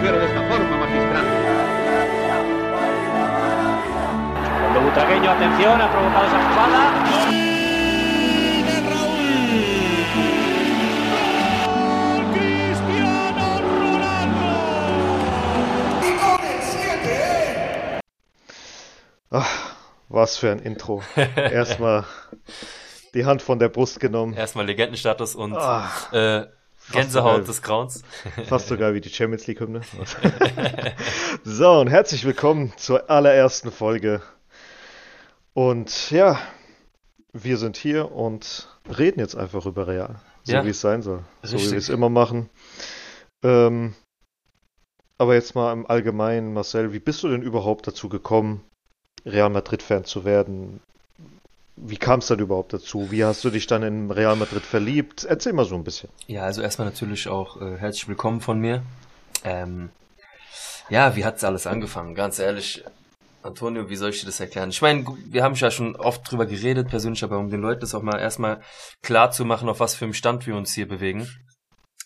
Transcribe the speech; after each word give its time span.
mujer 0.00 0.18
de 0.18 0.26
esta 0.26 0.42
forma, 0.48 0.76
magistral. 0.78 1.24
Cuando 4.60 4.80
Butragueño, 4.80 5.30
atención, 5.30 5.80
ha 5.80 5.90
provocado 5.92 6.26
esa 6.26 6.48
jugada. 6.48 7.30
Ach, 19.32 19.76
was 20.08 20.38
für 20.38 20.50
ein 20.50 20.58
Intro. 20.60 21.02
Erstmal 21.36 22.04
die 23.14 23.26
Hand 23.26 23.42
von 23.42 23.58
der 23.58 23.68
Brust 23.68 24.00
genommen. 24.00 24.32
Erstmal 24.34 24.66
Legendenstatus 24.66 25.34
und 25.34 25.56
Ach, 25.56 26.12
äh, 26.12 26.46
Gänsehaut 26.92 27.36
geil. 27.38 27.44
des 27.44 27.62
Grauens. 27.62 28.02
Fast 28.46 28.68
so 28.68 28.76
geil 28.76 28.94
wie 28.94 29.00
die 29.00 29.08
Champions 29.10 29.46
League 29.46 29.60
Hymne. 29.60 29.82
so, 31.44 31.80
und 31.80 31.88
herzlich 31.88 32.24
willkommen 32.24 32.72
zur 32.76 33.08
allerersten 33.10 33.70
Folge. 33.70 34.22
Und 35.54 36.10
ja, 36.10 36.38
wir 37.32 37.56
sind 37.58 37.76
hier 37.76 38.12
und 38.12 38.68
reden 38.98 39.20
jetzt 39.20 39.36
einfach 39.36 39.66
über 39.66 39.86
Real. 39.86 40.20
So 40.42 40.52
Ja. 40.54 40.64
wie 40.64 40.70
es 40.70 40.80
sein 40.80 41.02
soll. 41.02 41.22
So 41.42 41.58
wie 41.58 41.70
wir 41.70 41.78
es 41.78 41.88
immer 41.88 42.08
machen. 42.08 42.48
Ähm, 43.42 43.94
aber 45.18 45.34
jetzt 45.34 45.54
mal 45.54 45.72
im 45.72 45.86
Allgemeinen, 45.86 46.54
Marcel, 46.54 46.92
wie 46.92 46.98
bist 46.98 47.22
du 47.22 47.28
denn 47.28 47.42
überhaupt 47.42 47.86
dazu 47.86 48.08
gekommen, 48.08 48.64
Real 49.26 49.50
Madrid-Fan 49.50 50.04
zu 50.04 50.24
werden? 50.24 50.80
Wie 51.76 51.96
kam 51.96 52.20
es 52.20 52.26
dann 52.26 52.38
überhaupt 52.38 52.72
dazu? 52.72 53.10
Wie 53.10 53.24
hast 53.24 53.42
du 53.44 53.50
dich 53.50 53.66
dann 53.66 53.82
in 53.82 54.10
Real 54.10 54.36
Madrid 54.36 54.62
verliebt? 54.62 55.24
Erzähl 55.24 55.52
mal 55.52 55.64
so 55.64 55.74
ein 55.74 55.84
bisschen. 55.84 56.10
Ja, 56.26 56.42
also 56.42 56.62
erstmal 56.62 56.88
natürlich 56.88 57.28
auch 57.28 57.60
äh, 57.60 57.78
herzlich 57.78 58.08
willkommen 58.08 58.40
von 58.40 58.58
mir. 58.60 58.82
Ähm, 59.44 59.90
ja, 60.90 61.16
wie 61.16 61.24
hat's 61.24 61.44
alles 61.44 61.66
angefangen? 61.66 62.14
Ganz 62.14 62.38
ehrlich, 62.38 62.84
Antonio, 63.42 63.88
wie 63.88 63.96
soll 63.96 64.10
ich 64.10 64.20
dir 64.20 64.26
das 64.26 64.40
erklären? 64.40 64.70
Ich 64.70 64.82
meine, 64.82 65.06
wir 65.24 65.42
haben 65.42 65.54
ja 65.54 65.70
schon 65.70 65.96
oft 65.96 66.30
drüber 66.30 66.44
geredet, 66.44 66.88
persönlich, 66.88 67.24
aber 67.24 67.38
um 67.38 67.48
den 67.48 67.60
Leuten 67.60 67.80
das 67.80 67.94
auch 67.94 68.02
mal 68.02 68.18
erstmal 68.18 68.60
klar 69.02 69.30
zu 69.30 69.44
machen, 69.44 69.68
auf 69.68 69.80
was 69.80 69.94
für 69.94 70.04
einem 70.04 70.14
Stand 70.14 70.46
wir 70.46 70.56
uns 70.56 70.74
hier 70.74 70.86
bewegen, 70.86 71.28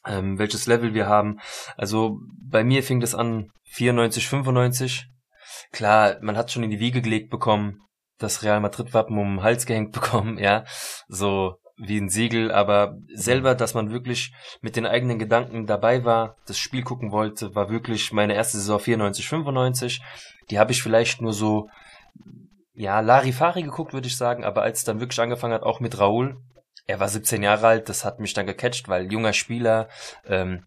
ähm, 0.06 0.38
welches 0.38 0.66
Level 0.66 0.94
wir 0.94 1.08
haben. 1.08 1.41
Also 1.77 2.20
bei 2.38 2.62
mir 2.62 2.84
fing 2.84 3.00
das 3.00 3.14
an 3.14 3.50
94, 3.72 4.28
95. 4.28 5.06
Klar, 5.72 6.19
man 6.20 6.36
hat 6.36 6.53
schon 6.53 6.62
in 6.62 6.70
die 6.70 6.78
Wiege 6.78 7.03
gelegt 7.03 7.31
bekommen, 7.31 7.81
das 8.18 8.42
Real 8.42 8.60
Madrid-Wappen 8.60 9.18
um 9.18 9.36
den 9.36 9.42
Hals 9.42 9.66
gehängt 9.66 9.92
bekommen, 9.92 10.38
ja, 10.38 10.64
so 11.08 11.56
wie 11.76 11.98
ein 11.98 12.08
Siegel, 12.08 12.52
aber 12.52 12.96
selber, 13.12 13.54
dass 13.54 13.74
man 13.74 13.90
wirklich 13.90 14.32
mit 14.60 14.76
den 14.76 14.86
eigenen 14.86 15.18
Gedanken 15.18 15.66
dabei 15.66 16.04
war, 16.04 16.36
das 16.46 16.58
Spiel 16.58 16.82
gucken 16.82 17.10
wollte, 17.10 17.54
war 17.54 17.68
wirklich 17.68 18.12
meine 18.12 18.34
erste 18.34 18.58
Saison 18.58 18.78
94, 18.78 19.28
95. 19.28 20.00
Die 20.50 20.58
habe 20.58 20.70
ich 20.70 20.82
vielleicht 20.82 21.20
nur 21.20 21.32
so, 21.32 21.68
ja, 22.74 23.00
Larifari 23.00 23.62
geguckt, 23.62 23.92
würde 23.92 24.06
ich 24.06 24.16
sagen, 24.16 24.44
aber 24.44 24.62
als 24.62 24.78
es 24.80 24.84
dann 24.84 25.00
wirklich 25.00 25.20
angefangen 25.20 25.54
hat, 25.54 25.64
auch 25.64 25.80
mit 25.80 25.98
Raúl, 25.98 26.36
er 26.86 27.00
war 27.00 27.08
17 27.08 27.42
Jahre 27.42 27.66
alt, 27.66 27.88
das 27.88 28.04
hat 28.04 28.20
mich 28.20 28.34
dann 28.34 28.46
gecatcht, 28.46 28.88
weil 28.88 29.10
junger 29.10 29.32
Spieler, 29.32 29.88
ähm, 30.26 30.64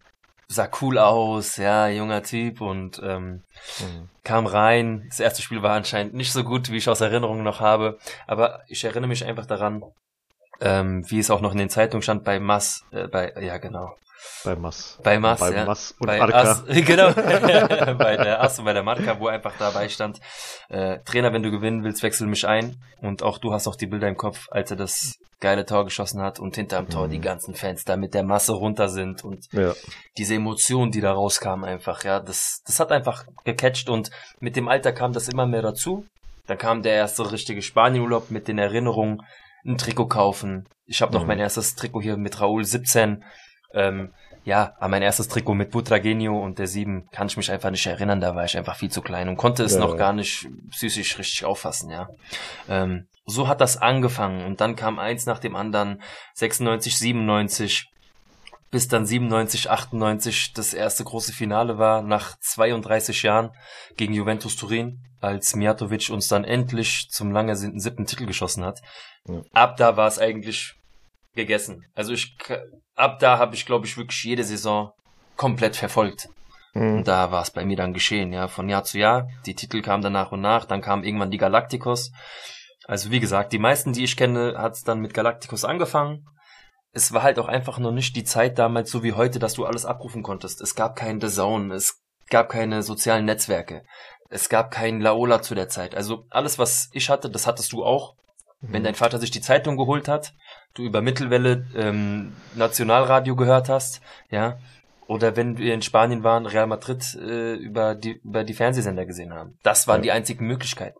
sah 0.48 0.68
cool 0.80 0.98
aus, 0.98 1.56
ja, 1.58 1.88
junger 1.88 2.22
Typ 2.22 2.60
und 2.60 3.00
ähm, 3.04 3.42
kam 4.24 4.46
rein. 4.46 5.04
Das 5.08 5.20
erste 5.20 5.42
Spiel 5.42 5.62
war 5.62 5.74
anscheinend 5.74 6.14
nicht 6.14 6.32
so 6.32 6.42
gut, 6.42 6.70
wie 6.70 6.78
ich 6.78 6.88
aus 6.88 7.02
Erinnerung 7.02 7.42
noch 7.42 7.60
habe. 7.60 7.98
Aber 8.26 8.62
ich 8.66 8.82
erinnere 8.84 9.08
mich 9.08 9.24
einfach 9.24 9.46
daran, 9.46 9.84
ähm, 10.60 11.08
wie 11.10 11.18
es 11.18 11.30
auch 11.30 11.42
noch 11.42 11.52
in 11.52 11.58
den 11.58 11.70
Zeitungen 11.70 12.02
stand 12.02 12.24
bei 12.24 12.40
Mass, 12.40 12.84
äh, 12.90 13.06
bei, 13.06 13.32
ja 13.40 13.58
genau, 13.58 13.96
Bei 14.44 14.56
Mass. 14.56 14.98
bei 15.02 15.18
Mass, 15.18 15.40
Bei 15.40 15.52
ja. 15.52 15.64
Mass 15.64 15.92
und 15.98 16.06
bei 16.06 16.20
Arca. 16.20 16.40
Ass, 16.42 16.64
genau, 16.68 17.12
bei 17.94 18.16
der 18.16 18.42
Ass 18.42 18.58
und 18.58 18.64
bei 18.64 18.72
der 18.72 18.82
Marca, 18.82 19.18
wo 19.20 19.28
einfach 19.28 19.54
dabei 19.58 19.88
stand, 19.88 20.18
äh, 20.68 20.98
Trainer, 21.04 21.32
wenn 21.32 21.42
du 21.42 21.50
gewinnen 21.50 21.84
willst, 21.84 22.02
wechsel 22.02 22.26
mich 22.26 22.46
ein. 22.46 22.76
Und 23.00 23.22
auch 23.22 23.38
du 23.38 23.52
hast 23.52 23.66
auch 23.68 23.76
die 23.76 23.86
Bilder 23.86 24.08
im 24.08 24.16
Kopf, 24.16 24.46
als 24.50 24.70
er 24.70 24.76
das 24.76 25.14
geile 25.40 25.64
Tor 25.64 25.84
geschossen 25.84 26.20
hat 26.20 26.40
und 26.40 26.56
hinterm 26.56 26.88
Tor 26.88 27.06
Mhm. 27.06 27.10
die 27.10 27.20
ganzen 27.20 27.54
Fans 27.54 27.84
da 27.84 27.96
mit 27.96 28.12
der 28.14 28.24
Masse 28.24 28.52
runter 28.52 28.88
sind 28.88 29.22
und 29.24 29.46
Ja. 29.52 29.72
diese 30.16 30.34
Emotionen, 30.34 30.90
die 30.90 31.00
da 31.00 31.12
rauskamen 31.12 31.64
einfach, 31.64 32.02
ja, 32.02 32.18
das, 32.18 32.60
das 32.66 32.80
hat 32.80 32.90
einfach 32.90 33.24
gecatcht 33.44 33.88
und 33.88 34.10
mit 34.40 34.56
dem 34.56 34.66
Alter 34.68 34.92
kam 34.92 35.12
das 35.12 35.28
immer 35.28 35.46
mehr 35.46 35.62
dazu. 35.62 36.04
Dann 36.48 36.58
kam 36.58 36.82
der 36.82 36.94
erste 36.94 37.30
richtige 37.30 37.62
Spanienurlaub 37.62 38.30
mit 38.30 38.48
den 38.48 38.58
Erinnerungen, 38.58 39.20
ein 39.64 39.76
Trikot 39.78 40.06
kaufen. 40.08 40.66
Ich 40.86 41.02
habe 41.02 41.12
noch 41.12 41.22
Mhm. 41.22 41.28
mein 41.28 41.38
erstes 41.38 41.74
Trikot 41.76 42.00
hier 42.00 42.16
mit 42.16 42.40
Raúl 42.40 42.64
17. 42.64 43.22
Ähm, 43.74 44.12
ja, 44.44 44.74
an 44.78 44.90
mein 44.90 45.02
erstes 45.02 45.28
Trikot 45.28 45.54
mit 45.54 45.70
Butragenio 45.70 46.42
und 46.42 46.58
der 46.58 46.66
7 46.66 47.08
kann 47.12 47.26
ich 47.26 47.36
mich 47.36 47.50
einfach 47.50 47.70
nicht 47.70 47.86
erinnern, 47.86 48.20
da 48.20 48.34
war 48.34 48.44
ich 48.44 48.56
einfach 48.56 48.76
viel 48.76 48.90
zu 48.90 49.02
klein 49.02 49.28
und 49.28 49.36
konnte 49.36 49.62
es 49.62 49.74
Ja, 49.74 49.80
noch 49.80 49.96
gar 49.96 50.14
nicht 50.14 50.48
psychisch 50.70 51.18
richtig 51.18 51.44
auffassen, 51.44 51.90
ja. 51.90 52.08
Ähm, 52.68 53.08
so 53.26 53.46
hat 53.46 53.60
das 53.60 53.76
angefangen 53.76 54.46
und 54.46 54.62
dann 54.62 54.74
kam 54.74 54.98
eins 54.98 55.26
nach 55.26 55.38
dem 55.38 55.54
anderen, 55.54 56.02
96, 56.34 56.96
97, 56.96 57.90
bis 58.70 58.88
dann 58.88 59.06
97, 59.06 59.70
98 59.70 60.52
das 60.54 60.72
erste 60.72 61.04
große 61.04 61.32
Finale 61.32 61.78
war, 61.78 62.02
nach 62.02 62.38
32 62.40 63.22
Jahren 63.22 63.50
gegen 63.96 64.14
Juventus 64.14 64.56
Turin, 64.56 65.02
als 65.20 65.54
Mijatovic 65.54 66.10
uns 66.10 66.28
dann 66.28 66.44
endlich 66.44 67.08
zum 67.10 67.32
lange 67.32 67.56
siebten 67.56 68.06
Titel 68.06 68.26
geschossen 68.26 68.64
hat. 68.64 68.80
Ja. 69.26 69.42
Ab 69.52 69.76
da 69.76 69.96
war 69.96 70.08
es 70.08 70.18
eigentlich 70.18 70.74
gegessen. 71.34 71.84
Also 71.94 72.12
ich, 72.12 72.36
ab 72.98 73.18
da 73.20 73.38
habe 73.38 73.54
ich, 73.54 73.64
glaube 73.64 73.86
ich, 73.86 73.96
wirklich 73.96 74.24
jede 74.24 74.44
Saison 74.44 74.92
komplett 75.36 75.76
verfolgt. 75.76 76.28
Mhm. 76.74 76.98
Und 76.98 77.08
da 77.08 77.30
war 77.30 77.42
es 77.42 77.50
bei 77.50 77.64
mir 77.64 77.76
dann 77.76 77.94
geschehen, 77.94 78.32
ja, 78.32 78.48
von 78.48 78.68
Jahr 78.68 78.84
zu 78.84 78.98
Jahr. 78.98 79.28
Die 79.46 79.54
Titel 79.54 79.82
kamen 79.82 80.02
dann 80.02 80.12
nach 80.12 80.32
und 80.32 80.40
nach, 80.40 80.64
dann 80.64 80.82
kamen 80.82 81.04
irgendwann 81.04 81.30
die 81.30 81.38
Galacticos. 81.38 82.12
Also 82.86 83.10
wie 83.10 83.20
gesagt, 83.20 83.52
die 83.52 83.58
meisten, 83.58 83.92
die 83.92 84.04
ich 84.04 84.16
kenne, 84.16 84.54
hat 84.58 84.74
es 84.74 84.82
dann 84.82 85.00
mit 85.00 85.14
Galacticos 85.14 85.64
angefangen. 85.64 86.24
Es 86.92 87.12
war 87.12 87.22
halt 87.22 87.38
auch 87.38 87.48
einfach 87.48 87.78
noch 87.78 87.92
nicht 87.92 88.16
die 88.16 88.24
Zeit 88.24 88.58
damals 88.58 88.90
so 88.90 89.02
wie 89.02 89.12
heute, 89.12 89.38
dass 89.38 89.54
du 89.54 89.66
alles 89.66 89.84
abrufen 89.84 90.22
konntest. 90.22 90.60
Es 90.60 90.74
gab 90.74 90.96
keinen 90.96 91.20
The 91.20 91.28
Zone, 91.28 91.74
es 91.74 92.00
gab 92.30 92.48
keine 92.48 92.82
sozialen 92.82 93.26
Netzwerke. 93.26 93.82
Es 94.30 94.48
gab 94.48 94.70
keinen 94.70 95.00
Laola 95.00 95.42
zu 95.42 95.54
der 95.54 95.68
Zeit. 95.68 95.94
Also 95.94 96.24
alles, 96.30 96.58
was 96.58 96.88
ich 96.92 97.08
hatte, 97.08 97.30
das 97.30 97.46
hattest 97.46 97.72
du 97.72 97.84
auch. 97.84 98.14
Wenn 98.60 98.82
dein 98.82 98.96
Vater 98.96 99.18
sich 99.18 99.30
die 99.30 99.40
Zeitung 99.40 99.76
geholt 99.76 100.08
hat, 100.08 100.32
du 100.78 100.84
über 100.84 101.02
Mittelwelle 101.02 101.66
ähm, 101.74 102.32
Nationalradio 102.54 103.36
gehört 103.36 103.68
hast, 103.68 104.00
ja, 104.30 104.58
oder 105.06 105.36
wenn 105.36 105.58
wir 105.58 105.74
in 105.74 105.82
Spanien 105.82 106.22
waren, 106.22 106.46
Real 106.46 106.66
Madrid 106.66 107.02
äh, 107.14 107.54
über 107.54 107.94
die 107.94 108.20
über 108.22 108.44
die 108.44 108.54
Fernsehsender 108.54 109.06
gesehen 109.06 109.32
haben. 109.34 109.58
Das 109.62 109.86
waren 109.88 109.98
Ja. 110.00 110.02
die 110.02 110.12
einzigen 110.12 110.46
Möglichkeiten. 110.46 110.98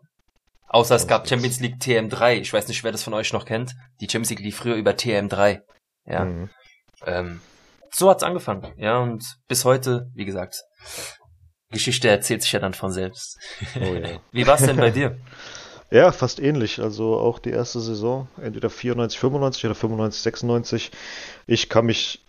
Außer 0.67 0.95
es 0.95 1.07
gab 1.07 1.27
Champions 1.27 1.59
League 1.61 1.77
TM3. 1.81 2.33
Ich 2.35 2.51
weiß 2.53 2.67
nicht, 2.67 2.83
wer 2.83 2.91
das 2.91 3.03
von 3.03 3.13
euch 3.13 3.33
noch 3.33 3.45
kennt. 3.45 3.73
Die 4.01 4.05
Champions 4.05 4.29
League 4.31 4.41
lief 4.41 4.57
früher 4.57 4.75
über 4.75 4.91
TM3. 4.91 5.61
Ja. 6.05 6.25
Mhm. 6.25 6.49
Ähm, 7.05 7.41
so 7.91 8.09
hat's 8.09 8.23
angefangen, 8.23 8.71
ja, 8.77 8.99
und 8.99 9.23
bis 9.47 9.65
heute, 9.65 10.07
wie 10.13 10.25
gesagt, 10.25 10.61
Geschichte 11.71 12.07
erzählt 12.09 12.41
sich 12.43 12.51
ja 12.51 12.59
dann 12.59 12.73
von 12.73 12.91
selbst. 12.91 13.37
Oh 13.79 13.93
ja. 13.95 14.19
Wie 14.31 14.45
war's 14.45 14.63
denn 14.65 14.77
bei 14.77 14.89
dir? 14.91 15.17
Ja, 15.91 16.11
fast 16.11 16.39
ähnlich. 16.39 16.79
Also 16.81 17.17
auch 17.17 17.39
die 17.39 17.49
erste 17.49 17.79
Saison, 17.79 18.27
entweder 18.41 18.69
94, 18.69 19.19
95 19.19 19.65
oder 19.65 19.75
95, 19.75 20.21
96. 20.21 20.91
Ich 21.47 21.69
kann 21.69 21.85
mich 21.85 22.21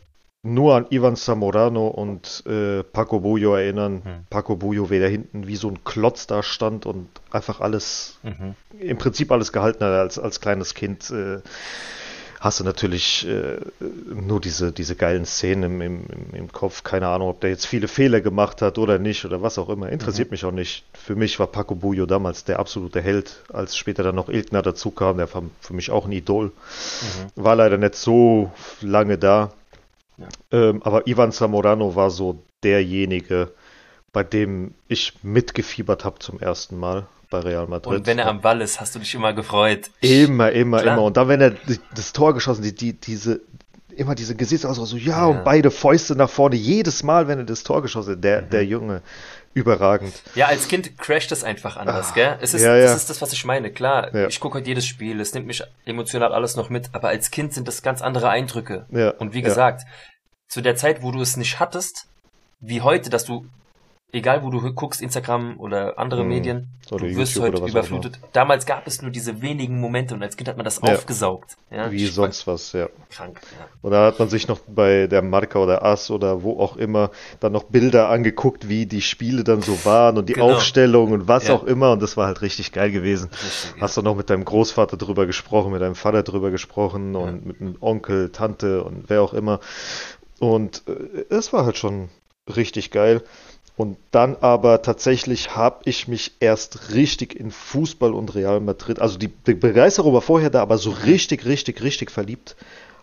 nur 0.43 0.75
an 0.75 0.87
Ivan 0.89 1.17
Zamorano 1.17 1.89
und 1.89 2.43
äh, 2.47 2.83
Paco 2.83 3.21
Bullo 3.21 3.55
erinnern. 3.55 4.01
Hm. 4.03 4.25
Paco 4.31 4.57
Bullo, 4.57 4.89
wer 4.89 5.01
da 5.01 5.07
hinten 5.07 5.47
wie 5.47 5.57
so 5.57 5.69
ein 5.69 5.85
Klotz 5.85 6.27
da 6.27 6.43
stand 6.43 6.87
und 6.87 7.09
einfach 7.31 7.61
alles, 7.61 8.19
Mhm. 8.23 8.55
im 8.79 8.97
Prinzip 8.97 9.31
alles 9.33 9.53
gehalten 9.53 9.85
hat 9.85 9.93
als, 9.93 10.19
als 10.19 10.41
kleines 10.41 10.73
Kind. 10.75 11.11
Äh, 11.11 11.41
hast 12.41 12.59
du 12.59 12.65
natürlich 12.65 13.29
äh, 13.29 13.59
nur 14.13 14.41
diese, 14.41 14.73
diese 14.73 14.97
geilen 14.97 15.27
Szenen 15.27 15.81
im, 15.81 15.81
im, 15.83 16.05
im- 16.33 16.53
Kopf. 16.53 16.83
Keine 16.83 17.09
Ahnung, 17.09 17.29
ob 17.29 17.41
der 17.43 17.51
jetzt 17.51 17.67
viele 17.67 17.87
Fehler 17.87 18.21
gemacht 18.23 18.63
hat 18.63 18.79
oder 18.79 18.99
nicht 18.99 19.25
oder 19.27 19.43
was 19.43 19.59
auch 19.59 19.69
immer. 19.69 19.91
Interessiert 19.91 20.31
mich 20.31 20.45
auch 20.47 20.51
nicht. 20.53 20.85
Für 20.95 21.15
mich 21.15 21.39
war 21.39 21.47
Paco 21.47 21.75
Bullo 21.75 22.07
damals 22.07 22.45
der 22.45 22.59
absolute 22.59 23.03
Held, 23.03 23.43
als 23.53 23.77
später 23.77 24.03
dann 24.03 24.15
noch 24.15 24.31
Ilkner 24.31 24.63
dazu 24.63 24.91
kam. 24.91 25.19
Der 25.19 25.33
war 25.33 25.43
für 25.61 25.75
mich 25.75 25.91
auch 25.91 26.07
ein 26.07 26.13
Idol. 26.13 26.47
Mhm. 26.47 27.45
War 27.45 27.57
leider 27.57 27.77
nicht 27.77 27.95
so 27.95 28.51
lange 28.81 29.19
da. 29.19 29.53
Ja. 30.17 30.29
Ähm, 30.51 30.83
aber 30.83 31.07
Ivan 31.07 31.33
Zamorano 31.33 31.95
war 31.95 32.11
so 32.11 32.43
derjenige, 32.65 33.53
bei 34.13 34.25
dem 34.25 34.75
ich 34.89 35.13
mitgefiebert 35.23 36.05
habe 36.05 36.19
zum 36.19 36.41
ersten 36.41 36.79
Mal 36.79 37.07
bei 37.31 37.39
Real 37.39 37.67
Madrid. 37.67 38.01
Und 38.01 38.07
wenn 38.07 38.19
er 38.19 38.27
am 38.27 38.41
Ball 38.41 38.61
ist, 38.61 38.81
hast 38.81 38.95
du 38.95 38.99
dich 38.99 39.15
immer 39.15 39.33
gefreut. 39.33 39.91
Immer, 40.01 40.51
immer, 40.53 40.81
Klar. 40.83 40.95
immer. 40.97 41.05
Und 41.05 41.17
dann, 41.17 41.29
wenn 41.29 41.41
er 41.41 41.53
das 41.95 42.13
Tor 42.13 42.35
geschossen, 42.35 42.63
die, 42.63 42.75
die, 42.75 42.93
diese, 42.93 43.41
immer 43.97 44.15
diese 44.15 44.35
Gesichtsausdruck, 44.35 44.87
so, 44.89 44.97
ja, 44.97 45.19
Ja. 45.21 45.27
und 45.27 45.45
beide 45.45 45.71
Fäuste 45.71 46.17
nach 46.17 46.29
vorne, 46.31 46.57
jedes 46.57 47.03
Mal, 47.03 47.29
wenn 47.29 47.39
er 47.39 47.45
das 47.45 47.63
Tor 47.63 47.83
geschossen 47.83 48.15
hat, 48.17 48.25
der, 48.25 48.43
Mhm. 48.43 48.51
der 48.51 48.65
Junge, 48.65 49.03
überragend. 49.53 50.13
Ja, 50.37 50.47
als 50.47 50.69
Kind 50.69 50.97
crasht 50.99 51.33
es 51.33 51.43
einfach 51.43 51.77
anders, 51.77 52.11
Ah, 52.11 52.15
gell? 52.15 52.39
Es 52.41 52.55
ist, 52.55 52.63
ja, 52.63 52.77
ja. 52.77 52.85
Das 52.85 52.97
ist 52.97 53.11
das, 53.11 53.21
was 53.21 53.33
ich 53.33 53.45
meine. 53.45 53.71
Klar, 53.73 54.15
Ja. 54.15 54.29
ich 54.29 54.39
gucke 54.39 54.59
heute 54.59 54.69
jedes 54.69 54.87
Spiel, 54.87 55.21
es 55.21 55.35
nimmt 55.35 55.47
mich 55.49 55.63
emotional 55.85 56.33
alles 56.33 56.55
noch 56.57 56.71
mit, 56.71 56.91
aber 56.93 57.09
als 57.09 57.31
Kind 57.33 57.53
sind 57.53 57.67
das 57.67 57.83
ganz 57.83 58.01
andere 58.01 58.29
Eindrücke. 58.29 58.87
Ja, 58.91 59.11
Und 59.11 59.35
wie 59.35 59.43
gesagt, 59.43 59.83
zu 60.49 60.61
der 60.61 60.77
Zeit, 60.77 61.03
wo 61.03 61.11
du 61.11 61.21
es 61.21 61.37
nicht 61.37 61.59
hattest, 61.59 62.07
wie 62.61 62.81
heute, 62.81 63.11
dass 63.11 63.25
du 63.25 63.45
egal 64.13 64.43
wo 64.43 64.51
du 64.51 64.61
guckst, 64.75 65.01
Instagram 65.03 65.59
oder 65.59 65.99
andere 65.99 66.23
Mhm. 66.23 66.29
Medien, 66.29 66.69
Oder 66.91 67.07
du 67.09 67.17
wirst 67.17 67.37
YouTube 67.37 67.55
heute 67.61 67.71
überflutet. 67.71 68.19
Damals 68.33 68.67
gab 68.67 68.87
es 68.87 69.01
nur 69.03 69.11
diese 69.11 69.43
wenigen 69.43 69.81
Momente 69.81 70.15
und 70.15 70.23
als 70.23 70.37
Kind 70.37 70.49
hat 70.49 70.57
man 70.57 70.65
das 70.65 70.81
Ja. 70.85 70.95
aufgesaugt. 70.95 71.57
Ja, 71.71 71.91
Wie 71.93 72.05
sonst 72.07 72.47
was, 72.49 72.73
ja. 72.73 72.89
Krank, 73.11 73.41
ja. 73.59 73.67
Oder 73.89 74.07
hat 74.07 74.19
man 74.19 74.29
sich 74.29 74.49
noch 74.49 74.59
bei 74.67 75.07
der 75.07 75.23
Marca 75.23 75.59
oder 75.61 75.85
Ass 75.85 76.11
oder 76.11 76.43
wo 76.43 76.59
auch 76.59 76.77
immer 76.77 77.11
dann 77.39 77.53
noch 77.53 77.65
Bilder 77.65 78.09
angeguckt, 78.09 78.69
wie 78.69 78.87
die 78.87 79.03
Spiele 79.03 79.45
dann 79.45 79.63
so 79.63 79.85
waren 79.85 80.19
und 80.19 80.29
die 80.29 80.33
Genau. 80.33 80.55
Aufstellung 80.55 81.13
und 81.13 81.29
was 81.29 81.47
Ja. 81.49 81.55
auch 81.55 81.65
immer 81.65 81.93
und 81.93 82.03
das 82.03 82.17
war 82.17 82.27
halt 82.27 82.43
richtig 82.43 82.73
geil 82.73 82.91
gewesen. 82.91 83.31
Richtig. 83.31 83.81
Hast 83.81 83.97
du 83.97 84.03
noch 84.03 84.17
mit 84.17 84.29
deinem 84.31 84.45
Großvater 84.45 84.97
drüber 84.97 85.27
gesprochen, 85.27 85.73
mit 85.73 85.83
deinem 85.83 85.95
Vater 85.95 86.23
drüber 86.25 86.51
gesprochen 86.51 87.15
und 87.15 87.47
mit 87.47 87.61
einem 87.61 87.77
Onkel, 87.81 88.31
Tante 88.31 88.83
und 88.83 89.05
wer 89.09 89.23
auch 89.23 89.35
immer. 89.35 89.61
Und 90.41 90.83
äh, 90.89 91.25
es 91.33 91.53
war 91.53 91.65
halt 91.65 91.77
schon 91.79 92.09
richtig 92.57 92.91
geil. 92.91 93.23
Und 93.81 93.97
dann 94.11 94.37
aber 94.41 94.83
tatsächlich 94.83 95.57
habe 95.57 95.81
ich 95.87 96.07
mich 96.07 96.33
erst 96.41 96.93
richtig 96.93 97.35
in 97.35 97.51
Fußball 97.51 98.13
und 98.13 98.35
Real 98.35 98.61
Madrid, 98.61 98.99
also 99.01 99.17
die 99.17 99.29
Be- 99.29 99.55
Begeisterung 99.55 100.13
war 100.13 100.21
vorher 100.21 100.51
da, 100.51 100.61
aber 100.61 100.77
so 100.77 100.91
richtig, 100.91 101.47
richtig, 101.47 101.83
richtig 101.83 102.11
verliebt 102.11 102.57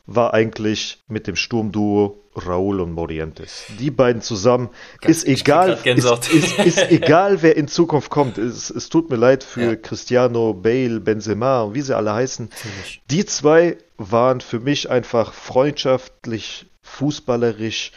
war 0.06 0.34
eigentlich 0.34 1.00
mit 1.10 1.28
dem 1.28 1.36
Sturmduo 1.36 2.18
Raúl 2.36 2.80
und 2.80 2.92
Morientes. 2.94 3.66
Die 3.80 3.92
beiden 3.92 4.22
zusammen 4.22 4.70
ist 5.02 5.28
ich 5.28 5.42
egal, 5.42 5.80
ist, 5.84 6.32
ist, 6.34 6.60
ist 6.60 6.78
egal, 6.92 7.42
wer 7.42 7.58
in 7.58 7.68
Zukunft 7.68 8.10
kommt. 8.10 8.38
Es, 8.38 8.70
es 8.70 8.88
tut 8.90 9.10
mir 9.10 9.18
leid 9.18 9.44
für 9.44 9.72
Ja. 9.72 9.76
Cristiano, 9.76 10.54
Bale, 10.54 11.00
Benzema 11.02 11.64
und 11.64 11.74
wie 11.76 11.82
sie 11.82 11.96
alle 11.98 12.14
heißen. 12.14 12.50
Natürlich. 12.50 13.02
Die 13.12 13.26
zwei 13.26 13.78
waren 13.98 14.40
für 14.42 14.60
mich 14.60 14.90
einfach 14.90 15.34
freundschaftlich, 15.34 16.68
fußballerisch, 16.84 17.92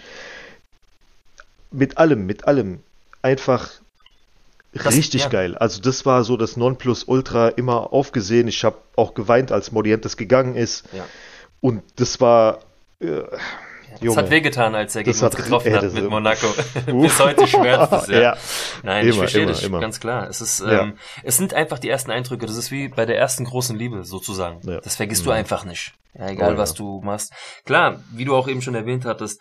mit 1.70 1.98
allem, 1.98 2.26
mit 2.26 2.46
allem 2.46 2.80
einfach 3.22 3.68
Das- 4.72 4.94
richtig 4.94 5.22
ja. 5.24 5.28
geil. 5.28 5.56
Also 5.58 5.80
das 5.80 6.06
war 6.06 6.24
so 6.24 6.36
das 6.36 6.56
Nonplusultra 6.56 7.48
immer 7.48 7.92
aufgesehen. 7.92 8.48
Ich 8.48 8.64
habe 8.64 8.76
auch 8.96 9.14
geweint, 9.14 9.52
als 9.52 9.72
Morientes 9.72 10.16
gegangen 10.16 10.56
ist. 10.56 10.84
Ja. 10.92 11.04
Und 11.60 11.82
das 11.96 12.20
war 12.20 12.60
äh, 13.00 13.22
Es 13.92 14.00
Junge. 14.02 14.16
hat 14.18 14.30
wehgetan, 14.30 14.74
als 14.74 14.94
er 14.94 15.02
gegen 15.02 15.12
Das 15.18 15.22
uns 15.22 15.34
hat- 15.36 15.42
getroffen 15.44 15.74
hat 15.74 15.82
das- 15.82 15.92
mit 15.94 16.08
Monaco. 16.08 16.46
Bis 16.86 17.18
heute 17.18 17.46
schmerzt 17.48 17.92
es, 17.92 18.06
ja. 18.08 18.20
ja. 18.20 18.36
Nein, 18.82 19.04
ich 19.06 19.10
Immer, 19.12 19.18
verstehe 19.22 19.42
immer, 19.42 19.52
dich, 19.52 19.62
immer. 19.64 19.80
ganz 19.80 20.00
klar. 20.00 20.28
Es 20.28 20.40
ist, 20.40 20.60
Ja. 20.60 20.82
ähm, 20.82 20.94
es 21.24 21.36
sind 21.36 21.52
einfach 21.54 21.78
die 21.78 21.88
ersten 21.88 22.10
Eindrücke. 22.10 22.46
Das 22.46 22.56
ist 22.56 22.70
wie 22.70 22.88
bei 22.88 23.04
der 23.06 23.18
ersten 23.18 23.44
großen 23.44 23.76
Liebe, 23.76 24.04
sozusagen. 24.04 24.60
Ja. 24.68 24.80
Das 24.80 24.96
vergisst 24.96 25.26
du 25.26 25.30
Mhm. 25.30 25.36
einfach 25.36 25.64
nicht. 25.64 25.92
Egal, 26.14 26.54
Oh, 26.54 26.58
was 26.58 26.74
du 26.74 27.00
machst. 27.02 27.32
Klar, 27.64 28.00
wie 28.12 28.24
du 28.24 28.34
auch 28.36 28.48
eben 28.48 28.62
schon 28.62 28.74
erwähnt 28.74 29.04
hattest, 29.04 29.40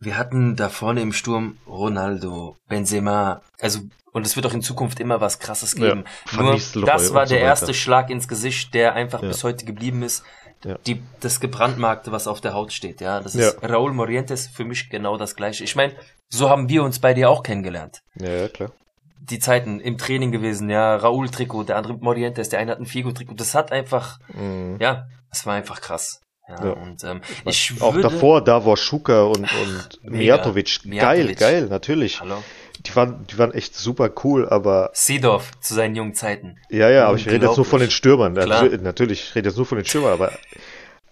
wir 0.00 0.16
hatten 0.18 0.56
da 0.56 0.68
vorne 0.68 1.00
im 1.02 1.12
Sturm 1.12 1.58
Ronaldo, 1.66 2.56
Benzema, 2.68 3.42
also, 3.60 3.80
und 4.12 4.26
es 4.26 4.34
wird 4.34 4.46
auch 4.46 4.54
in 4.54 4.62
Zukunft 4.62 4.98
immer 5.00 5.20
was 5.20 5.38
krasses 5.38 5.74
Ja, 5.78 5.88
geben. 5.90 6.04
Van 6.32 6.44
Nur, 6.46 6.54
das 6.54 6.74
war 6.74 6.98
so 6.98 7.12
der 7.12 7.14
weiter. 7.14 7.36
erste 7.38 7.74
Schlag 7.74 8.10
ins 8.10 8.26
Gesicht, 8.26 8.74
der 8.74 8.94
einfach 8.94 9.22
Ja. 9.22 9.28
bis 9.28 9.44
heute 9.44 9.64
geblieben 9.64 10.02
ist. 10.02 10.24
Ja. 10.64 10.76
Die, 10.86 11.02
das 11.20 11.40
gebrandmarkte, 11.40 12.12
was 12.12 12.26
auf 12.26 12.40
der 12.40 12.52
Haut 12.52 12.72
steht, 12.72 13.00
ja. 13.00 13.20
Das 13.20 13.34
ist 13.34 13.56
Ja. 13.62 13.68
Raúl 13.68 13.92
Morientes 13.92 14.46
für 14.48 14.64
mich 14.64 14.90
genau 14.90 15.16
das 15.16 15.34
gleiche. 15.36 15.64
Ich 15.64 15.74
meine, 15.76 15.94
so 16.28 16.50
haben 16.50 16.68
wir 16.68 16.82
uns 16.82 16.98
bei 16.98 17.14
dir 17.14 17.30
auch 17.30 17.42
kennengelernt 17.42 18.00
Ja, 18.14 18.28
ja, 18.30 18.48
klar. 18.48 18.72
die 19.20 19.38
Zeiten 19.38 19.80
im 19.80 19.96
Training 19.96 20.32
gewesen, 20.32 20.68
ja, 20.68 20.96
Raúl 20.96 21.30
Trikot, 21.30 21.64
der 21.64 21.76
andere 21.76 21.94
Morientes, 21.94 22.48
der 22.50 22.58
eine 22.58 22.72
hat 22.72 22.78
ein 22.80 22.86
Figo 22.86 23.12
Trikot, 23.12 23.34
das 23.34 23.54
hat 23.54 23.70
einfach, 23.72 24.18
Mhm. 24.34 24.76
ja, 24.80 25.06
es 25.30 25.46
war 25.46 25.54
einfach 25.54 25.80
krass. 25.80 26.20
Ja, 26.50 26.66
Ja. 26.66 26.72
und 26.72 27.04
ähm, 27.04 27.20
ich 27.44 27.72
Auch 27.80 27.94
würde, 27.94 28.08
davor, 28.08 28.42
Davor 28.44 28.76
Schuka 28.76 29.22
und, 29.22 29.38
und. 29.40 30.00
Mijatovic. 30.02 30.80
Geil, 30.98 31.34
geil, 31.34 31.66
natürlich. 31.68 32.20
Hallo, 32.20 32.42
Die 32.86 32.94
waren, 32.96 33.26
die 33.28 33.38
waren 33.38 33.52
echt 33.52 33.74
super 33.76 34.10
cool, 34.24 34.48
aber 34.48 34.90
Seedorf 34.92 35.50
zu 35.60 35.74
seinen 35.74 35.94
jungen 35.94 36.14
Zeiten. 36.14 36.56
ja, 36.70 36.88
ja, 36.90 37.06
aber 37.06 37.16
ich 37.18 37.26
rede 37.26 37.46
jetzt 37.46 37.56
nur 37.56 37.64
von 37.66 37.80
den 37.80 37.90
Stürmern. 37.90 38.34
Klar. 38.34 38.64
Natürlich, 38.80 39.20
ich 39.28 39.34
rede 39.34 39.48
jetzt 39.48 39.56
nur 39.56 39.66
von 39.66 39.78
den 39.78 39.84
Stürmern, 39.84 40.12
aber 40.12 40.32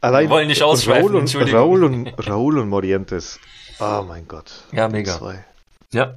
allein 0.01 0.25
Wir 0.25 0.31
wollen 0.31 0.49
nicht 0.49 0.63
und 0.63 0.69
ausschweifen, 0.69 1.09
Raúl 1.11 1.17
und. 1.17 1.35
Raúl 1.53 1.85
und 1.85 2.07
Raúl 2.27 2.59
und 2.61 2.69
Morientes. 2.69 3.39
Oh 3.81 4.03
mein 4.07 4.27
Gott. 4.27 4.51
Ja, 4.73 4.89
mega. 4.89 5.17
Zwei. 5.19 5.45
Ja, 5.93 6.15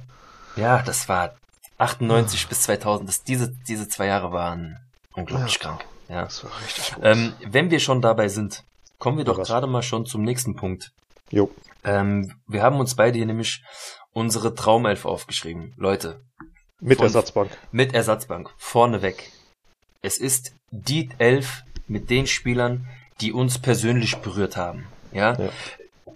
ja, 0.56 0.82
das 0.82 1.08
war 1.08 1.34
98 1.78 2.48
bis 2.48 2.62
2000. 2.62 3.08
Das, 3.08 3.22
diese 3.22 3.52
diese 3.68 3.88
zwei 3.88 4.06
Jahre 4.06 4.32
waren 4.32 4.78
unglaublich 5.14 5.54
Ja. 5.54 5.60
krank. 5.60 5.84
Ja. 6.08 6.24
Das 6.24 6.44
war 6.44 6.50
richtig 6.64 6.94
gut. 6.94 7.04
Ähm, 7.04 7.32
wenn 7.48 7.70
wir 7.70 7.78
schon 7.80 8.02
dabei 8.02 8.28
sind, 8.28 8.64
kommen 9.02 9.18
wir 9.18 9.24
doch 9.24 9.38
was? 9.38 9.48
gerade 9.48 9.66
mal 9.66 9.82
schon 9.82 10.06
zum 10.06 10.22
nächsten 10.22 10.54
Punkt. 10.54 10.92
jo. 11.30 11.50
Ähm, 11.84 12.32
wir 12.46 12.62
haben 12.62 12.78
uns 12.78 12.94
beide 12.94 13.16
hier 13.18 13.26
nämlich 13.26 13.64
unsere 14.12 14.54
Traumelf 14.54 15.04
aufgeschrieben. 15.04 15.74
Leute, 15.76 16.20
Mit 16.80 16.98
von- 16.98 17.06
Ersatzbank. 17.06 17.50
mit 17.72 17.92
Ersatzbank 17.94 18.50
vorneweg. 18.56 19.32
Es 20.00 20.18
ist 20.18 20.54
die 20.70 21.10
Elf 21.18 21.62
mit 21.88 22.08
den 22.10 22.28
Spielern, 22.28 22.86
die 23.20 23.32
uns 23.32 23.58
persönlich 23.58 24.16
berührt 24.18 24.56
haben. 24.56 24.86
Ja? 25.12 25.36
Ja. 25.36 25.48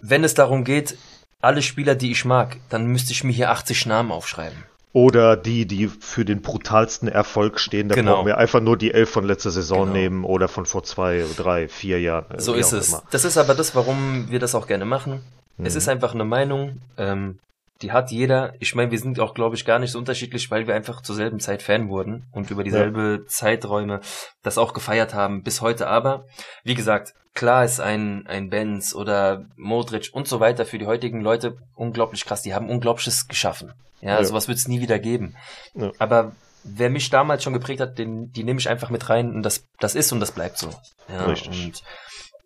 Wenn 0.00 0.22
es 0.22 0.34
darum 0.34 0.62
geht, 0.62 0.96
alle 1.40 1.62
Spieler, 1.62 1.96
die 1.96 2.12
ich 2.12 2.24
mag, 2.24 2.58
dann 2.68 2.86
müsste 2.86 3.10
ich 3.10 3.24
mir 3.24 3.32
hier 3.32 3.50
80 3.50 3.86
Namen 3.86 4.12
aufschreiben. 4.12 4.64
Oder 4.96 5.36
die, 5.36 5.66
die 5.66 5.88
für 5.88 6.24
den 6.24 6.40
brutalsten 6.40 7.06
Erfolg 7.06 7.60
stehen. 7.60 7.90
Da 7.90 7.94
Genau. 7.94 8.14
brauchen 8.14 8.26
wir 8.28 8.38
einfach 8.38 8.60
nur 8.62 8.78
die 8.78 8.94
elf 8.94 9.10
von 9.10 9.24
letzter 9.26 9.50
Saison 9.50 9.80
Genau. 9.82 9.92
nehmen 9.92 10.24
oder 10.24 10.48
von 10.48 10.64
vor 10.64 10.84
zwei, 10.84 11.22
drei, 11.36 11.68
vier 11.68 12.00
Jahren. 12.00 12.24
äh, 12.30 12.40
So 12.40 12.54
ist 12.54 12.72
es. 12.72 12.88
immer. 12.88 13.02
Das 13.10 13.26
ist 13.26 13.36
aber 13.36 13.54
das, 13.54 13.74
warum 13.74 14.28
wir 14.30 14.38
das 14.38 14.54
auch 14.54 14.66
gerne 14.66 14.86
machen. 14.86 15.20
Es 15.62 15.74
Mhm. 15.74 15.78
ist 15.78 15.88
einfach 15.90 16.14
eine 16.14 16.24
Meinung, 16.24 16.80
ähm, 16.96 17.38
die 17.82 17.92
hat 17.92 18.10
jeder. 18.10 18.54
Ich 18.58 18.74
meine, 18.74 18.90
wir 18.90 18.98
sind 18.98 19.20
auch, 19.20 19.34
glaube 19.34 19.56
ich, 19.56 19.64
gar 19.64 19.78
nicht 19.78 19.92
so 19.92 19.98
unterschiedlich, 19.98 20.50
weil 20.50 20.66
wir 20.66 20.74
einfach 20.74 21.02
zur 21.02 21.14
selben 21.16 21.40
Zeit 21.40 21.62
Fan 21.62 21.88
wurden 21.88 22.26
und 22.32 22.50
über 22.50 22.64
dieselbe 22.64 23.24
Zeiträume 23.28 24.00
das 24.42 24.58
auch 24.58 24.72
gefeiert 24.72 25.14
haben 25.14 25.42
bis 25.42 25.60
heute. 25.60 25.86
Aber, 25.86 26.24
wie 26.64 26.74
gesagt, 26.74 27.12
klar 27.34 27.64
ist 27.64 27.80
ein, 27.80 28.26
ein 28.26 28.48
Benz 28.48 28.94
oder 28.94 29.44
Modric 29.56 30.08
und 30.12 30.26
so 30.26 30.40
weiter 30.40 30.64
für 30.64 30.78
die 30.78 30.86
heutigen 30.86 31.20
Leute 31.20 31.56
unglaublich 31.74 32.24
krass. 32.24 32.42
Die 32.42 32.54
haben 32.54 32.70
Unglaubliches 32.70 33.28
geschaffen. 33.28 33.72
Ja, 34.00 34.18
Ja. 34.20 34.24
sowas 34.24 34.48
wird 34.48 34.58
es 34.58 34.68
nie 34.68 34.80
wieder 34.80 34.98
geben. 34.98 35.36
Ja. 35.74 35.90
Aber 35.98 36.32
wer 36.64 36.90
mich 36.90 37.10
damals 37.10 37.42
schon 37.44 37.52
geprägt 37.52 37.80
hat, 37.80 37.98
den, 37.98 38.32
die 38.32 38.44
nehme 38.44 38.58
ich 38.58 38.68
einfach 38.68 38.90
mit 38.90 39.08
rein 39.08 39.30
und 39.34 39.42
das, 39.42 39.64
das 39.80 39.94
ist 39.94 40.12
und 40.12 40.20
das 40.20 40.32
bleibt 40.32 40.58
so. 40.58 40.70
Ja, 41.08 41.26
Richtig. 41.26 41.64
Und 41.66 41.82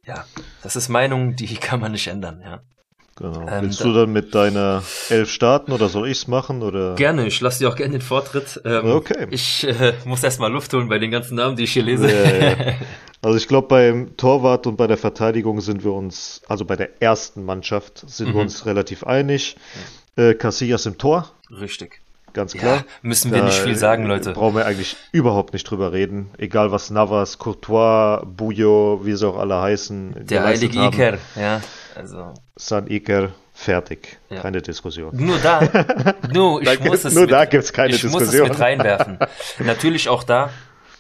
ja, 0.04 0.24
das 0.62 0.76
ist 0.76 0.88
Meinung, 0.88 1.36
die 1.36 1.54
kann 1.56 1.80
man 1.80 1.92
nicht 1.92 2.08
ändern, 2.08 2.40
ja. 2.44 2.60
Genau. 3.20 3.46
Ähm, 3.48 3.62
Willst 3.64 3.84
du 3.84 3.92
dann 3.92 4.12
mit 4.12 4.34
deiner 4.34 4.82
elf 5.10 5.30
starten 5.30 5.72
oder 5.72 5.88
soll 5.90 6.08
ich's 6.08 6.26
machen? 6.26 6.62
Oder? 6.62 6.94
Gerne, 6.94 7.26
ich 7.26 7.40
lasse 7.42 7.58
dir 7.58 7.68
auch 7.68 7.76
gerne 7.76 7.92
den 7.92 8.00
Vortritt. 8.00 8.60
Ähm, 8.64 8.86
Okay. 8.86 9.26
Ich 9.30 9.66
äh, 9.68 9.92
muss 10.06 10.24
erstmal 10.24 10.50
Luft 10.50 10.72
holen 10.72 10.88
bei 10.88 10.98
den 10.98 11.10
ganzen 11.10 11.34
Namen, 11.34 11.54
die 11.56 11.64
ich 11.64 11.72
hier 11.72 11.82
lese. 11.82 12.10
Ja, 12.10 12.48
ja. 12.48 12.56
Also 13.22 13.36
ich 13.36 13.46
glaube, 13.48 13.68
beim 13.68 14.16
Torwart 14.16 14.66
und 14.66 14.76
bei 14.76 14.86
der 14.86 14.96
Verteidigung 14.96 15.60
sind 15.60 15.84
wir 15.84 15.92
uns, 15.92 16.40
also 16.48 16.64
bei 16.64 16.74
der 16.76 17.02
ersten 17.02 17.44
Mannschaft, 17.44 18.02
sind 18.08 18.28
Mhm. 18.30 18.34
wir 18.34 18.40
uns 18.40 18.64
relativ 18.64 19.04
einig. 19.04 19.56
Äh, 20.16 20.32
Casillas 20.32 20.86
im 20.86 20.96
Tor, 20.96 21.28
Richtig. 21.50 22.00
ganz 22.32 22.54
Ja, 22.54 22.60
klar. 22.60 22.84
müssen 23.02 23.30
wir 23.30 23.40
Da, 23.40 23.44
nicht 23.44 23.58
viel 23.58 23.76
sagen, 23.76 24.06
äh, 24.06 24.08
Leute. 24.08 24.32
Brauchen 24.32 24.56
wir 24.56 24.64
eigentlich 24.64 24.96
überhaupt 25.12 25.52
nicht 25.52 25.64
drüber 25.64 25.92
reden. 25.92 26.30
Egal 26.38 26.72
was 26.72 26.88
Navas, 26.88 27.36
Courtois, 27.36 28.22
Bujo, 28.24 29.00
wie 29.04 29.12
sie 29.14 29.28
auch 29.28 29.36
alle 29.36 29.60
heißen. 29.60 30.14
Der 30.26 30.42
heilige. 30.44 30.78
Iker, 30.82 31.18
ja. 31.36 31.60
Also, 31.96 32.34
San 32.56 32.86
Iker, 32.88 33.30
fertig. 33.54 34.18
Ja. 34.30 34.40
Keine 34.40 34.62
Diskussion. 34.62 35.10
nur 35.16 35.38
da, 35.38 35.60
nur, 36.32 36.60
ich 36.62 36.68
Da 36.68 36.74
muss 36.74 36.82
gibt's- 36.82 37.04
es 37.04 37.14
nur 37.14 37.22
mit, 37.24 37.32
da 37.32 37.44
gibt's 37.44 37.72
keine 37.72 37.94
ich 37.94 38.04
muss 38.04 38.22
es 38.22 38.30
Diskussion. 38.30 38.48
mit 38.48 38.60
reinwerfen. 38.60 39.18
Natürlich 39.58 40.08
auch 40.08 40.22
da 40.22 40.50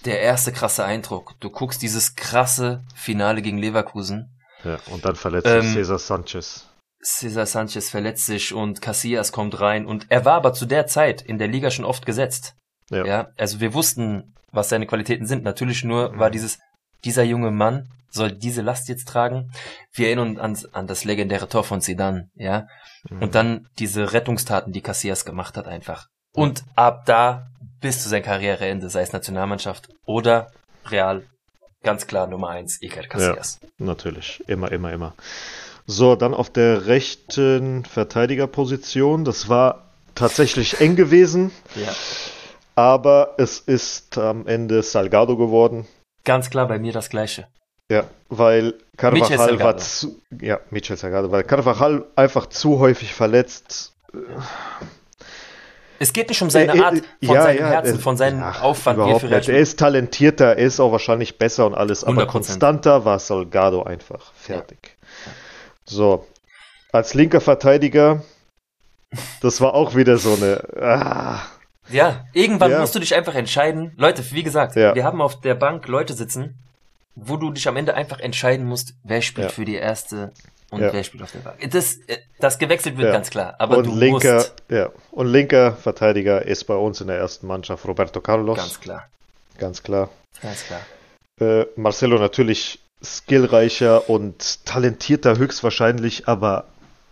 der 0.04 0.20
erste 0.20 0.52
krasse 0.52 0.84
Eindruck. 0.84 1.34
Du 1.40 1.50
guckst 1.50 1.82
dieses 1.82 2.14
krasse 2.16 2.82
Finale 2.94 3.42
gegen 3.42 3.58
Leverkusen. 3.58 4.36
Ja, 4.64 4.78
und 4.90 5.04
dann 5.04 5.16
verletzt 5.16 5.46
Ähm, 5.46 5.62
sich 5.62 5.72
Cesar 5.74 5.98
Sanchez. 5.98 6.66
Cesar 7.02 7.46
Sanchez 7.46 7.88
verletzt 7.90 8.26
sich 8.26 8.52
und 8.52 8.82
Casillas 8.82 9.32
kommt 9.32 9.58
rein 9.60 9.86
und 9.86 10.06
er 10.10 10.24
war 10.26 10.34
aber 10.34 10.52
zu 10.52 10.66
der 10.66 10.86
Zeit 10.86 11.22
in 11.22 11.38
der 11.38 11.48
Liga 11.48 11.70
schon 11.70 11.84
oft 11.86 12.04
gesetzt. 12.04 12.54
Ja. 12.90 13.04
Ja, 13.06 13.28
also 13.38 13.60
wir 13.60 13.72
wussten, 13.72 14.34
was 14.52 14.68
seine 14.68 14.86
Qualitäten 14.86 15.24
sind. 15.26 15.44
Natürlich 15.44 15.84
nur 15.84 16.12
Mhm. 16.12 16.18
war 16.18 16.30
dieses, 16.30 16.58
dieser 17.04 17.22
junge 17.22 17.50
Mann 17.50 17.88
soll 18.10 18.32
diese 18.32 18.62
Last 18.62 18.88
jetzt 18.88 19.08
tragen. 19.08 19.52
Wir 19.92 20.06
erinnern 20.08 20.36
uns 20.38 20.64
an, 20.64 20.72
an 20.72 20.86
das 20.86 21.04
legendäre 21.04 21.48
Tor 21.48 21.64
von 21.64 21.80
Zidane, 21.80 22.28
ja. 22.34 22.66
Mhm. 23.08 23.22
Und 23.22 23.34
dann 23.34 23.68
diese 23.78 24.12
Rettungstaten, 24.12 24.72
die 24.72 24.80
Casillas 24.82 25.24
gemacht 25.24 25.56
hat 25.56 25.66
einfach. 25.66 26.06
Und 26.32 26.64
ab 26.76 27.04
da 27.06 27.46
bis 27.80 28.02
zu 28.02 28.08
seinem 28.08 28.24
Karriereende, 28.24 28.88
sei 28.90 29.02
es 29.02 29.12
Nationalmannschaft 29.12 29.88
oder 30.04 30.50
Real, 30.86 31.24
ganz 31.82 32.06
klar 32.06 32.26
Nummer 32.26 32.48
eins, 32.50 32.80
Iker 32.82 33.02
Casillas. 33.02 33.60
Natürlich, 33.78 34.42
immer, 34.46 34.70
immer, 34.72 34.92
immer. 34.92 35.14
So, 35.86 36.14
dann 36.14 36.34
auf 36.34 36.50
der 36.50 36.86
rechten 36.86 37.84
Verteidigerposition. 37.84 39.24
Das 39.24 39.48
war 39.48 39.90
tatsächlich 40.14 40.80
eng 40.80 40.94
gewesen, 40.96 41.50
Ja. 41.74 41.92
aber 42.74 43.34
es 43.38 43.58
ist 43.60 44.18
am 44.18 44.46
Ende 44.46 44.82
Salgado 44.82 45.36
geworden. 45.36 45.86
Ganz 46.24 46.50
klar 46.50 46.68
bei 46.68 46.78
mir 46.78 46.92
das 46.92 47.08
Gleiche. 47.08 47.48
Ja, 47.90 48.04
weil 48.28 48.74
Carvajal 48.96 49.58
war 49.58 49.76
zu, 49.78 50.20
ja, 50.40 50.60
Michel 50.70 50.96
Salgado, 50.96 51.32
weil 51.32 51.42
Carvajal 51.42 52.04
einfach 52.14 52.46
zu 52.46 52.78
häufig 52.78 53.12
verletzt. 53.14 53.94
Es 55.98 56.12
geht 56.12 56.28
nicht 56.28 56.40
um 56.40 56.48
seine 56.48 56.72
Äh, 56.72 56.78
äh, 56.78 56.82
Art, 56.82 56.94
von 56.94 57.34
ja, 57.34 57.42
seinem 57.42 57.58
ja, 57.58 57.68
Herzen, 57.68 57.96
äh, 57.96 57.98
von 57.98 58.16
seinem 58.16 58.42
ach, 58.42 58.62
Aufwand, 58.62 58.98
er 58.98 59.04
überhaupt 59.04 59.24
nicht. 59.24 59.48
Er 59.48 59.58
ist 59.58 59.78
talentierter, 59.78 60.56
er 60.56 60.66
ist 60.66 60.78
auch 60.78 60.92
wahrscheinlich 60.92 61.36
besser 61.36 61.66
und 61.66 61.74
alles, 61.74 62.04
aber 62.04 62.22
100%. 62.22 62.26
konstanter 62.26 63.04
war 63.04 63.18
Salgado 63.18 63.82
einfach. 63.82 64.32
Fertig. 64.34 64.96
So. 65.84 66.26
Als 66.92 67.14
linker 67.14 67.40
Verteidiger, 67.40 68.22
das 69.42 69.60
war 69.60 69.74
auch 69.74 69.94
wieder 69.94 70.16
so 70.16 70.34
eine. 70.34 70.62
Ah, 70.80 71.42
Ja, 71.90 72.24
irgendwann 72.32 72.70
Ja. 72.70 72.80
musst 72.80 72.94
du 72.94 72.98
dich 72.98 73.14
einfach 73.14 73.34
entscheiden. 73.34 73.92
Leute, 73.96 74.22
wie 74.32 74.42
gesagt, 74.42 74.76
Ja. 74.76 74.94
wir 74.94 75.04
haben 75.04 75.20
auf 75.20 75.40
der 75.40 75.54
Bank 75.54 75.86
Leute 75.88 76.14
sitzen, 76.14 76.56
wo 77.14 77.36
du 77.36 77.50
dich 77.50 77.66
am 77.68 77.76
Ende 77.76 77.94
einfach 77.94 78.20
entscheiden 78.20 78.66
musst, 78.66 78.94
wer 79.04 79.20
spielt 79.22 79.48
Ja. 79.48 79.52
für 79.52 79.64
die 79.64 79.74
erste 79.74 80.32
und 80.70 80.80
wer 80.80 81.02
spielt 81.04 81.22
auf 81.24 81.32
der 81.32 81.40
Bank. 81.40 81.56
Das, 81.70 81.96
äh, 82.06 82.18
das 82.38 82.58
gewechselt 82.58 82.96
wird 82.96 83.12
ganz 83.12 83.30
klar, 83.30 83.54
aber 83.58 83.78
und 83.78 83.86
du 83.86 83.94
linker, 83.94 84.34
musst 84.34 84.54
ja. 84.68 84.90
Und 85.10 85.26
linker 85.26 85.72
Verteidiger 85.72 86.42
ist 86.46 86.64
bei 86.64 86.74
uns 86.76 87.00
in 87.00 87.08
der 87.08 87.18
ersten 87.18 87.46
Mannschaft 87.46 87.84
Roberto 87.86 88.20
Carlos. 88.20 88.56
ganz 88.56 88.80
klar, 88.80 89.08
ganz 89.58 89.82
klar. 89.82 90.08
ganz 90.42 90.64
klar. 90.64 90.80
Äh, 91.40 91.66
Marcelo 91.76 92.18
natürlich 92.18 92.78
skillreicher 93.02 94.08
und 94.08 94.64
talentierter 94.66 95.36
höchstwahrscheinlich, 95.38 96.28
aber 96.28 96.64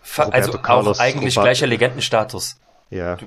Fa 0.03 0.25
Roberto 0.25 0.47
also 0.47 0.59
Carlos, 0.59 0.99
auch 0.99 1.03
eigentlich 1.03 1.37
Roberto- 1.37 1.43
gleicher 1.47 1.67
Legendenstatus. 1.67 2.57
ja, 2.91 3.19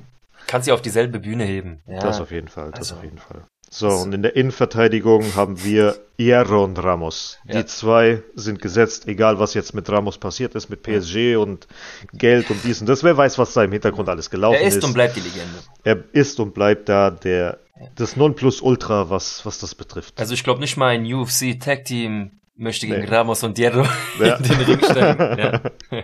Kannst 0.47 0.65
sie 0.65 0.71
auf 0.71 0.81
dieselbe 0.81 1.19
Bühne 1.19 1.45
heben. 1.45 1.81
Ja. 1.87 1.99
das 1.99 2.19
auf 2.21 2.31
jeden 2.31 2.47
Fall, 2.47 2.71
das 2.71 2.79
also- 2.79 2.95
auf 2.95 3.03
jeden 3.03 3.17
Fall. 3.17 3.43
So, 3.73 3.87
und 3.87 4.13
in 4.13 4.21
der 4.21 4.35
Innenverteidigung 4.35 5.33
haben 5.37 5.63
wir 5.63 5.95
Hierro 6.17 6.65
und 6.65 6.77
Ramos. 6.77 7.37
Ja. 7.45 7.61
Die 7.61 7.65
zwei 7.67 8.21
sind 8.35 8.61
gesetzt, 8.61 9.07
egal 9.07 9.39
was 9.39 9.53
jetzt 9.53 9.73
mit 9.73 9.89
Ramos 9.89 10.17
passiert 10.17 10.55
ist, 10.55 10.69
mit 10.69 10.83
PSG 10.83 11.37
und 11.37 11.67
Geld 12.11 12.49
und 12.51 12.61
dies 12.65 12.81
und 12.81 12.87
das. 12.89 13.01
Wer 13.05 13.15
weiß, 13.15 13.37
was 13.37 13.53
da 13.53 13.63
im 13.63 13.71
Hintergrund 13.71 14.09
alles 14.09 14.29
gelaufen 14.29 14.57
er 14.59 14.67
ist 14.67 14.75
ist. 14.79 14.83
und 14.83 14.91
bleibt 14.93 15.15
die 15.15 15.21
Legende. 15.21 15.55
er 15.85 16.03
ist 16.11 16.37
und 16.41 16.53
bleibt 16.53 16.89
da 16.89 17.11
der, 17.11 17.59
das 17.95 18.17
Nonplusultra, 18.17 19.09
was, 19.09 19.45
was 19.45 19.59
das 19.59 19.73
betrifft. 19.73 20.19
Also 20.19 20.33
ich 20.33 20.43
glaube 20.43 20.59
nicht 20.59 20.75
mal 20.75 20.89
ein 20.89 21.05
UFC 21.05 21.57
Tag 21.57 21.85
Team 21.85 22.41
möchte 22.57 22.87
gegen 22.87 22.99
Nee. 23.03 23.07
Ramos 23.07 23.41
und 23.43 23.57
Hierro 23.57 23.85
Ja. 24.19 24.35
in 24.35 24.43
den 24.43 24.61
Ring 24.63 24.79
steigen. 24.83 25.37
Ja. 25.93 26.03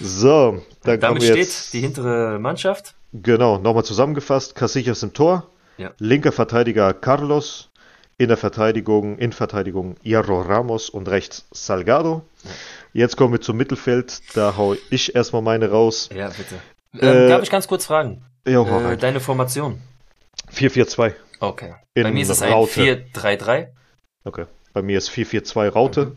So, 0.00 0.62
dann 0.84 1.00
kommen 1.00 1.00
Damit 1.00 1.22
wir 1.22 1.28
steht 1.32 1.44
jetzt. 1.44 1.74
die 1.74 1.80
hintere 1.80 2.38
Mannschaft. 2.38 2.94
Genau, 3.12 3.58
nochmal 3.58 3.84
zusammengefasst. 3.84 4.54
Casillas 4.54 5.02
im 5.02 5.12
Tor. 5.14 5.48
Ja. 5.76 5.92
Linker 5.98 6.32
Verteidiger 6.32 6.92
Carlos. 6.94 7.70
In 8.20 8.26
der 8.28 8.36
Verteidigung, 8.36 9.16
in 9.18 9.32
Verteidigung 9.32 9.94
Hierro 10.02 10.40
Ramos 10.40 10.90
und 10.90 11.08
rechts 11.08 11.46
Salgado. 11.52 12.22
Jetzt 12.92 13.16
kommen 13.16 13.32
wir 13.32 13.40
zum 13.40 13.56
Mittelfeld. 13.56 14.20
Da 14.34 14.56
hau 14.56 14.74
ich 14.90 15.14
erstmal 15.14 15.40
meine 15.40 15.70
raus. 15.70 16.08
Ja, 16.12 16.28
bitte. 16.28 16.56
Äh, 16.94 17.24
Ähm, 17.24 17.28
darf 17.28 17.42
ich 17.44 17.50
ganz 17.50 17.68
kurz 17.68 17.86
fragen? 17.86 18.24
Hau 18.44 18.90
Äh, 18.90 18.96
deine 18.96 19.20
Formation. 19.20 19.80
4-4-2. 20.52 21.14
Okay. 21.38 21.74
In 21.94 22.02
Bei 22.02 22.10
mir 22.10 22.22
ist 22.22 22.30
es 22.30 22.42
ein 22.42 22.52
Raute. 22.52 22.80
4-3-3. 23.14 23.68
Okay. 24.24 24.46
Bei 24.72 24.82
mir 24.82 24.98
ist 24.98 25.10
4-4-2 25.10 25.68
Raute. 25.68 26.16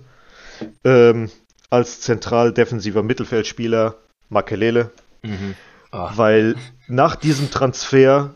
Ähm, 0.84 1.30
als 1.70 2.02
zentral 2.02 2.52
defensiver 2.52 3.04
Mittelfeldspieler 3.04 3.96
Makelele. 4.30 4.90
Mhm. 5.22 5.54
Ah, 5.92 6.12
Weil 6.16 6.56
nach 6.88 7.16
diesem 7.16 7.52
Transfer, 7.52 8.36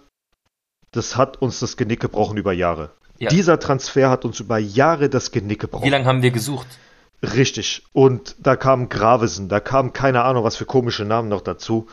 das 0.91 1.15
hat 1.15 1.41
uns 1.41 1.59
das 1.59 1.77
Genick 1.77 1.99
gebrochen 2.01 2.37
über 2.37 2.53
Jahre. 2.53 2.91
Ja. 3.17 3.29
Dieser 3.29 3.59
Transfer 3.59 4.09
hat 4.09 4.25
uns 4.25 4.39
über 4.41 4.57
Jahre 4.57 5.09
das 5.09 5.31
Genick 5.31 5.57
Wie 5.59 5.61
gebrochen. 5.61 5.89
lange 5.89 6.05
haben 6.05 6.21
wir 6.21 6.31
gesucht? 6.31 6.67
Richtig. 7.23 7.83
Und 7.93 8.35
da 8.39 8.55
kam 8.57 8.89
Gravesen, 8.89 9.47
da 9.49 9.59
kam 9.61 9.93
keine 9.93 10.23
Ahnung, 10.23 10.43
was 10.43 10.57
für 10.57 10.65
komische 10.65 11.05
Namen 11.05 11.29
noch 11.29 11.41
dazu. 11.41 11.87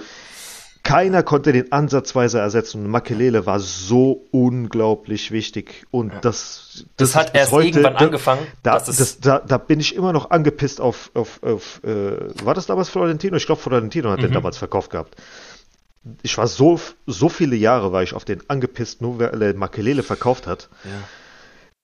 Keiner 0.82 1.22
konnte 1.22 1.52
den 1.52 1.70
ansatzweise 1.70 2.40
ersetzen 2.40 2.84
und 2.84 2.90
Makelele 2.90 3.46
war 3.46 3.60
so 3.60 4.26
unglaublich 4.32 5.30
wichtig. 5.30 5.86
Und 5.92 6.12
das, 6.22 6.86
Das, 6.96 7.10
ist 7.10 7.14
hat 7.14 7.36
erst 7.36 7.52
heute- 7.52 7.68
irgendwann 7.68 7.92
da, 7.94 7.98
angefangen. 8.00 8.46
Da, 8.64 8.80
das, 8.80 9.20
da, 9.20 9.38
da 9.38 9.58
bin 9.58 9.78
ich 9.78 9.94
immer 9.94 10.12
noch 10.12 10.30
angepisst 10.32 10.80
auf, 10.80 11.12
auf, 11.14 11.40
auf 11.44 11.80
äh, 11.84 12.44
war 12.44 12.54
das 12.54 12.66
damals 12.66 12.88
Florentino? 12.88 13.36
Ich 13.36 13.46
glaube, 13.46 13.60
Florentino 13.60 14.10
hat 14.10 14.22
den 14.22 14.30
Mhm. 14.30 14.34
damals 14.34 14.58
verkauft 14.58 14.90
gehabt. 14.90 15.14
Ich 16.22 16.36
war 16.38 16.46
so, 16.48 16.80
so 17.06 17.28
viele 17.28 17.54
Jahre 17.56 17.92
war 17.92 18.02
ich 18.02 18.12
auf 18.14 18.24
den 18.24 18.42
angepisst, 18.50 19.00
nur 19.02 19.18
weil 19.18 19.40
er 19.42 19.54
Makelele 19.54 20.02
verkauft 20.02 20.46
hat. 20.46 20.68
ja. 20.84 20.90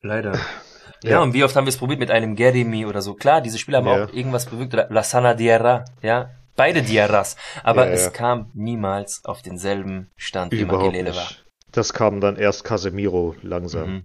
Leider. 0.02 0.38
Ja, 1.04 1.10
Ja. 1.10 1.20
und 1.20 1.32
wie 1.32 1.44
oft 1.44 1.54
haben 1.54 1.64
wir 1.64 1.68
es 1.68 1.76
probiert 1.76 2.00
mit 2.00 2.10
einem 2.10 2.34
Gerimi 2.34 2.84
oder 2.84 3.02
so? 3.02 3.14
Klar, 3.14 3.40
diese 3.40 3.56
Spieler 3.58 3.78
haben 3.78 3.86
Ja. 3.86 4.04
auch 4.06 4.12
irgendwas 4.12 4.46
bewirkt. 4.46 4.74
Oder 4.74 4.88
Lassana 4.90 5.34
Diarra, 5.34 5.84
ja. 6.02 6.30
Beide 6.56 6.82
Diarras. 6.82 7.36
Aber 7.62 7.86
Ja, 7.86 7.92
es 7.92 8.12
kam 8.12 8.50
niemals 8.54 9.24
auf 9.24 9.40
denselben 9.42 10.10
Stand, 10.16 10.50
wie 10.50 10.60
Überhaupt 10.62 10.86
Makelele 10.86 11.14
war. 11.14 11.22
nicht. 11.22 11.44
Das 11.70 11.92
kam 11.92 12.20
dann 12.20 12.34
erst 12.34 12.64
Casemiro 12.64 13.36
langsam. 13.42 13.88
Mhm. 13.92 14.04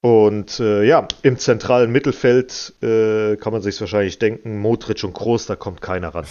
Und 0.00 0.60
äh, 0.60 0.82
ja, 0.84 1.06
im 1.22 1.36
zentralen 1.38 1.92
Mittelfeld 1.92 2.72
äh, 2.82 3.36
kann 3.36 3.52
man 3.52 3.60
sich 3.60 3.78
wahrscheinlich 3.80 4.18
denken, 4.18 4.58
Modric 4.60 5.04
und 5.04 5.12
Groß, 5.12 5.44
da 5.46 5.56
kommt 5.56 5.82
keiner 5.82 6.14
ran. 6.14 6.26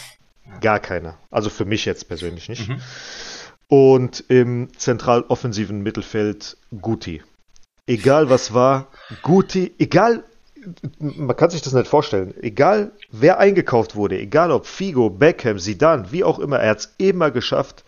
Gar 0.60 0.80
keiner. 0.80 1.18
Also 1.30 1.50
für 1.50 1.66
mich 1.66 1.86
jetzt 1.86 2.08
persönlich 2.08 2.50
nicht. 2.50 2.70
Mhm. 2.70 2.82
Und 3.68 4.26
im 4.28 4.68
zentral 4.78 5.24
offensiven 5.30 5.82
Mittelfeld 5.82 6.58
Guti. 6.82 7.24
Egal 7.88 8.30
was 8.30 8.54
war, 8.54 8.88
Guti, 9.22 9.74
egal, 9.80 10.24
man 11.00 11.36
kann 11.36 11.50
sich 11.50 11.62
das 11.62 11.74
nicht 11.74 11.88
vorstellen, 11.88 12.34
egal 12.42 12.92
wer 13.12 13.40
eingekauft 13.40 13.96
wurde, 13.96 14.20
egal 14.20 14.52
ob 14.52 14.66
Figo, 14.66 15.10
Beckham, 15.10 15.58
Zidane, 15.58 16.12
wie 16.12 16.24
auch 16.24 16.40
immer, 16.40 16.60
er 16.60 16.72
hat 16.72 16.80
es 16.80 16.94
immer 16.98 17.32
geschafft, 17.32 17.84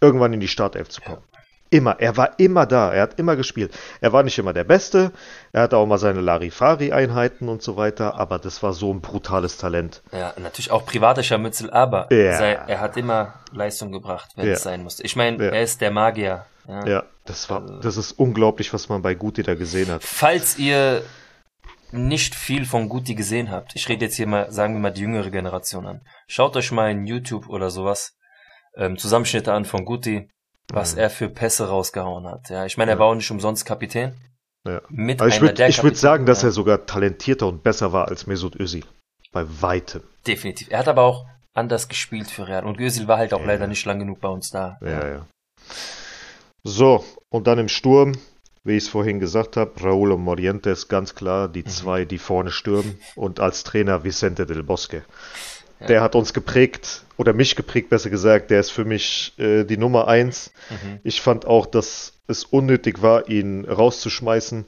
irgendwann 0.00 0.32
in 0.32 0.40
die 0.40 0.48
Startelf 0.48 0.88
zu 0.88 1.00
kommen. 1.00 1.22
Immer, 1.70 2.00
er 2.00 2.16
war 2.16 2.38
immer 2.38 2.66
da, 2.66 2.92
er 2.92 3.02
hat 3.02 3.18
immer 3.20 3.36
gespielt. 3.36 3.72
Er 4.00 4.12
war 4.12 4.24
nicht 4.24 4.36
immer 4.38 4.52
der 4.52 4.64
Beste, 4.64 5.12
er 5.52 5.62
hatte 5.62 5.76
auch 5.76 5.86
mal 5.86 5.98
seine 5.98 6.20
Larifari-Einheiten 6.20 7.48
und 7.48 7.62
so 7.62 7.76
weiter, 7.76 8.16
aber 8.16 8.38
das 8.40 8.62
war 8.62 8.72
so 8.72 8.92
ein 8.92 9.00
brutales 9.00 9.56
Talent. 9.56 10.02
Ja, 10.12 10.34
natürlich 10.38 10.72
auch 10.72 10.84
privater 10.84 11.22
Scharmützel, 11.22 11.70
aber 11.70 12.12
Ja. 12.12 12.36
sei, 12.36 12.52
er 12.52 12.80
hat 12.80 12.96
immer 12.96 13.34
Leistung 13.52 13.92
gebracht, 13.92 14.32
wenn 14.36 14.46
Ja. 14.48 14.54
es 14.54 14.62
sein 14.62 14.82
musste. 14.82 15.04
Ich 15.04 15.14
meine, 15.14 15.36
Ja. 15.44 15.50
er 15.52 15.62
ist 15.62 15.80
der 15.80 15.90
Magier. 15.92 16.44
Ja. 16.68 16.86
Ja, 16.86 17.04
das 17.24 17.48
war, 17.50 17.80
das 17.80 17.96
ist 17.96 18.12
unglaublich, 18.12 18.72
was 18.74 18.88
man 18.88 19.02
bei 19.02 19.14
Guti 19.14 19.42
da 19.42 19.54
gesehen 19.54 19.90
hat. 19.90 20.02
Falls 20.04 20.58
ihr 20.58 21.02
nicht 21.92 22.34
viel 22.34 22.64
von 22.64 22.88
Guti 22.88 23.14
gesehen 23.14 23.50
habt, 23.50 23.74
ich 23.74 23.88
rede 23.88 24.04
jetzt 24.06 24.16
hier 24.16 24.26
mal, 24.26 24.50
sagen 24.52 24.74
wir 24.74 24.80
mal, 24.80 24.90
die 24.90 25.00
jüngere 25.02 25.30
Generation 25.30 25.86
an. 25.86 26.00
Schaut 26.28 26.56
euch 26.56 26.70
mal 26.72 26.90
in 26.90 27.06
YouTube 27.06 27.48
oder 27.48 27.70
sowas 27.70 28.12
ähm, 28.76 28.96
Zusammenschnitte 28.98 29.52
an 29.52 29.64
von 29.64 29.84
Guti, 29.84 30.30
was 30.72 30.94
Mhm. 30.94 31.00
er 31.00 31.10
für 31.10 31.28
Pässe 31.28 31.68
rausgehauen 31.68 32.26
hat. 32.26 32.48
Ja, 32.50 32.64
ich 32.66 32.76
meine, 32.76 32.92
er 32.92 32.94
Ja. 32.96 33.00
war 33.00 33.06
auch 33.08 33.14
nicht 33.14 33.30
umsonst 33.30 33.64
Kapitän. 33.64 34.14
Ja. 34.66 34.82
Mit 34.88 35.20
Aber 35.20 35.28
ich 35.28 35.40
würde 35.40 35.58
würd 35.58 35.96
sagen, 35.96 36.26
dass 36.26 36.42
er 36.42 36.50
sogar 36.50 36.84
talentierter 36.86 37.46
und 37.46 37.62
besser 37.62 37.92
war 37.92 38.08
als 38.08 38.26
Mesut 38.26 38.56
Özil. 38.60 38.84
Bei 39.32 39.44
weitem. 39.62 40.02
Definitiv. 40.26 40.68
Er 40.70 40.80
hat 40.80 40.88
aber 40.88 41.02
auch 41.02 41.24
anders 41.54 41.88
gespielt 41.88 42.28
für 42.30 42.46
Real. 42.46 42.64
Und 42.66 42.78
Özil 42.78 43.08
war 43.08 43.18
halt 43.18 43.32
auch 43.32 43.40
Ja. 43.40 43.46
leider 43.46 43.66
nicht 43.66 43.84
lang 43.86 43.98
genug 43.98 44.20
bei 44.20 44.28
uns 44.28 44.50
da. 44.50 44.78
Ja, 44.82 45.08
ja. 45.08 45.26
So, 46.62 47.04
und 47.30 47.46
dann 47.46 47.58
im 47.58 47.68
Sturm, 47.68 48.12
wie 48.64 48.76
ich 48.76 48.84
es 48.84 48.88
vorhin 48.90 49.18
gesagt 49.20 49.56
habe, 49.56 49.80
Raúl 49.80 50.12
und 50.12 50.20
Morientes, 50.22 50.88
ganz 50.88 51.14
klar, 51.14 51.48
die 51.48 51.64
zwei, 51.64 52.04
die 52.04 52.18
vorne 52.18 52.50
stürmen. 52.50 53.00
Und 53.16 53.40
als 53.40 53.64
Trainer 53.64 54.04
Vicente 54.04 54.44
del 54.46 54.62
Bosque. 54.62 55.02
Ja. 55.80 55.86
Der 55.86 56.00
hat 56.02 56.14
uns 56.14 56.32
geprägt, 56.32 57.04
oder 57.16 57.32
mich 57.32 57.56
geprägt, 57.56 57.90
besser 57.90 58.10
gesagt. 58.10 58.50
Der 58.50 58.60
ist 58.60 58.70
für 58.70 58.84
mich 58.84 59.34
äh, 59.38 59.64
die 59.64 59.76
Nummer 59.76 60.08
eins. 60.08 60.52
Mhm. 60.70 61.00
Ich 61.02 61.20
fand 61.20 61.46
auch, 61.46 61.66
dass 61.66 62.14
es 62.26 62.44
unnötig 62.44 63.02
war, 63.02 63.28
ihn 63.28 63.64
rauszuschmeißen. 63.64 64.66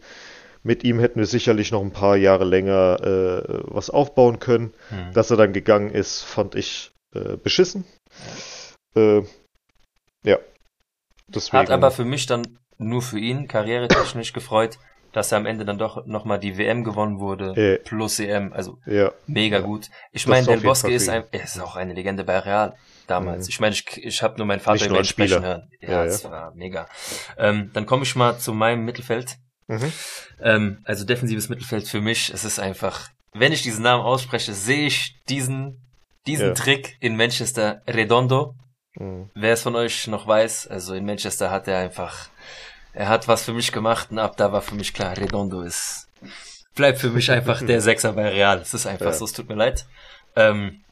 Mit 0.62 0.85
ihm 0.85 1.00
hätten 1.00 1.19
wir 1.19 1.26
sicherlich 1.26 1.73
noch 1.73 1.81
ein 1.81 1.92
paar 1.92 2.16
Jahre 2.16 2.45
länger 2.45 2.99
äh, 3.02 3.62
was 3.64 3.90
aufbauen 3.90 4.38
können. 4.38 4.73
Mhm. 4.90 5.12
Dass 5.12 5.31
er 5.31 5.37
dann 5.37 5.52
gegangen 5.52 5.90
ist, 5.90 6.23
fand 6.23 6.54
ich 6.54 6.92
äh, 7.14 7.37
beschissen. 7.37 7.85
Äh, 8.95 9.23
ja. 10.25 10.38
Deswegen, 11.28 11.59
Hat 11.59 11.71
aber 11.71 11.90
für 11.90 12.04
mich 12.04 12.26
dann 12.26 12.59
nur 12.78 13.02
für 13.02 13.19
ihn 13.19 13.49
karrieretechnisch 13.49 14.33
gefreut, 14.33 14.78
dass 15.12 15.31
er 15.33 15.38
am 15.38 15.47
Ende 15.47 15.64
dann 15.64 15.78
doch 15.78 16.07
nochmal 16.07 16.38
die 16.38 16.57
WM 16.59 16.85
gewonnen 16.85 17.21
wurde, 17.21 17.54
Äh. 17.57 17.78
plus 17.78 18.19
EM, 18.19 18.52
also 18.52 18.78
ja, 18.87 19.12
mega 19.26 19.61
gut. 19.61 19.88
Ich 20.12 20.23
Das 20.25 20.31
meine, 20.31 20.47
Del 20.47 20.61
Bosque 20.61 20.90
ist, 20.90 21.09
ein, 21.09 21.25
er 21.31 21.45
ist 21.45 21.59
auch 21.61 21.76
eine 21.76 21.92
Legende 21.95 22.25
bei 22.25 22.38
Real 22.38 22.75
damals. 23.07 23.47
Mhm. 23.47 23.50
Ich 23.50 23.61
meine, 23.61 23.75
ich, 23.75 23.85
ich 24.04 24.23
habe 24.23 24.37
nur 24.38 24.47
meinen 24.47 24.61
Vater 24.61 24.87
über 24.87 24.99
ihn 24.99 25.04
sprechen 25.04 25.35
Spieler. 25.35 25.47
hören. 25.47 25.71
Ja, 25.81 25.88
Ja, 25.90 26.04
das 26.04 26.25
war 26.25 26.54
mega. 26.54 26.87
Ähm, 27.37 27.71
dann 27.75 27.85
komme 27.87 28.04
ich 28.04 28.16
mal 28.16 28.38
zu 28.38 28.52
meinem 28.54 28.85
Mittelfeld. 28.85 29.37
mhm. 29.66 29.92
Ähm, 30.40 30.78
also 30.85 31.04
defensives 31.04 31.49
Mittelfeld 31.49 31.87
für 31.88 32.00
mich, 32.00 32.31
es 32.33 32.45
ist 32.45 32.59
einfach, 32.59 33.09
wenn 33.33 33.52
ich 33.52 33.62
diesen 33.62 33.83
Namen 33.83 34.02
ausspreche, 34.02 34.52
sehe 34.54 34.87
ich 34.87 35.16
diesen, 35.28 35.81
diesen 36.26 36.49
Ja. 36.49 36.54
Trick 36.54 36.97
in 37.00 37.16
Manchester 37.16 37.83
Redondo. 37.87 38.54
Mhm. 38.95 39.31
Wer 39.35 39.52
es 39.54 39.62
von 39.62 39.75
euch 39.76 40.07
noch 40.07 40.26
weiß, 40.26 40.66
also 40.69 40.95
in 40.95 41.04
Manchester 41.07 41.50
hat 41.50 41.66
er 41.69 41.78
einfach, 41.78 42.28
er 42.93 43.09
hat 43.09 43.29
was 43.29 43.45
für 43.45 43.53
mich 43.53 43.73
gemacht 43.73 44.11
und 44.11 44.19
ab 44.19 44.37
da 44.37 44.53
war 44.53 44.63
für 44.63 44.75
mich 44.75 44.93
klar, 44.95 45.17
Redondo 45.17 45.63
ist, 45.63 46.09
bleibt 46.75 46.99
für 46.99 47.11
mich 47.11 47.31
einfach 47.31 47.63
der 47.65 47.81
Sechser 47.89 48.13
bei 48.13 48.29
Real. 48.29 48.59
Es 48.59 48.75
ist 48.75 48.87
einfach 48.87 49.07
Ja. 49.07 49.13
so, 49.13 49.25
es 49.25 49.33
tut 49.33 49.49
mir 49.49 49.55
leid. 49.57 49.87
Ähm, 50.37 50.83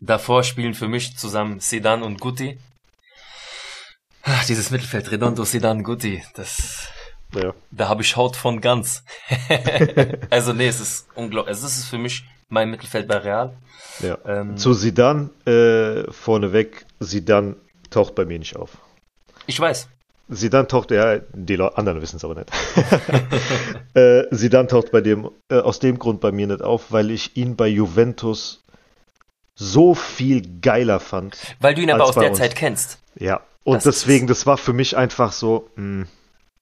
davor 0.00 0.42
spielen 0.44 0.74
für 0.74 0.88
mich 0.88 1.16
zusammen 1.16 1.60
Sedan 1.60 2.02
und 2.02 2.20
Guti. 2.20 2.58
Ach, 4.22 4.44
dieses 4.46 4.70
Mittelfeld, 4.70 5.10
Redondo, 5.10 5.44
Sidan, 5.44 5.82
Guti, 5.82 6.22
das, 6.34 6.88
Ja. 7.34 7.54
da 7.70 7.88
habe 7.88 8.02
ich 8.02 8.16
Haut 8.16 8.36
von 8.36 8.60
ganz. 8.60 9.02
also 10.30 10.52
nee, 10.52 10.68
es 10.68 10.80
ist 10.80 11.08
unglaublich. 11.14 11.54
Also, 11.54 11.66
es 11.66 11.78
ist 11.78 11.86
für 11.88 11.98
mich 11.98 12.24
mein 12.48 12.70
Mittelfeld 12.70 13.08
bei 13.08 13.16
Real. 13.16 13.56
ja. 14.00 14.18
Ähm, 14.26 14.56
Zu 14.58 14.74
Sidan 14.74 15.30
äh, 15.46 16.10
vorneweg, 16.12 16.84
Sidan 17.00 17.56
taucht 17.90 18.14
bei 18.14 18.24
mir 18.26 18.38
nicht 18.38 18.56
auf. 18.56 18.76
ich 19.46 19.58
weiß. 19.58 19.88
Sidan 20.30 20.68
taucht, 20.68 20.92
ja, 20.92 21.18
die 21.32 21.60
anderen 21.60 22.00
wissen 22.00 22.16
es 22.16 22.24
aber 22.24 22.36
nicht. 22.36 22.50
äh, 23.94 24.24
Sidan 24.30 24.68
taucht 24.68 24.92
bei 24.92 25.00
dem, 25.00 25.30
äh, 25.50 25.58
aus 25.58 25.80
dem 25.80 25.98
Grund 25.98 26.20
bei 26.20 26.30
mir 26.30 26.46
nicht 26.46 26.62
auf, 26.62 26.92
weil 26.92 27.10
ich 27.10 27.36
ihn 27.36 27.56
bei 27.56 27.66
Juventus 27.66 28.62
so 29.56 29.94
viel 29.94 30.60
geiler 30.60 31.00
fand. 31.00 31.36
Weil 31.58 31.74
du 31.74 31.82
ihn 31.82 31.90
aber 31.90 32.04
aus 32.04 32.14
der 32.14 32.30
uns. 32.30 32.38
Zeit 32.38 32.54
kennst. 32.54 32.98
Ja, 33.16 33.42
und 33.64 33.76
Das 33.76 33.84
deswegen, 33.84 34.26
das 34.26 34.46
war 34.46 34.56
für 34.56 34.72
mich 34.72 34.96
einfach 34.96 35.32
so, 35.32 35.68
mh, 35.74 36.06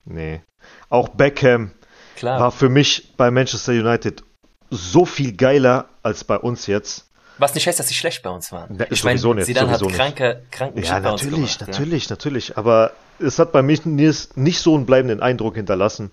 nee. 0.06 0.40
Auch 0.88 1.10
Beckham 1.10 1.72
Klar. 2.16 2.40
war 2.40 2.50
für 2.50 2.68
mich 2.68 3.12
bei 3.16 3.30
Manchester 3.30 3.72
United 3.72 4.24
so 4.70 5.04
viel 5.04 5.36
geiler 5.36 5.88
als 6.02 6.24
bei 6.24 6.36
uns 6.36 6.66
jetzt. 6.66 7.07
Was 7.38 7.54
nicht 7.54 7.66
heißt, 7.66 7.78
dass 7.78 7.88
sie 7.88 7.94
schlecht 7.94 8.22
bei 8.22 8.30
uns 8.30 8.52
waren. 8.52 8.76
Ne, 8.76 8.86
ich 8.90 9.04
meine, 9.04 9.20
nicht, 9.20 9.46
Zidane 9.46 9.70
hat 9.70 9.78
sowieso 9.78 9.86
nicht. 9.86 9.96
kranke, 9.96 10.42
kranken 10.50 10.82
Ja, 10.82 10.94
Shit 10.94 11.02
bei 11.02 11.10
uns 11.10 11.22
natürlich, 11.22 11.58
gemacht, 11.58 11.68
natürlich, 11.68 12.10
natürlich. 12.10 12.58
Aber 12.58 12.92
es 13.18 13.38
hat 13.38 13.52
bei 13.52 13.62
mir 13.62 13.78
nicht, 13.84 14.58
so 14.58 14.74
einen 14.74 14.86
bleibenden 14.86 15.20
Eindruck 15.20 15.54
hinterlassen 15.54 16.10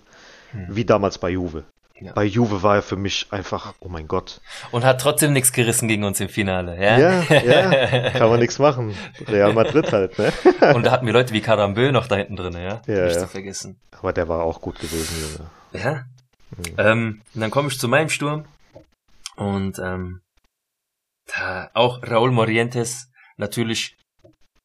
wie 0.68 0.84
damals 0.84 1.18
bei 1.18 1.30
Juve. 1.30 1.64
Hm. 1.94 2.06
Ja. 2.06 2.12
Bei 2.12 2.24
Juve 2.24 2.62
war 2.62 2.76
er 2.76 2.82
für 2.82 2.96
mich 2.96 3.26
einfach, 3.30 3.74
oh 3.80 3.88
mein 3.88 4.06
Gott. 4.06 4.40
Ja. 4.62 4.68
Und 4.72 4.84
hat 4.84 5.00
trotzdem 5.00 5.32
nichts 5.32 5.52
gerissen 5.52 5.88
gegen 5.88 6.04
uns 6.04 6.20
im 6.20 6.28
Finale. 6.28 6.76
Ja. 6.78 6.98
Ja, 6.98 7.22
ja, 7.30 8.10
kann 8.18 8.28
man 8.28 8.38
nichts 8.38 8.58
machen. 8.58 8.94
Real 9.26 9.54
Madrid 9.54 9.92
halt, 9.92 10.18
ne? 10.18 10.30
Und 10.74 10.84
da 10.84 10.90
hatten 10.90 11.06
wir 11.06 11.14
Leute 11.14 11.32
wie 11.32 11.40
Karambö 11.40 11.92
noch 11.92 12.06
da 12.06 12.16
hinten 12.16 12.36
drin, 12.36 12.52
ja. 12.52 12.82
Ja, 12.86 13.04
Nicht 13.04 13.14
ja. 13.14 13.20
zu 13.20 13.28
vergessen. 13.28 13.80
Aber 13.98 14.12
der 14.12 14.28
war 14.28 14.42
auch 14.42 14.60
gut 14.60 14.78
gewesen, 14.78 15.14
Junge. 15.72 15.84
Ja. 15.84 16.04
Ähm, 16.78 17.22
und 17.34 17.40
dann 17.40 17.50
komme 17.50 17.68
ich 17.68 17.78
zu 17.78 17.88
meinem 17.88 18.10
Sturm. 18.10 18.44
Und 19.36 19.78
ähm, 19.78 20.20
da 21.26 21.70
auch 21.74 22.02
Raúl 22.02 22.30
Morientes, 22.30 23.10
natürlich 23.36 23.96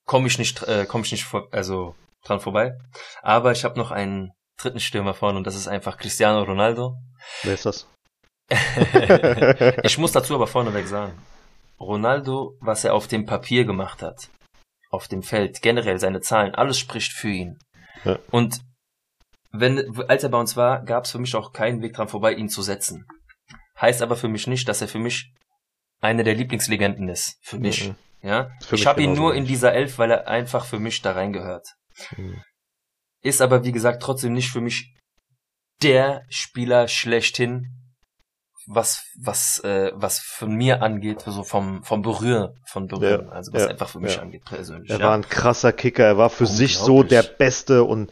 komme 0.06 0.28
ich 0.28 0.38
nicht, 0.38 0.62
äh, 0.64 0.86
komme 0.86 1.06
ich 1.06 1.12
nicht 1.12 1.24
vor, 1.24 1.48
also 1.52 1.96
dran 2.24 2.40
vorbei. 2.40 2.78
Aber 3.22 3.52
ich 3.52 3.64
habe 3.64 3.80
noch 3.80 3.92
einen 3.92 4.32
dritten 4.58 4.80
Stürmer 4.80 5.14
vorne 5.14 5.38
und 5.38 5.48
das 5.48 5.56
ist 5.56 5.68
einfach 5.68 5.98
Cristiano 5.98 6.44
Ronaldo. 6.44 6.96
Wer 7.44 7.54
ist 7.54 7.66
das? 7.66 7.88
ich 9.84 9.98
muss 9.98 10.12
dazu 10.12 10.36
aber 10.36 10.48
vorneweg 10.48 10.88
sagen, 10.88 11.18
Ronaldo, 11.80 12.58
was 12.60 12.84
er 12.84 12.94
auf 12.94 13.08
dem 13.08 13.26
Papier 13.26 13.66
gemacht 13.66 14.02
hat, 14.02 14.30
auf 14.90 15.08
dem 15.08 15.24
Feld, 15.24 15.62
generell 15.62 16.00
seine 16.00 16.22
Zahlen, 16.22 16.54
alles 16.54 16.78
spricht 16.78 17.14
für 17.14 17.30
ihn. 17.30 17.58
Ja. 18.04 18.20
Und 18.30 18.62
wenn, 19.52 19.98
als 20.10 20.24
er 20.24 20.30
bei 20.30 20.40
uns 20.40 20.56
war, 20.56 20.84
gab 20.84 21.06
es 21.06 21.12
für 21.12 21.20
mich 21.20 21.36
auch 21.36 21.54
keinen 21.54 21.82
Weg 21.82 21.94
dran 21.94 22.08
vorbei, 22.08 22.34
ihn 22.34 22.50
zu 22.50 22.62
setzen. 22.62 23.06
Heißt 23.80 24.02
aber 24.02 24.16
für 24.16 24.28
mich 24.28 24.48
nicht, 24.48 24.68
dass 24.68 24.82
er 24.82 24.88
für 24.88 25.00
mich 25.00 25.34
eine 26.02 26.24
der 26.24 26.36
Lieblingslegenden 26.36 27.08
ist. 27.08 27.38
Für 27.42 27.60
mich. 27.60 27.90
Mhm. 27.90 27.96
Ja. 28.24 28.52
Für 28.62 28.76
ich 28.76 28.86
habe 28.86 29.02
ihn 29.02 29.14
nur 29.14 29.34
in 29.34 29.46
dieser 29.46 29.74
Elf, 29.74 29.98
weil 29.98 30.12
er 30.12 30.28
einfach 30.28 30.66
für 30.66 30.80
mich 30.80 31.02
da 31.02 31.14
reingehört. 31.14 31.68
Mhm. 32.18 32.42
Ist 33.24 33.42
aber, 33.42 33.64
wie 33.64 33.72
gesagt, 33.72 34.02
trotzdem 34.02 34.34
nicht 34.34 34.52
für 34.52 34.62
mich 34.62 34.94
der 35.82 36.24
Spieler 36.30 36.88
schlechthin, 36.88 37.68
was, 38.68 39.04
was, 39.20 39.60
äh, 39.64 39.92
was 39.96 40.20
von 40.20 40.54
mir 40.56 40.82
angeht, 40.82 41.22
so 41.26 41.44
vom, 41.44 41.84
vom 41.84 42.02
Berühren, 42.02 42.60
von 42.66 42.88
Berühren, 42.88 43.26
Ja, 43.28 43.32
also 43.32 43.54
was 43.54 43.64
ja, 43.64 43.70
einfach 43.70 43.90
für 43.90 44.00
mich 44.00 44.16
ja. 44.16 44.22
angeht, 44.22 44.46
persönlich. 44.46 44.90
Er 44.90 45.00
war 45.00 45.16
ein 45.16 45.28
krasser 45.28 45.74
Kicker, 45.74 46.06
er 46.06 46.18
war 46.18 46.30
für 46.30 46.46
sich 46.46 46.78
so 46.78 47.04
der 47.04 47.24
Beste 47.24 47.84
und 47.84 48.12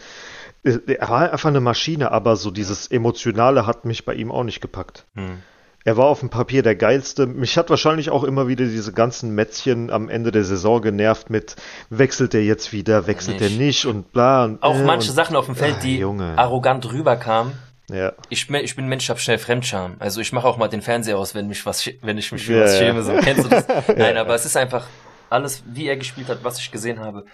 äh, 0.63 0.80
er 0.88 1.10
war 1.10 1.32
einfach 1.32 1.50
eine 1.50 1.62
Maschine, 1.62 2.12
aber 2.12 2.36
so 2.36 2.50
dieses 2.52 2.88
Emotionale 2.88 3.68
hat 3.68 3.86
mich 3.86 4.06
bei 4.06 4.16
ihm 4.16 4.32
auch 4.32 4.44
nicht 4.44 4.62
gepackt. 4.62 5.06
hm. 5.16 5.44
Er 5.89 5.97
war 5.97 6.06
auf 6.06 6.19
dem 6.19 6.30
Papier 6.30 6.62
der 6.62 6.75
geilste. 6.75 7.25
Mich 7.25 7.58
hat 7.58 7.71
wahrscheinlich 7.71 8.12
auch 8.12 8.23
immer 8.23 8.47
wieder 8.47 8.63
diese 8.65 8.93
ganzen 8.93 9.34
Mätzchen 9.34 9.89
am 9.89 10.08
Ende 10.08 10.30
der 10.32 10.43
Saison 10.43 10.84
genervt 10.84 11.32
mit 11.32 11.56
wechselt 11.89 12.36
er 12.36 12.43
jetzt 12.43 12.71
wieder, 12.71 13.08
wechselt 13.08 13.41
er 13.41 13.47
Nicht. 13.49 13.58
nicht 13.60 13.86
und 13.88 14.12
bla. 14.13 14.43
Und, 14.45 14.62
Auch 14.62 14.75
äh, 14.75 14.84
manche 14.84 15.10
und, 15.10 15.15
Sachen 15.15 15.36
auf 15.36 15.47
dem 15.47 15.56
Feld, 15.56 15.78
Ah, 15.78 15.82
die 15.82 15.97
Junge. 15.97 16.38
arrogant 16.38 16.91
rüberkamen. 16.93 17.54
Ja, 17.89 18.13
Ich, 18.30 18.47
ich 18.52 18.75
bin 18.75 18.88
Mensch, 18.88 19.06
ich 19.06 19.10
hab 19.10 19.19
schnell 19.19 19.39
Fremdscham. 19.39 19.95
Also 19.97 20.21
ich 20.21 20.32
mache 20.32 20.47
auch 20.47 20.58
mal 20.58 20.67
den 20.67 20.84
Fernseher 20.84 21.17
aus, 21.17 21.34
wenn 21.34 21.47
mich 21.47 21.65
was, 21.65 21.89
wenn 22.04 22.19
ich 22.19 22.32
mich 22.32 22.45
für 22.45 22.54
Ja, 22.58 22.63
was 22.65 22.73
ja. 22.73 22.78
schäme. 22.86 23.02
So. 23.02 23.13
Kennst 23.13 23.45
du 23.45 23.49
das? 23.49 23.65
Nein, 23.97 24.15
aber 24.17 24.36
es 24.36 24.45
ist 24.45 24.58
einfach 24.58 24.86
alles, 25.32 25.63
wie 25.65 25.88
er 25.88 25.97
gespielt 25.97 26.30
hat, 26.30 26.43
was 26.43 26.60
ich 26.60 26.69
gesehen 26.69 26.99
habe. 26.99 27.25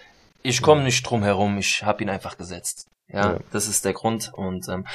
Ich 0.43 0.61
komme 0.61 0.81
nicht 0.83 1.03
drum 1.03 1.23
herum. 1.23 1.57
Ich 1.57 1.83
habe 1.83 2.01
ihn 2.03 2.09
einfach 2.09 2.37
gesetzt. 2.37 2.87
Ja, 3.09 3.33
Ja. 3.33 3.39
das 3.51 3.67
ist 3.67 3.83
der 3.83 3.91
Grund. 3.91 4.31
Und 4.33 4.69
ähm, 4.69 4.85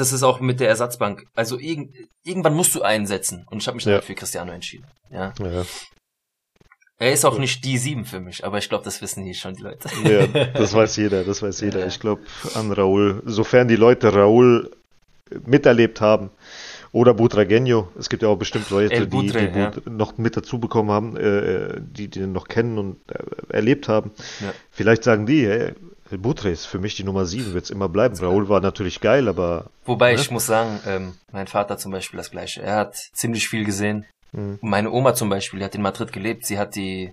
das 0.00 0.12
ist 0.12 0.22
auch 0.22 0.40
mit 0.40 0.60
der 0.60 0.68
Ersatzbank. 0.68 1.24
Also 1.34 1.58
irgend, 1.58 1.94
irgendwann 2.24 2.54
musst 2.54 2.74
du 2.74 2.82
einsetzen. 2.82 3.44
Und 3.50 3.58
ich 3.62 3.66
habe 3.66 3.76
mich 3.76 3.84
Ja. 3.84 3.94
dann 3.94 4.02
für 4.02 4.14
Cristiano 4.14 4.52
entschieden. 4.52 4.86
Ja, 5.10 5.32
ja. 5.38 5.64
er 6.98 7.12
ist 7.12 7.24
auch 7.24 7.38
nicht 7.38 7.64
die 7.64 7.78
sieben 7.78 8.04
für 8.04 8.20
mich, 8.20 8.44
aber 8.44 8.58
ich 8.58 8.68
glaube, 8.68 8.84
das 8.84 9.00
wissen 9.02 9.24
hier 9.24 9.34
schon 9.34 9.54
die 9.54 9.62
Leute. 9.62 9.88
ja, 10.04 10.26
das 10.54 10.74
weiß 10.74 10.96
jeder, 10.96 11.24
das 11.24 11.42
weiß 11.42 11.60
jeder. 11.60 11.86
Ich 11.86 12.00
glaube 12.00 12.22
an 12.54 12.72
Raúl, 12.72 13.22
sofern 13.24 13.68
die 13.68 13.76
Leute 13.76 14.12
Raúl 14.12 14.70
miterlebt 15.44 16.00
haben 16.00 16.30
oder 16.92 17.12
Butragueño, 17.12 17.88
es 17.98 18.08
gibt 18.08 18.22
ja 18.22 18.28
auch 18.28 18.38
bestimmt 18.38 18.70
Leute, 18.70 18.94
El 18.94 19.06
die, 19.06 19.10
Butre, 19.10 19.48
die 19.50 19.58
ja. 19.58 19.72
Noch 19.90 20.16
mit 20.18 20.36
dazu 20.36 20.58
bekommen 20.58 20.90
haben, 20.90 21.16
äh, 21.16 21.80
die 21.80 22.08
die 22.08 22.20
ihn 22.20 22.32
noch 22.32 22.48
kennen 22.48 22.78
und 22.78 22.96
äh, 23.10 23.52
erlebt 23.52 23.88
haben. 23.88 24.10
Ja. 24.40 24.52
Vielleicht 24.70 25.04
sagen 25.04 25.26
die, 25.26 25.46
hey, 25.46 25.74
Butre 26.16 26.48
ist 26.50 26.64
für 26.66 26.78
mich 26.78 26.94
die 26.96 27.04
Nummer 27.04 27.26
7, 27.26 27.52
wird 27.52 27.64
es 27.64 27.70
immer 27.70 27.88
bleiben. 27.88 28.16
Raúl 28.16 28.48
war 28.48 28.60
natürlich 28.60 29.00
geil, 29.00 29.28
aber 29.28 29.70
Wobei 29.84 30.14
Ne? 30.14 30.20
ich 30.20 30.30
muss 30.30 30.46
sagen, 30.46 30.80
ähm, 30.86 31.14
mein 31.32 31.46
Vater 31.46 31.76
zum 31.76 31.92
Beispiel 31.92 32.16
das 32.16 32.30
gleiche. 32.30 32.62
Er 32.62 32.76
hat 32.76 32.96
ziemlich 32.96 33.48
viel 33.48 33.64
gesehen. 33.64 34.06
Mhm. 34.32 34.58
Meine 34.62 34.90
Oma 34.90 35.14
zum 35.14 35.28
Beispiel, 35.28 35.58
die 35.58 35.64
hat 35.64 35.74
in 35.74 35.82
Madrid 35.82 36.12
gelebt. 36.12 36.46
Sie 36.46 36.58
hat 36.58 36.74
die 36.76 37.12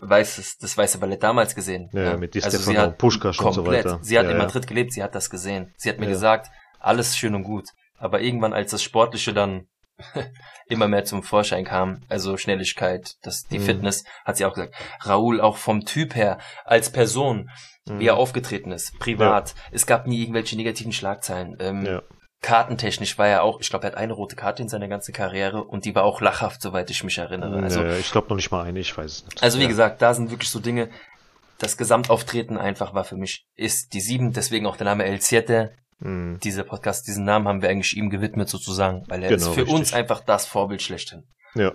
weißes, 0.00 0.58
das 0.58 0.76
weiße 0.76 0.98
Ballett 0.98 1.22
damals 1.22 1.54
gesehen. 1.54 1.88
Ja, 1.92 2.16
mit 2.16 2.34
Di 2.34 2.42
also 2.42 2.58
Stefano, 2.58 2.74
sie 2.76 2.82
hat 2.82 2.98
Puschkas 2.98 3.38
und 3.38 3.52
so 3.54 3.62
komplett. 3.62 3.84
weiter. 3.86 3.98
Sie 4.02 4.18
hat 4.18 4.24
Ja, 4.26 4.30
in 4.32 4.36
ja. 4.36 4.42
Madrid 4.42 4.66
gelebt, 4.66 4.92
sie 4.92 5.02
hat 5.02 5.14
das 5.14 5.30
gesehen. 5.30 5.72
Sie 5.78 5.88
hat 5.88 5.98
mir 5.98 6.04
Ja. 6.06 6.12
gesagt, 6.12 6.48
alles 6.78 7.16
schön 7.16 7.34
und 7.34 7.44
gut. 7.44 7.70
Aber 7.98 8.20
irgendwann, 8.20 8.52
als 8.52 8.72
das 8.72 8.82
Sportliche 8.82 9.32
dann 9.32 9.66
immer 10.68 10.88
mehr 10.88 11.04
zum 11.04 11.22
Vorschein 11.22 11.64
kam, 11.64 12.02
also 12.08 12.36
Schnelligkeit, 12.36 13.14
das, 13.22 13.44
die 13.44 13.58
Mhm. 13.58 13.64
Fitness, 13.64 14.04
hat 14.24 14.36
sie 14.36 14.44
auch 14.44 14.54
gesagt, 14.54 14.74
Raoul 15.00 15.40
auch 15.40 15.56
vom 15.56 15.84
Typ 15.84 16.14
her, 16.14 16.38
als 16.64 16.90
Person, 16.90 17.50
Mhm. 17.88 18.00
wie 18.00 18.06
er 18.08 18.16
aufgetreten 18.16 18.72
ist, 18.72 18.98
privat. 18.98 19.54
Es 19.70 19.86
gab 19.86 20.06
nie 20.06 20.20
irgendwelche 20.20 20.56
negativen 20.56 20.92
Schlagzeilen. 20.92 21.56
Ähm, 21.60 21.86
ja. 21.86 22.02
Kartentechnisch 22.42 23.16
war 23.18 23.28
er 23.28 23.42
auch, 23.42 23.60
ich 23.60 23.70
glaube, 23.70 23.86
er 23.86 23.92
hat 23.92 23.96
eine 23.98 24.12
rote 24.12 24.36
Karte 24.36 24.62
in 24.62 24.68
seiner 24.68 24.88
ganzen 24.88 25.12
Karriere 25.14 25.64
und 25.64 25.84
die 25.84 25.94
war 25.94 26.04
auch 26.04 26.20
lachhaft, 26.20 26.60
soweit 26.60 26.90
ich 26.90 27.02
mich 27.02 27.18
erinnere. 27.18 27.62
Also, 27.62 27.82
ja, 27.82 27.96
ich 27.96 28.10
glaube 28.12 28.28
noch 28.28 28.36
nicht 28.36 28.50
mal 28.50 28.62
eine, 28.64 28.78
ich 28.80 28.96
weiß 28.96 29.10
es 29.10 29.24
nicht. 29.24 29.42
also 29.42 29.58
wie 29.58 29.62
ja. 29.62 29.68
gesagt, 29.68 30.02
da 30.02 30.12
sind 30.14 30.30
wirklich 30.30 30.50
so 30.50 30.60
Dinge, 30.60 30.90
das 31.58 31.76
Gesamtauftreten 31.78 32.58
einfach 32.58 32.92
war 32.92 33.04
für 33.04 33.16
mich, 33.16 33.46
ist 33.56 33.94
die 33.94 34.00
sieben, 34.00 34.32
deswegen 34.32 34.66
auch 34.66 34.76
der 34.76 34.84
Name 34.84 35.04
El 35.04 35.20
Siete. 35.20 35.72
Mhm. 35.98 36.38
Dieser 36.40 36.64
Podcast, 36.64 37.06
diesen 37.06 37.24
Namen 37.24 37.48
haben 37.48 37.62
wir 37.62 37.68
eigentlich 37.70 37.96
ihm 37.96 38.10
gewidmet 38.10 38.48
sozusagen, 38.48 39.04
weil 39.08 39.22
er 39.22 39.30
Genau, 39.30 39.40
ist 39.48 39.54
für 39.54 39.60
richtig. 39.62 39.74
uns 39.74 39.92
einfach 39.94 40.20
das 40.20 40.46
Vorbild 40.46 40.82
schlechthin. 40.82 41.24
Ja. 41.54 41.72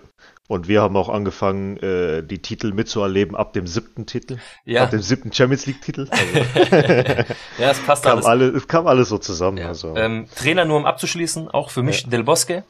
Und 0.47 0.67
wir 0.67 0.81
haben 0.83 0.95
auch 0.95 1.09
angefangen, 1.09 1.77
äh, 1.77 2.21
die 2.21 2.39
Titel 2.39 2.71
mitzuerleben 2.71 3.35
ab 3.35 3.53
dem 3.53 3.65
siebten 3.65 4.05
Titel, 4.05 4.37
Ja, 4.63 4.83
ab 4.83 4.91
dem 4.91 5.01
siebten 5.01 5.33
Champions 5.33 5.65
League 5.65 5.81
Titel. 5.81 6.07
Also, 6.11 7.23
ja, 7.57 7.71
es 7.71 7.79
passt 7.83 8.03
kam 8.03 8.11
alles. 8.13 8.25
alle, 8.25 8.47
es 8.49 8.67
kam 8.67 8.85
alles 8.85 9.09
so 9.09 9.17
zusammen. 9.17 9.57
Ja. 9.57 9.67
Also, 9.69 9.95
Ähm, 9.95 10.27
Trainer 10.35 10.65
nur 10.65 10.77
um 10.77 10.85
abzuschließen, 10.85 11.47
auch 11.49 11.71
für 11.71 11.81
mich 11.81 12.07
Del 12.07 12.23
Bosque, 12.23 12.63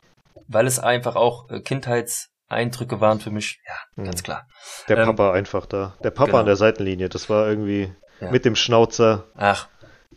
weil 0.47 0.67
es 0.67 0.79
einfach 0.79 1.15
auch 1.17 1.49
äh, 1.49 1.59
Kindheitseindrücke 1.61 3.01
waren 3.01 3.19
für 3.19 3.31
mich. 3.31 3.59
Ja, 3.67 3.73
Mhm. 3.95 4.05
ganz 4.05 4.23
klar. 4.23 4.47
der 4.87 4.97
ähm, 4.99 5.05
Papa 5.07 5.33
einfach 5.33 5.65
da. 5.65 5.95
Der 6.03 6.11
Papa 6.11 6.27
genau. 6.27 6.39
an 6.39 6.45
der 6.45 6.55
Seitenlinie, 6.55 7.09
das 7.09 7.29
war 7.29 7.47
irgendwie 7.47 7.93
Ja. 8.21 8.31
mit 8.31 8.45
dem 8.45 8.55
Schnauzer. 8.55 9.25
Ach, 9.35 9.67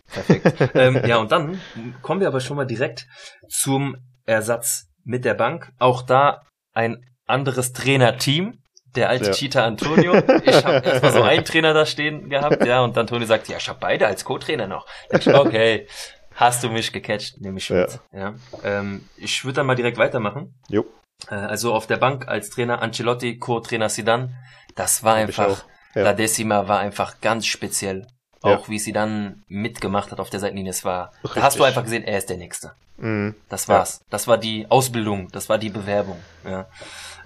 perfekt. 0.07 0.71
ähm, 0.75 1.03
ja, 1.07 1.19
und 1.19 1.33
dann 1.33 1.61
kommen 2.03 2.21
wir 2.21 2.29
aber 2.29 2.41
schon 2.41 2.57
mal 2.57 2.67
direkt 2.67 3.07
zum 3.49 3.97
Ersatz 4.27 4.87
mit 5.05 5.25
der 5.25 5.35
Bank. 5.35 5.73
Auch 5.79 6.03
da 6.03 6.43
ein 6.73 7.05
anderes 7.27 7.73
Trainerteam. 7.73 8.59
Der 8.95 9.09
alte 9.09 9.27
Ja. 9.27 9.33
Cheetah 9.33 9.65
Antonio. 9.65 10.15
Ich 10.45 10.65
habe 10.65 10.87
erstmal 10.87 11.13
so 11.13 11.23
einen 11.23 11.45
Trainer 11.45 11.75
da 11.75 11.85
stehen 11.85 12.29
gehabt, 12.29 12.65
ja, 12.65 12.81
und 12.81 12.97
Antonio 12.97 13.27
sagt, 13.27 13.49
ja, 13.49 13.57
ich 13.57 13.69
habe 13.69 13.79
beide 13.81 14.07
als 14.07 14.25
Co-Trainer 14.25 14.69
noch. 14.69 14.87
Ich, 15.11 15.27
okay, 15.27 15.89
hast 16.37 16.63
du 16.63 16.71
mich 16.71 16.93
gecatcht, 16.93 17.41
nehme 17.41 17.59
ich 17.59 17.71
mit. 17.71 17.99
Ja. 18.13 18.35
Ähm, 18.63 19.09
ich 19.17 19.45
würde 19.45 19.57
dann 19.57 19.67
mal 19.67 19.75
direkt 19.75 19.99
weitermachen. 19.99 20.55
Jo. 20.69 20.85
Äh, 21.29 21.35
also 21.35 21.75
auf 21.75 21.89
der 21.89 21.97
Bank 21.97 22.29
als 22.29 22.51
Trainer 22.51 22.83
Ancelotti, 22.83 23.39
Co-Trainer 23.39 23.89
Sidan. 23.89 24.37
Das 24.77 25.03
war 25.03 25.15
einfach, 25.15 25.65
ja. 25.95 26.03
La 26.03 26.13
Decima 26.13 26.69
war 26.69 26.79
einfach 26.79 27.21
ganz 27.21 27.47
speziell. 27.47 28.07
Ja. 28.45 28.57
Auch 28.57 28.69
wie 28.69 28.79
sie 28.79 28.93
dann 28.93 29.43
mitgemacht 29.49 30.13
hat 30.13 30.21
auf 30.21 30.31
der 30.31 30.41
Seitenlinie. 30.41 30.71
Es 30.71 30.85
war, 30.85 31.13
da 31.23 31.29
Richtig. 31.29 31.43
hast 31.43 31.59
du 31.59 31.65
einfach 31.65 31.83
gesehen, 31.83 32.05
er 32.05 32.19
ist 32.19 32.29
der 32.29 32.37
Nächste. 32.37 32.73
Mhm. 32.99 33.35
Das 33.49 33.69
war's. 33.69 34.01
Das 34.11 34.29
war 34.29 34.39
die 34.39 34.71
Ausbildung, 34.71 35.29
das 35.33 35.49
war 35.49 35.59
die 35.59 35.71
Bewerbung. 35.71 36.19
Ja. 36.45 36.67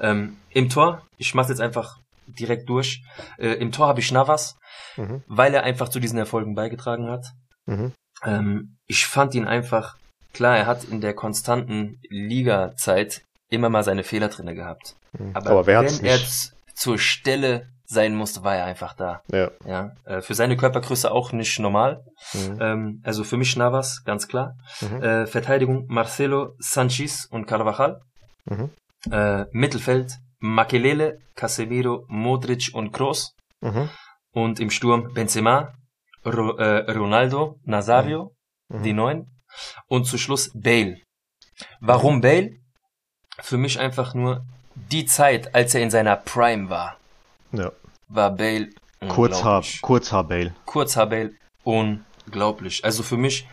Ähm, 0.00 0.36
Im 0.50 0.68
Tor, 0.68 1.02
ich 1.16 1.34
mach's 1.34 1.48
jetzt 1.48 1.60
einfach 1.60 1.98
direkt 2.26 2.68
durch. 2.68 3.02
Äh, 3.38 3.54
Im 3.54 3.72
Tor 3.72 3.88
habe 3.88 4.00
ich 4.00 4.12
Navas. 4.12 4.56
Mhm. 4.96 5.22
weil 5.28 5.54
er 5.54 5.62
einfach 5.62 5.88
zu 5.88 6.00
diesen 6.00 6.18
Erfolgen 6.18 6.54
beigetragen 6.56 7.08
hat. 7.08 7.26
Mhm. 7.66 7.92
Ähm, 8.24 8.76
ich 8.86 9.06
fand 9.06 9.34
ihn 9.34 9.46
einfach, 9.46 9.96
klar, 10.34 10.56
er 10.56 10.66
hat 10.66 10.84
in 10.84 11.00
der 11.00 11.14
konstanten 11.14 12.00
Liga-Zeit 12.08 13.22
immer 13.48 13.68
mal 13.70 13.84
seine 13.84 14.02
Fehler 14.02 14.28
drinne 14.28 14.54
gehabt. 14.54 14.96
Mhm. 15.16 15.30
Aber, 15.34 15.50
Aber 15.50 15.66
wer 15.66 15.78
hat's 15.78 15.98
wenn 16.00 16.06
er 16.06 16.16
nicht? 16.18 16.52
zur 16.74 16.98
Stelle 16.98 17.68
sein 17.90 18.14
musste, 18.14 18.44
war 18.44 18.54
er 18.54 18.66
einfach 18.66 18.92
da. 18.94 19.22
Ja. 19.32 19.50
Ja, 19.64 19.92
äh, 20.04 20.20
für 20.20 20.34
seine 20.34 20.56
Körpergröße 20.56 21.10
auch 21.10 21.32
nicht 21.32 21.58
normal. 21.58 22.04
Mhm. 22.34 22.58
Ähm, 22.60 23.02
also 23.02 23.24
für 23.24 23.38
mich 23.38 23.56
Navas, 23.56 24.02
ganz 24.04 24.28
klar. 24.28 24.56
Mhm. 24.82 25.02
Äh, 25.02 25.26
Verteidigung 25.26 25.86
Marcelo, 25.88 26.54
Sanchez 26.58 27.24
und 27.30 27.46
Carvajal. 27.46 28.00
Mhm. 28.44 28.70
Äh, 29.10 29.46
Mittelfeld 29.52 30.12
Makelele, 30.40 31.18
Casemiro, 31.34 32.04
Modric 32.08 32.70
und 32.74 32.92
Kroos. 32.92 33.34
Mhm. 33.60 33.88
Und 34.32 34.60
im 34.60 34.70
Sturm 34.70 35.12
Benzema, 35.14 35.72
Ro 36.24 36.56
äh, 36.58 36.90
Ronaldo, 36.92 37.58
Nazario, 37.64 38.32
Mhm. 38.70 38.82
die 38.82 38.92
neun. 38.92 39.26
Und 39.86 40.04
zu 40.04 40.18
Schluss 40.18 40.50
Bale. 40.54 40.98
Warum 41.80 42.20
Bale? 42.20 42.50
Für 43.40 43.56
mich 43.56 43.80
einfach 43.80 44.12
nur 44.14 44.44
die 44.74 45.06
Zeit, 45.06 45.54
als 45.54 45.74
er 45.74 45.80
in 45.80 45.90
seiner 45.90 46.16
Prime 46.16 46.68
war, 46.68 46.97
Ja. 47.52 47.72
war 48.08 48.30
Bale 48.30 48.70
Kurzhaar. 49.06 49.64
Kurzhaar 49.80 50.24
Bale. 50.24 50.54
Kurzhaar 50.66 51.06
Bale, 51.06 51.32
unglaublich. 51.62 52.84
Also 52.84 53.02
für 53.02 53.16
mich, 53.16 53.46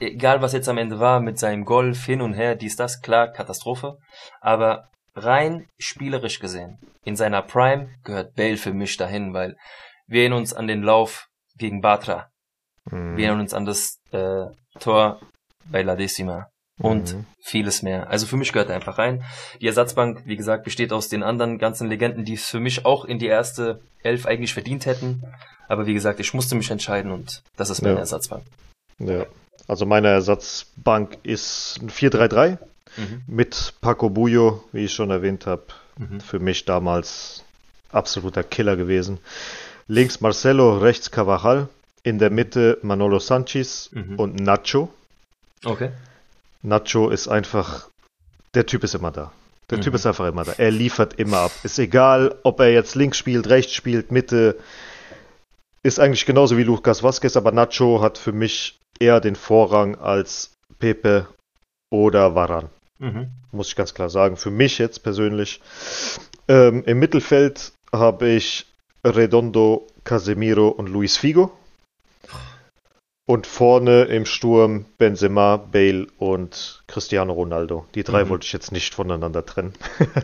egal 0.00 0.40
was 0.40 0.52
jetzt 0.52 0.68
am 0.68 0.78
Ende 0.78 0.98
war, 0.98 1.20
mit 1.20 1.38
seinem 1.38 1.64
Golf 1.64 2.04
hin 2.04 2.22
und 2.22 2.32
her, 2.32 2.54
dies, 2.54 2.76
das, 2.76 3.02
klar, 3.02 3.28
Katastrophe. 3.28 3.98
Aber 4.40 4.88
rein 5.14 5.66
spielerisch 5.78 6.38
gesehen, 6.38 6.78
in 7.04 7.16
seiner 7.16 7.42
Prime 7.42 7.90
gehört 8.02 8.34
Bale 8.34 8.56
für 8.56 8.72
mich 8.72 8.96
dahin, 8.96 9.34
weil 9.34 9.56
wir 10.06 10.22
erinnern 10.22 10.38
uns 10.38 10.54
an 10.54 10.66
den 10.66 10.82
Lauf 10.82 11.28
gegen 11.56 11.80
Batra. 11.80 12.30
Mhm. 12.90 13.16
Wir 13.16 13.26
erinnern 13.26 13.42
uns 13.42 13.54
an 13.54 13.66
das 13.66 13.98
äh, 14.12 14.46
Tor 14.78 15.20
bei 15.70 15.82
La 15.82 15.96
Decima 15.96 16.48
und 16.78 17.14
Mhm. 17.14 17.24
vieles 17.40 17.82
mehr. 17.82 18.08
Also 18.10 18.26
für 18.26 18.36
mich 18.36 18.52
gehört 18.52 18.68
er 18.68 18.76
einfach 18.76 18.98
rein. 18.98 19.24
Die 19.60 19.66
Ersatzbank, 19.66 20.22
wie 20.26 20.36
gesagt, 20.36 20.64
besteht 20.64 20.92
aus 20.92 21.08
den 21.08 21.22
anderen 21.22 21.58
ganzen 21.58 21.88
Legenden, 21.88 22.24
die 22.24 22.34
es 22.34 22.48
für 22.48 22.60
mich 22.60 22.84
auch 22.84 23.04
in 23.04 23.18
die 23.18 23.26
erste 23.26 23.80
Elf 24.02 24.26
eigentlich 24.26 24.52
verdient 24.54 24.86
hätten. 24.86 25.22
Aber 25.68 25.86
wie 25.86 25.94
gesagt, 25.94 26.20
ich 26.20 26.32
musste 26.34 26.54
mich 26.54 26.70
entscheiden 26.70 27.10
und 27.10 27.42
das 27.56 27.70
ist 27.70 27.82
meine 27.82 27.94
Ja. 27.94 28.00
Ersatzbank. 28.00 28.42
Ja. 28.98 29.26
Also 29.68 29.84
meine 29.86 30.08
Ersatzbank 30.08 31.18
ist 31.22 31.78
ein 31.82 31.90
4-3-3 31.90 32.58
Mhm. 32.96 33.22
mit 33.26 33.74
Paco 33.80 34.08
Bullo, 34.10 34.62
wie 34.72 34.84
ich 34.84 34.92
schon 34.94 35.10
erwähnt 35.10 35.46
habe. 35.46 35.64
Mhm. 35.98 36.20
Für 36.20 36.38
mich 36.38 36.64
damals 36.66 37.42
absoluter 37.90 38.42
Killer 38.44 38.76
gewesen. 38.76 39.18
Links 39.88 40.20
Marcelo, 40.20 40.78
rechts 40.78 41.10
Carvajal, 41.10 41.68
in 42.02 42.18
der 42.18 42.30
Mitte 42.30 42.78
Manolo 42.82 43.18
Sanchez 43.18 43.90
Mhm. 43.92 44.18
und 44.18 44.36
Nacho. 44.40 44.88
Okay. 45.64 45.90
Nacho 46.66 47.08
ist 47.10 47.28
einfach, 47.28 47.88
der 48.54 48.66
Typ 48.66 48.84
ist 48.84 48.94
immer 48.94 49.10
da. 49.12 49.32
Der 49.70 49.80
Typ 49.80 49.92
Mhm. 49.92 49.96
ist 49.96 50.06
einfach 50.06 50.26
immer 50.28 50.44
da. 50.44 50.52
Er 50.58 50.70
liefert 50.70 51.14
immer 51.18 51.38
ab. 51.38 51.52
Ist 51.62 51.78
egal, 51.78 52.34
ob 52.44 52.60
er 52.60 52.72
jetzt 52.72 52.94
links 52.94 53.18
spielt, 53.18 53.48
rechts 53.48 53.72
spielt, 53.72 54.12
Mitte. 54.12 54.56
Ist 55.82 55.98
eigentlich 56.00 56.26
genauso 56.26 56.56
wie 56.56 56.62
Lucas 56.64 57.02
Vazquez, 57.02 57.36
aber 57.36 57.52
Nacho 57.52 58.00
hat 58.00 58.18
für 58.18 58.32
mich 58.32 58.78
eher 58.98 59.20
den 59.20 59.36
Vorrang 59.36 59.96
als 59.96 60.52
Pepe 60.78 61.26
oder 61.90 62.34
Varan. 62.34 62.68
Mhm. 62.98 63.28
Muss 63.52 63.68
ich 63.68 63.76
ganz 63.76 63.94
klar 63.94 64.08
sagen. 64.10 64.36
Für 64.36 64.50
mich 64.50 64.78
jetzt 64.78 65.02
persönlich. 65.02 65.60
Ähm, 66.48 66.82
Im 66.84 66.98
Mittelfeld 66.98 67.72
habe 67.92 68.28
ich 68.28 68.66
Redondo, 69.04 69.86
Casemiro 70.04 70.68
und 70.68 70.88
Luis 70.88 71.16
Figo. 71.16 71.52
Und 73.28 73.48
vorne 73.48 74.04
im 74.04 74.24
Sturm 74.24 74.84
Benzema, 74.98 75.56
Bale 75.56 76.06
und 76.18 76.84
Cristiano 76.86 77.32
Ronaldo. 77.32 77.84
Die 77.96 78.04
drei 78.04 78.24
Mhm. 78.24 78.28
wollte 78.28 78.46
ich 78.46 78.52
jetzt 78.52 78.70
nicht 78.70 78.94
voneinander 78.94 79.44
trennen. 79.44 79.72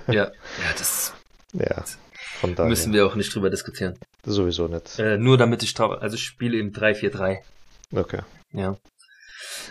Ja. 0.07 0.13
ja, 0.15 0.31
das 0.79 1.13
ja, 1.53 1.85
von 2.41 2.55
daher. 2.55 2.69
müssen 2.71 2.93
wir 2.93 3.05
auch 3.05 3.17
nicht 3.17 3.35
drüber 3.35 3.51
diskutieren. 3.51 3.99
Sowieso 4.25 4.69
nicht. 4.69 4.99
Äh, 5.01 5.19
nur 5.19 5.37
damit 5.37 5.65
ich 5.65 5.73
trau- 5.73 5.95
also 5.99 6.15
ich 6.15 6.23
spiele 6.25 6.59
im 6.59 6.73
3-4-3. 6.73 7.39
Okay. 7.95 8.21
Ja. 8.53 8.77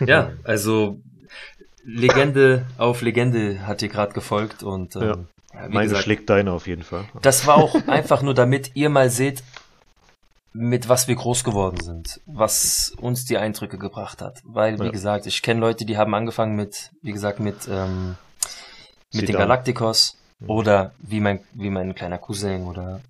Ja, 0.06 0.32
also 0.44 1.00
Legende 1.84 2.66
auf 2.78 3.00
Legende 3.02 3.66
hat 3.66 3.82
ihr 3.82 3.88
gerade 3.88 4.12
gefolgt 4.12 4.62
und 4.62 4.94
ähm, 4.96 5.02
Ja. 5.02 5.16
ja, 5.54 5.68
Meine 5.68 5.84
gesagt, 5.88 6.04
schlägt 6.04 6.28
deine 6.30 6.52
auf 6.52 6.66
jeden 6.66 6.82
Fall. 6.82 7.06
das 7.22 7.46
war 7.46 7.56
auch 7.56 7.74
einfach 7.88 8.22
nur, 8.22 8.34
damit 8.34 8.72
ihr 8.74 8.88
mal 8.90 9.10
seht, 9.10 9.42
mit 10.54 10.88
was 10.88 11.08
wir 11.08 11.14
groß 11.14 11.44
geworden 11.44 11.80
sind, 11.80 12.20
was 12.26 12.92
uns 13.00 13.24
die 13.24 13.38
Eindrücke 13.38 13.78
gebracht 13.78 14.20
hat. 14.20 14.40
Weil, 14.44 14.78
wie 14.78 14.84
Ja. 14.86 14.90
gesagt, 14.90 15.26
ich 15.26 15.40
kenne 15.42 15.60
Leute, 15.60 15.84
die 15.86 15.96
haben 15.96 16.14
angefangen 16.14 16.56
mit, 16.56 16.90
wie 17.02 17.12
gesagt, 17.12 17.40
mit, 17.40 17.66
ähm, 17.68 18.16
mit 19.12 19.22
den 19.22 19.26
Zidane. 19.28 19.44
Galacticos 19.44 20.18
Mhm. 20.40 20.50
oder 20.50 20.94
wie 20.98 21.20
mein, 21.20 21.40
wie 21.54 21.70
mein 21.70 21.94
kleiner 21.94 22.18
Cousin 22.18 22.66
oder 22.66 23.00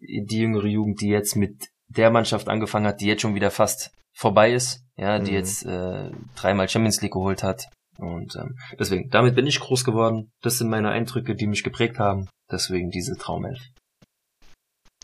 die 0.00 0.38
jüngere 0.38 0.66
Jugend, 0.66 1.00
die 1.00 1.08
jetzt 1.08 1.36
mit 1.36 1.68
der 1.88 2.10
Mannschaft 2.10 2.48
angefangen 2.48 2.86
hat, 2.86 3.00
die 3.00 3.06
jetzt 3.06 3.22
schon 3.22 3.34
wieder 3.34 3.50
fast 3.50 3.90
vorbei 4.14 4.52
ist, 4.52 4.80
ja, 4.96 5.18
die 5.18 5.32
Mhm. 5.32 5.36
jetzt 5.36 5.64
äh, 5.66 6.10
dreimal 6.36 6.68
Champions 6.68 7.00
League 7.02 7.12
geholt 7.12 7.42
hat. 7.42 7.68
Und 7.98 8.34
ähm, 8.36 8.56
deswegen, 8.78 9.08
damit 9.10 9.34
bin 9.34 9.46
ich 9.46 9.58
groß 9.60 9.84
geworden. 9.84 10.30
Das 10.42 10.58
sind 10.58 10.68
meine 10.68 10.90
Eindrücke, 10.90 11.34
die 11.34 11.46
mich 11.46 11.62
geprägt 11.64 11.98
haben. 11.98 12.28
Deswegen 12.50 12.90
diese 12.90 13.16
Traumelf. 13.16 13.60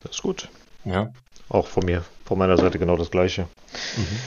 Das 0.02 0.12
ist 0.16 0.22
gut. 0.22 0.48
Ja. 0.84 1.10
Auch 1.52 1.66
von 1.66 1.84
mir. 1.84 2.02
Von 2.24 2.38
meiner 2.38 2.56
Seite 2.56 2.78
genau 2.78 2.96
das 2.96 3.10
gleiche. 3.10 3.46
Mhm. 3.96 4.18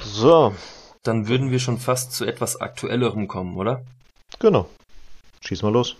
So, 0.00 0.54
Dann 1.02 1.26
würden 1.26 1.50
wir 1.50 1.58
schon 1.58 1.78
fast 1.78 2.12
zu 2.12 2.24
etwas 2.24 2.60
Aktuellerem 2.60 3.26
kommen, 3.26 3.56
oder? 3.56 3.82
genau. 4.38 4.68
Schieß 5.40 5.62
mal 5.62 5.72
los. 5.72 5.96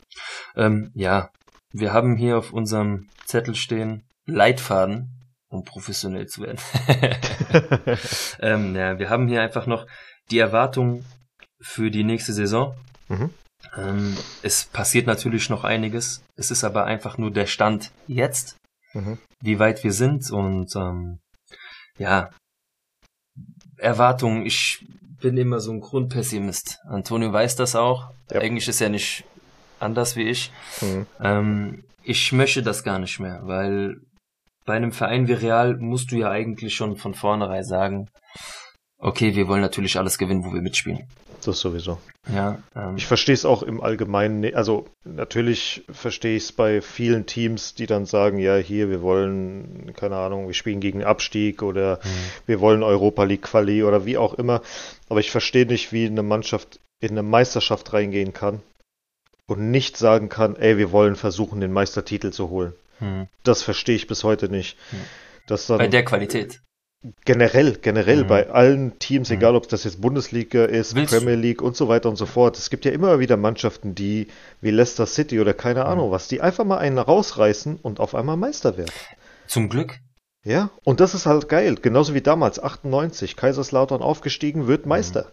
Ähm, 0.55 0.93
ja, 0.95 1.31
wir 1.73 1.93
haben 1.93 2.17
hier 2.17 2.39
auf 2.39 2.53
unserem 2.53 3.09
Zettel 3.25 3.55
stehen 3.57 4.05
Leitfaden, 4.27 5.09
um 5.49 5.65
professionell 5.65 6.27
zu 6.27 6.43
werden. 6.43 6.59
ähm, 8.41 8.77
ja, 8.77 8.99
wir 8.99 9.11
haben 9.11 9.27
hier 9.27 9.43
einfach 9.43 9.67
noch 9.67 9.87
die 10.31 10.39
Erwartungen 10.39 11.05
für 11.61 11.91
die 11.91 12.05
nächste 12.05 12.33
Saison. 12.33 12.77
Mhm. 13.09 13.31
Ähm, 13.77 14.17
es 14.43 14.67
passiert 14.67 15.07
natürlich 15.09 15.51
noch 15.51 15.65
einiges. 15.65 16.23
Es 16.37 16.53
ist 16.53 16.63
aber 16.63 16.85
einfach 16.85 17.19
nur 17.19 17.33
der 17.33 17.47
Stand 17.47 17.91
jetzt, 18.07 18.60
Mhm. 18.93 19.19
wie 19.41 19.59
weit 19.59 19.85
wir 19.85 19.93
sind 19.93 20.31
und 20.31 20.75
ähm, 20.77 21.21
ja, 21.99 22.31
Erwartungen. 23.77 24.45
Ich 24.47 24.85
bin 25.21 25.37
immer 25.37 25.61
so 25.61 25.73
ein 25.73 25.81
Grundpessimist. 25.81 26.79
Antonio 26.85 27.33
weiß 27.33 27.57
das 27.57 27.77
auch. 27.77 28.11
Ja. 28.31 28.41
Eigentlich 28.41 28.69
ist 28.69 28.81
er 28.81 28.89
nicht 28.89 29.25
anders 29.79 30.17
wie 30.17 30.29
ich. 30.29 30.51
Mhm. 30.81 31.07
Ähm, 31.21 31.85
ich 32.03 32.33
möchte 32.33 32.63
das 32.63 32.83
gar 32.83 32.99
nicht 32.99 33.21
mehr, 33.21 33.41
weil 33.45 34.01
bei 34.65 34.75
einem 34.75 34.93
Verein 34.93 35.29
wie 35.29 35.33
Real 35.33 35.77
musst 35.77 36.13
du 36.13 36.17
ja 36.17 36.31
eigentlich 36.31 36.75
schon 36.75 36.97
von 36.97 37.15
vornherein 37.15 37.65
sagen, 37.65 38.09
okay, 38.99 39.35
wir 39.35 39.49
wollen 39.49 39.63
natürlich 39.63 39.99
alles 39.99 40.19
gewinnen, 40.19 40.45
wo 40.45 40.53
wir 40.53 40.63
mitspielen. 40.63 41.09
Das 41.45 41.61
sowieso. 41.61 41.99
Ja, 42.35 42.59
ähm, 42.77 42.97
Ich 42.97 43.07
verstehe 43.07 43.35
es 43.35 43.45
auch 43.47 43.63
im 43.63 43.81
Allgemeinen. 43.81 44.41
ne- 44.41 44.55
Also 44.55 44.87
natürlich 45.05 45.83
verstehe 45.91 46.37
ich 46.37 46.45
es 46.45 46.53
bei 46.53 46.83
vielen 46.83 47.25
Teams, 47.27 47.75
die 47.75 47.87
dann 47.87 48.05
sagen, 48.07 48.39
ja, 48.39 48.57
hier, 48.57 48.91
wir 48.91 49.01
wollen, 49.03 49.93
keine 49.97 50.17
Ahnung, 50.17 50.47
wir 50.47 50.55
spielen 50.55 50.81
gegen 50.81 51.03
Abstieg 51.03 51.63
oder 51.63 51.99
Mhm. 52.05 52.09
wir 52.47 52.61
wollen 52.61 52.83
Europa 52.83 53.25
League 53.25 53.43
Quali 53.43 53.83
oder 53.83 54.05
wie 54.05 54.19
auch 54.19 54.35
immer. 54.35 54.61
Aber 55.09 55.21
ich 55.21 55.31
verstehe 55.31 55.67
nicht, 55.67 55.93
wie 55.93 56.07
eine 56.07 56.23
Mannschaft 56.23 56.79
in 57.01 57.11
eine 57.13 57.23
Meisterschaft 57.23 57.93
reingehen 57.95 58.33
kann 58.35 58.61
und 59.47 59.71
nicht 59.71 59.97
sagen 59.97 60.29
kann, 60.29 60.57
ey, 60.57 60.77
wir 60.77 60.93
wollen 60.93 61.17
versuchen, 61.17 61.61
den 61.61 61.73
Meistertitel 61.73 62.31
zu 62.31 62.51
holen. 62.51 62.75
hm. 62.99 63.29
Das 63.45 63.63
verstehe 63.63 63.97
ich 63.97 64.07
bis 64.07 64.25
heute 64.25 64.51
nicht. 64.51 64.77
Hm. 64.91 64.99
Dass 65.47 65.67
dann 65.67 65.79
bei 65.79 65.89
der 65.89 66.05
Qualität. 66.05 66.61
Generell, 67.25 67.77
generell 67.81 68.25
Mhm. 68.25 68.29
bei 68.29 68.51
allen 68.51 68.99
Teams, 68.99 69.31
Mhm. 69.31 69.37
egal 69.37 69.57
ob 69.57 69.69
das 69.69 69.85
jetzt 69.85 70.01
Bundesliga 70.01 70.65
ist, 70.67 70.95
Willst- 70.95 71.15
Premier 71.17 71.35
League 71.35 71.63
und 71.63 71.77
so 71.77 71.89
weiter 71.89 72.09
und 72.09 72.17
so 72.17 72.27
fort. 72.27 72.59
Es 72.59 72.69
gibt 72.71 72.85
ja 72.85 72.93
immer 72.93 73.19
wieder 73.19 73.37
Mannschaften, 73.37 73.95
die 73.95 74.29
wie 74.61 74.71
Leicester 74.71 75.07
City 75.07 75.41
oder 75.41 75.55
keine 75.55 75.81
Mhm. 75.81 75.87
Ahnung 75.87 76.11
was, 76.11 76.29
die 76.29 76.41
einfach 76.41 76.65
mal 76.65 76.79
einen 76.79 76.99
rausreißen 76.99 77.79
und 77.83 78.01
auf 78.01 78.15
einmal 78.15 78.37
Meister 78.37 78.77
werden. 78.77 78.93
Zum 79.47 79.69
Glück. 79.69 79.99
Ja, 80.45 80.71
und 80.85 81.01
das 81.01 81.15
ist 81.15 81.27
halt 81.27 81.49
geil. 81.49 81.75
Genauso 81.81 82.15
wie 82.15 82.23
damals, 82.23 82.63
98, 82.63 83.37
Kaiserslautern 83.37 84.01
aufgestiegen, 84.01 84.67
wird 84.69 84.87
Meister. 84.87 85.33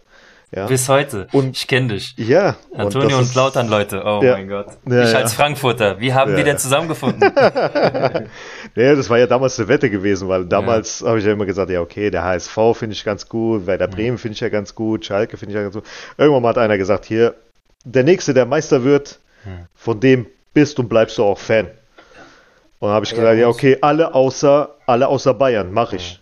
Ja, 0.50 0.66
Bis 0.66 0.88
heute. 0.88 1.28
Und- 1.32 1.56
ich 1.58 1.66
kenne 1.66 1.88
dich. 1.88 2.14
ja. 2.16 2.56
Antonio 2.74 3.18
und, 3.18 3.22
ist- 3.24 3.34
Lautern, 3.34 3.68
Leute. 3.68 4.02
Oh 4.04 4.20
Ja. 4.22 4.32
mein 4.32 4.48
Gott. 4.48 4.66
Ja, 4.88 5.02
ich 5.04 5.14
als 5.14 5.34
Frankfurter. 5.34 6.00
Wie 6.00 6.14
haben 6.14 6.34
wir 6.36 6.44
denn 6.44 6.56
zusammengefunden? 6.58 7.20
Ja, 8.74 8.94
das 8.94 9.10
war 9.10 9.18
ja 9.18 9.26
damals 9.26 9.58
eine 9.58 9.68
Wette 9.68 9.90
gewesen, 9.90 10.28
weil 10.28 10.44
damals 10.44 11.02
habe 11.04 11.18
ich 11.18 11.24
ja 11.24 11.32
immer 11.32 11.46
gesagt, 11.46 11.70
ja 11.70 11.80
okay, 11.80 12.10
der 12.10 12.22
HSV 12.24 12.56
finde 12.74 12.92
ich 12.94 13.02
ganz 13.04 13.28
gut, 13.28 13.66
Werder 13.66 13.88
Bremen 13.88 14.18
finde 14.18 14.34
ich 14.34 14.40
ja 14.40 14.48
ganz 14.50 14.74
gut, 14.74 15.04
Schalke 15.04 15.36
finde 15.36 15.52
ich 15.52 15.56
ja 15.56 15.62
ganz 15.62 15.74
gut. 15.74 15.84
Irgendwann 16.16 16.42
mal 16.42 16.50
hat 16.50 16.58
einer 16.58 16.78
gesagt, 16.78 17.04
hier, 17.06 17.34
der 17.84 18.04
Nächste, 18.04 18.34
der 18.34 18.46
Meister 18.46 18.84
wird, 18.84 19.18
von 19.74 19.98
dem 20.00 20.26
bist 20.54 20.78
und 20.78 20.88
bleibst 20.88 21.18
du 21.18 21.24
auch 21.24 21.38
Fan. 21.38 21.68
Und 22.78 22.90
habe 22.90 23.04
ich 23.04 23.10
gesagt, 23.14 23.38
ja, 23.38 23.48
okay, 23.48 23.78
alle 23.80 24.14
außer, 24.14 24.68
alle 24.86 25.08
außer 25.08 25.34
Bayern, 25.34 25.72
mache 25.72 25.96
ich. 25.96 26.20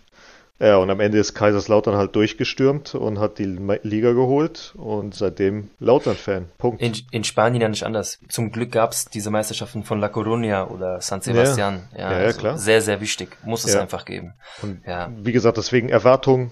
Ja, 0.59 0.77
und 0.77 0.89
am 0.89 0.99
Ende 0.99 1.19
ist 1.19 1.35
Kaiserslautern 1.35 1.95
halt 1.97 2.15
durchgestürmt 2.15 2.95
und 2.95 3.19
hat 3.19 3.37
die 3.37 3.45
Liga 3.45 4.13
geholt 4.13 4.73
und 4.75 5.13
seitdem 5.13 5.69
Lautern-Fan. 5.79 6.45
Punkt. 6.57 6.81
In, 6.81 6.93
in 7.11 7.23
Spanien 7.23 7.61
ja 7.61 7.69
nicht 7.69 7.83
anders. 7.83 8.17
Zum 8.29 8.51
Glück 8.51 8.71
gab's 8.71 9.05
diese 9.05 9.29
Meisterschaften 9.29 9.83
von 9.83 9.99
La 9.99 10.07
Coruña 10.07 10.67
oder 10.67 10.99
San 10.99 11.21
Sebastian. 11.21 11.87
Ja, 11.93 11.99
Ja, 11.99 12.11
ja, 12.11 12.25
also 12.25 12.39
klar. 12.39 12.57
Sehr, 12.57 12.81
sehr 12.81 13.01
wichtig. 13.01 13.37
Muss 13.43 13.65
es 13.65 13.75
Ja. 13.75 13.81
einfach 13.81 14.03
geben. 14.05 14.33
Und 14.63 14.81
Ja. 14.87 15.11
wie 15.15 15.31
gesagt, 15.31 15.57
deswegen 15.57 15.89
Erwartung, 15.89 16.51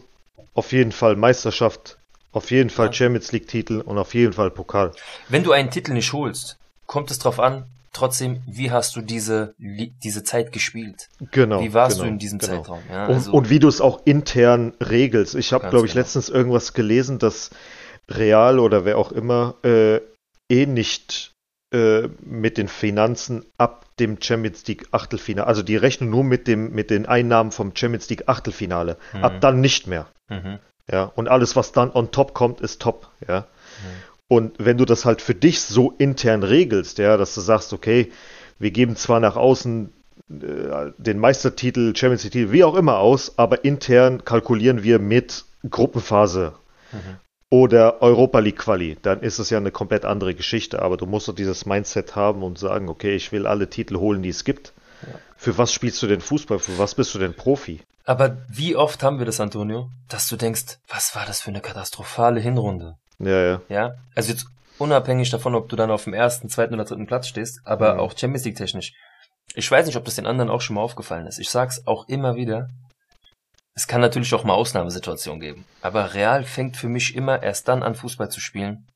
auf 0.54 0.72
jeden 0.72 0.92
Fall 0.92 1.16
Meisterschaft, 1.16 1.98
auf 2.32 2.52
jeden 2.52 2.70
Fall 2.70 2.88
Ja. 2.88 2.94
Champions 2.94 3.32
League-Titel 3.32 3.82
und 3.84 3.98
auf 3.98 4.14
jeden 4.14 4.34
Fall 4.34 4.52
Pokal. 4.52 4.92
Wenn 5.30 5.44
du 5.44 5.52
einen 5.52 5.72
Titel 5.72 5.94
nicht 5.94 6.14
holst, 6.14 6.58
kommt 6.86 7.10
es 7.10 7.18
drauf 7.18 7.40
an, 7.40 7.66
trotzdem, 7.96 8.42
wie 8.46 8.72
hast 8.72 8.96
du 8.96 9.02
diese, 9.02 9.56
diese 9.58 10.24
Zeit 10.24 10.52
gespielt? 10.52 11.10
Genau. 11.32 11.62
Wie 11.62 11.74
warst 11.74 11.98
genau, 11.98 12.06
du 12.06 12.12
in 12.14 12.20
diesem 12.20 12.40
genau. 12.40 12.58
Zeitraum? 12.58 12.80
Ja, 12.90 13.08
Und, 13.08 13.14
also, 13.16 13.32
und 13.32 13.50
wie 13.50 13.60
du 13.60 13.68
es 13.68 13.82
auch 13.82 14.02
intern 14.06 14.74
regelst. 14.82 15.36
Ich 15.36 15.54
habe, 15.54 15.70
glaube 15.70 15.86
ich, 15.86 15.94
genau. 15.94 16.04
letztens 16.04 16.30
irgendwas 16.30 16.74
gelesen, 16.74 17.20
dass 17.20 17.52
Real 18.10 18.60
oder 18.60 18.86
wer 18.86 18.98
auch 18.98 19.12
immer 19.12 19.56
äh, 19.64 20.00
eh 20.50 20.66
nicht 20.66 21.32
äh, 21.74 22.10
mit 22.22 22.58
den 22.58 22.68
Finanzen 22.68 23.46
ab 23.58 23.86
dem 24.00 24.22
Champions 24.22 24.68
League 24.68 24.88
Achtelfinale, 24.92 25.48
also 25.48 25.64
die 25.64 25.78
rechnen 25.78 26.10
nur 26.10 26.24
mit 26.24 26.48
dem 26.48 26.72
mit 26.72 26.90
den 26.90 27.06
Einnahmen 27.06 27.52
vom 27.52 27.76
Champions 27.76 28.10
League 28.10 28.28
Achtelfinale. 28.28 28.98
Mhm. 29.14 29.24
Ab 29.24 29.42
dann 29.42 29.62
nicht 29.62 29.88
mehr. 29.88 30.08
mhm. 30.30 30.60
Ja, 30.92 31.06
und 31.16 31.28
alles, 31.28 31.56
was 31.56 31.72
dann 31.72 31.92
on 31.92 32.12
top 32.12 32.36
kommt, 32.36 32.62
ist 32.62 32.80
top, 32.80 33.10
ja. 33.28 33.40
Mhm. 33.42 33.46
Und 34.28 34.56
wenn 34.58 34.78
du 34.78 34.86
das 34.86 35.06
halt 35.06 35.22
für 35.22 35.36
dich 35.36 35.62
so 35.62 35.94
intern 35.98 36.44
regelst, 36.44 36.98
ja, 36.98 37.18
dass 37.18 37.36
du 37.36 37.42
sagst, 37.42 37.74
okay, 37.74 38.12
wir 38.58 38.72
geben 38.72 38.96
zwar 38.96 39.20
nach 39.20 39.36
außen 39.36 39.94
äh, 40.30 40.92
den 40.98 41.20
Meistertitel, 41.20 41.96
Champions 41.96 42.24
League 42.24 42.34
Titel, 42.34 42.52
wie 42.52 42.64
auch 42.64 42.76
immer 42.76 42.98
aus, 42.98 43.38
aber 43.38 43.64
intern 43.66 44.26
kalkulieren 44.26 44.84
wir 44.84 45.00
mit 45.00 45.46
Gruppenphase 45.70 46.54
Mhm. 46.92 47.18
oder 47.50 48.02
Europa 48.02 48.40
League 48.40 48.60
Quali, 48.60 48.98
dann 49.02 49.22
ist 49.22 49.40
es 49.40 49.50
ja 49.50 49.58
eine 49.58 49.72
komplett 49.72 50.06
andere 50.06 50.34
Geschichte, 50.34 50.82
aber 50.82 50.98
du 50.98 51.06
musst 51.06 51.28
doch 51.28 51.36
dieses 51.36 51.66
Mindset 51.66 52.16
haben 52.16 52.44
und 52.44 52.58
sagen, 52.58 52.90
okay, 52.90 53.16
ich 53.16 53.32
will 53.32 53.48
alle 53.48 53.70
Titel 53.70 53.98
holen, 53.98 54.24
die 54.24 54.30
es 54.30 54.44
gibt. 54.44 54.74
Ja. 55.02 55.20
Für 55.38 55.58
was 55.58 55.74
spielst 55.74 56.02
du 56.02 56.08
denn 56.08 56.22
Fußball? 56.22 56.60
Für 56.60 56.78
was 56.78 56.96
bist 56.96 57.14
du 57.14 57.20
denn 57.20 57.34
Profi? 57.34 57.82
Aber 58.06 58.38
wie 58.50 58.76
oft 58.76 59.04
haben 59.04 59.18
wir 59.20 59.26
das, 59.26 59.40
Antonio, 59.40 59.90
dass 60.08 60.28
du 60.28 60.36
denkst, 60.36 60.78
was 60.88 61.16
war 61.16 61.26
das 61.26 61.42
für 61.42 61.50
eine 61.50 61.62
katastrophale 61.62 62.40
Hinrunde? 62.40 62.98
Ja, 63.20 63.42
ja. 63.42 63.62
Ja, 63.70 63.94
also 64.16 64.32
jetzt 64.32 64.46
unabhängig 64.78 65.30
davon, 65.30 65.56
ob 65.56 65.70
du 65.70 65.76
dann 65.76 65.92
auf 65.92 66.04
dem 66.04 66.14
ersten, 66.14 66.50
zweiten 66.50 66.74
oder 66.74 66.86
dritten 66.86 67.08
Platz 67.08 67.28
stehst, 67.28 67.62
aber 67.66 67.94
Mhm. 67.96 68.00
auch 68.02 68.18
Champions 68.18 68.46
League 68.46 68.58
technisch. 68.58 68.94
Ich 69.54 69.70
weiß 69.72 69.86
nicht, 69.86 69.96
ob 69.96 70.04
das 70.06 70.16
den 70.16 70.26
anderen 70.26 70.50
auch 70.50 70.62
schon 70.62 70.76
mal 70.76 70.82
aufgefallen 70.82 71.28
ist. 71.28 71.40
Ich 71.40 71.50
sag's 71.50 71.86
auch 71.88 72.08
immer 72.10 72.36
wieder. 72.36 72.68
Es 73.74 73.88
kann 73.88 74.02
natürlich 74.02 74.34
auch 74.34 74.44
mal 74.44 74.54
Ausnahmesituationen 74.54 75.40
geben. 75.40 75.66
Aber 75.82 76.14
Real 76.14 76.44
fängt 76.44 76.78
für 76.78 76.88
mich 76.90 77.16
immer 77.16 77.42
erst 77.44 77.68
dann 77.68 77.84
an, 77.84 77.96
Fußball 77.96 78.30
zu 78.30 78.40
spielen, 78.40 78.88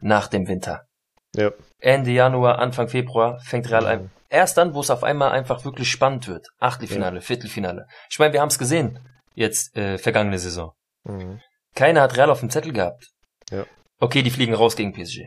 nach 0.00 0.28
dem 0.28 0.46
Winter. 0.48 0.86
Ja. 1.34 1.50
Ende 1.80 2.10
Januar, 2.10 2.58
Anfang 2.58 2.88
Februar 2.88 3.38
fängt 3.40 3.70
Real 3.70 3.82
Mhm. 3.82 3.88
ein. 3.88 4.10
Erst 4.30 4.56
dann, 4.58 4.74
wo 4.74 4.80
es 4.80 4.90
auf 4.90 5.04
einmal 5.04 5.30
einfach 5.30 5.64
wirklich 5.64 5.90
spannend 5.90 6.28
wird. 6.28 6.46
Achtelfinale, 6.58 7.20
Viertelfinale. 7.22 7.86
Ich 8.10 8.18
meine, 8.18 8.32
wir 8.34 8.40
haben 8.40 8.48
es 8.48 8.58
gesehen, 8.58 8.98
jetzt 9.34 9.76
äh, 9.76 9.98
vergangene 9.98 10.38
Saison. 10.38 10.72
Mhm. 11.04 11.40
Keiner 11.74 12.02
hat 12.02 12.16
Real 12.16 12.30
auf 12.30 12.40
dem 12.40 12.50
Zettel 12.50 12.72
gehabt. 12.72 13.08
Ja. 13.50 13.64
Okay, 14.00 14.22
die 14.22 14.30
fliegen 14.30 14.54
raus 14.54 14.76
gegen 14.76 14.92
PSG. 14.92 15.22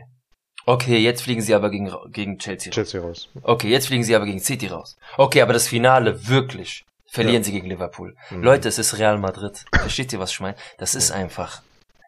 Okay, 0.64 0.98
jetzt 0.98 1.22
fliegen 1.22 1.42
sie 1.42 1.54
aber 1.54 1.70
gegen, 1.70 1.90
gegen 2.10 2.38
Chelsea 2.38 2.70
raus. 2.70 2.74
Chelsea 2.74 3.00
raus. 3.00 3.28
Okay, 3.42 3.68
jetzt 3.68 3.88
fliegen 3.88 4.04
sie 4.04 4.14
aber 4.14 4.26
gegen 4.26 4.40
City 4.40 4.68
raus. 4.68 4.96
Okay, 5.16 5.42
aber 5.42 5.52
das 5.52 5.66
Finale 5.68 6.28
wirklich 6.28 6.84
verlieren 7.10 7.42
Ja. 7.42 7.44
sie 7.44 7.52
gegen 7.52 7.68
Liverpool. 7.68 8.14
Mhm. 8.30 8.42
Leute, 8.42 8.68
es 8.68 8.78
ist 8.78 8.96
Real 8.98 9.18
Madrid. 9.18 9.64
Versteht 9.74 10.12
ihr, 10.12 10.18
was 10.20 10.30
ich 10.30 10.40
meine? 10.40 10.56
Das 10.78 10.94
ist 10.94 11.10
einfach. 11.10 11.62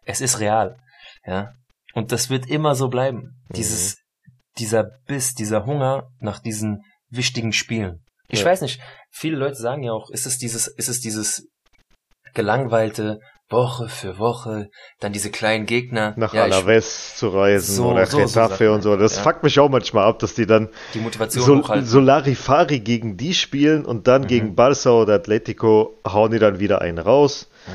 Es 0.04 0.20
ist 0.20 0.38
real. 0.40 0.78
Ja. 1.26 1.52
Und 1.94 2.12
das 2.12 2.30
wird 2.30 2.46
immer 2.48 2.74
so 2.74 2.88
bleiben. 2.88 3.36
Mhm. 3.48 3.54
Dieses, 3.54 3.96
dieser 4.58 4.84
Biss, 5.06 5.34
dieser 5.34 5.66
Hunger 5.66 6.08
nach 6.20 6.38
diesen 6.38 6.82
wichtigen 7.10 7.52
Spielen. 7.52 8.04
Ich 8.28 8.40
Ja. 8.40 8.46
weiß 8.46 8.60
nicht, 8.62 8.80
viele 9.10 9.36
Leute 9.36 9.56
sagen 9.56 9.82
ja 9.82 9.92
auch, 9.92 10.10
ist 10.10 10.26
es 10.26 10.38
dieses, 10.38 10.68
ist 10.68 10.88
es 10.88 11.00
dieses 11.00 11.46
gelangweilte 12.34 13.20
Woche 13.50 13.88
für 13.88 14.18
Woche, 14.18 14.70
dann 15.00 15.12
diese 15.12 15.30
kleinen 15.30 15.66
Gegner. 15.66 16.14
nach 16.16 16.32
ja, 16.32 16.44
Alaves 16.44 17.16
zu 17.16 17.28
reisen 17.28 17.76
So- 17.76 17.90
oder 17.92 18.06
so- 18.06 18.26
so 18.26 18.72
und 18.72 18.82
so. 18.82 18.96
Das 18.96 19.16
ja. 19.16 19.22
fuckt 19.22 19.42
mich 19.42 19.58
auch 19.60 19.68
manchmal 19.68 20.04
ab, 20.06 20.18
dass 20.18 20.34
die 20.34 20.46
dann 20.46 20.68
die 20.94 21.00
Motivation 21.00 21.44
Sol 21.44 21.58
hochhalten. 21.62 21.86
Solarifari 21.86 22.80
gegen 22.80 23.16
die 23.16 23.34
spielen 23.34 23.84
und 23.84 24.06
dann 24.08 24.22
Mhm. 24.22 24.26
gegen 24.28 24.54
Barca 24.54 24.90
oder 24.90 25.14
Atletico 25.14 26.00
hauen 26.06 26.30
die 26.32 26.38
dann 26.38 26.58
wieder 26.58 26.80
einen 26.80 26.98
raus. 26.98 27.48
Ja. 27.66 27.72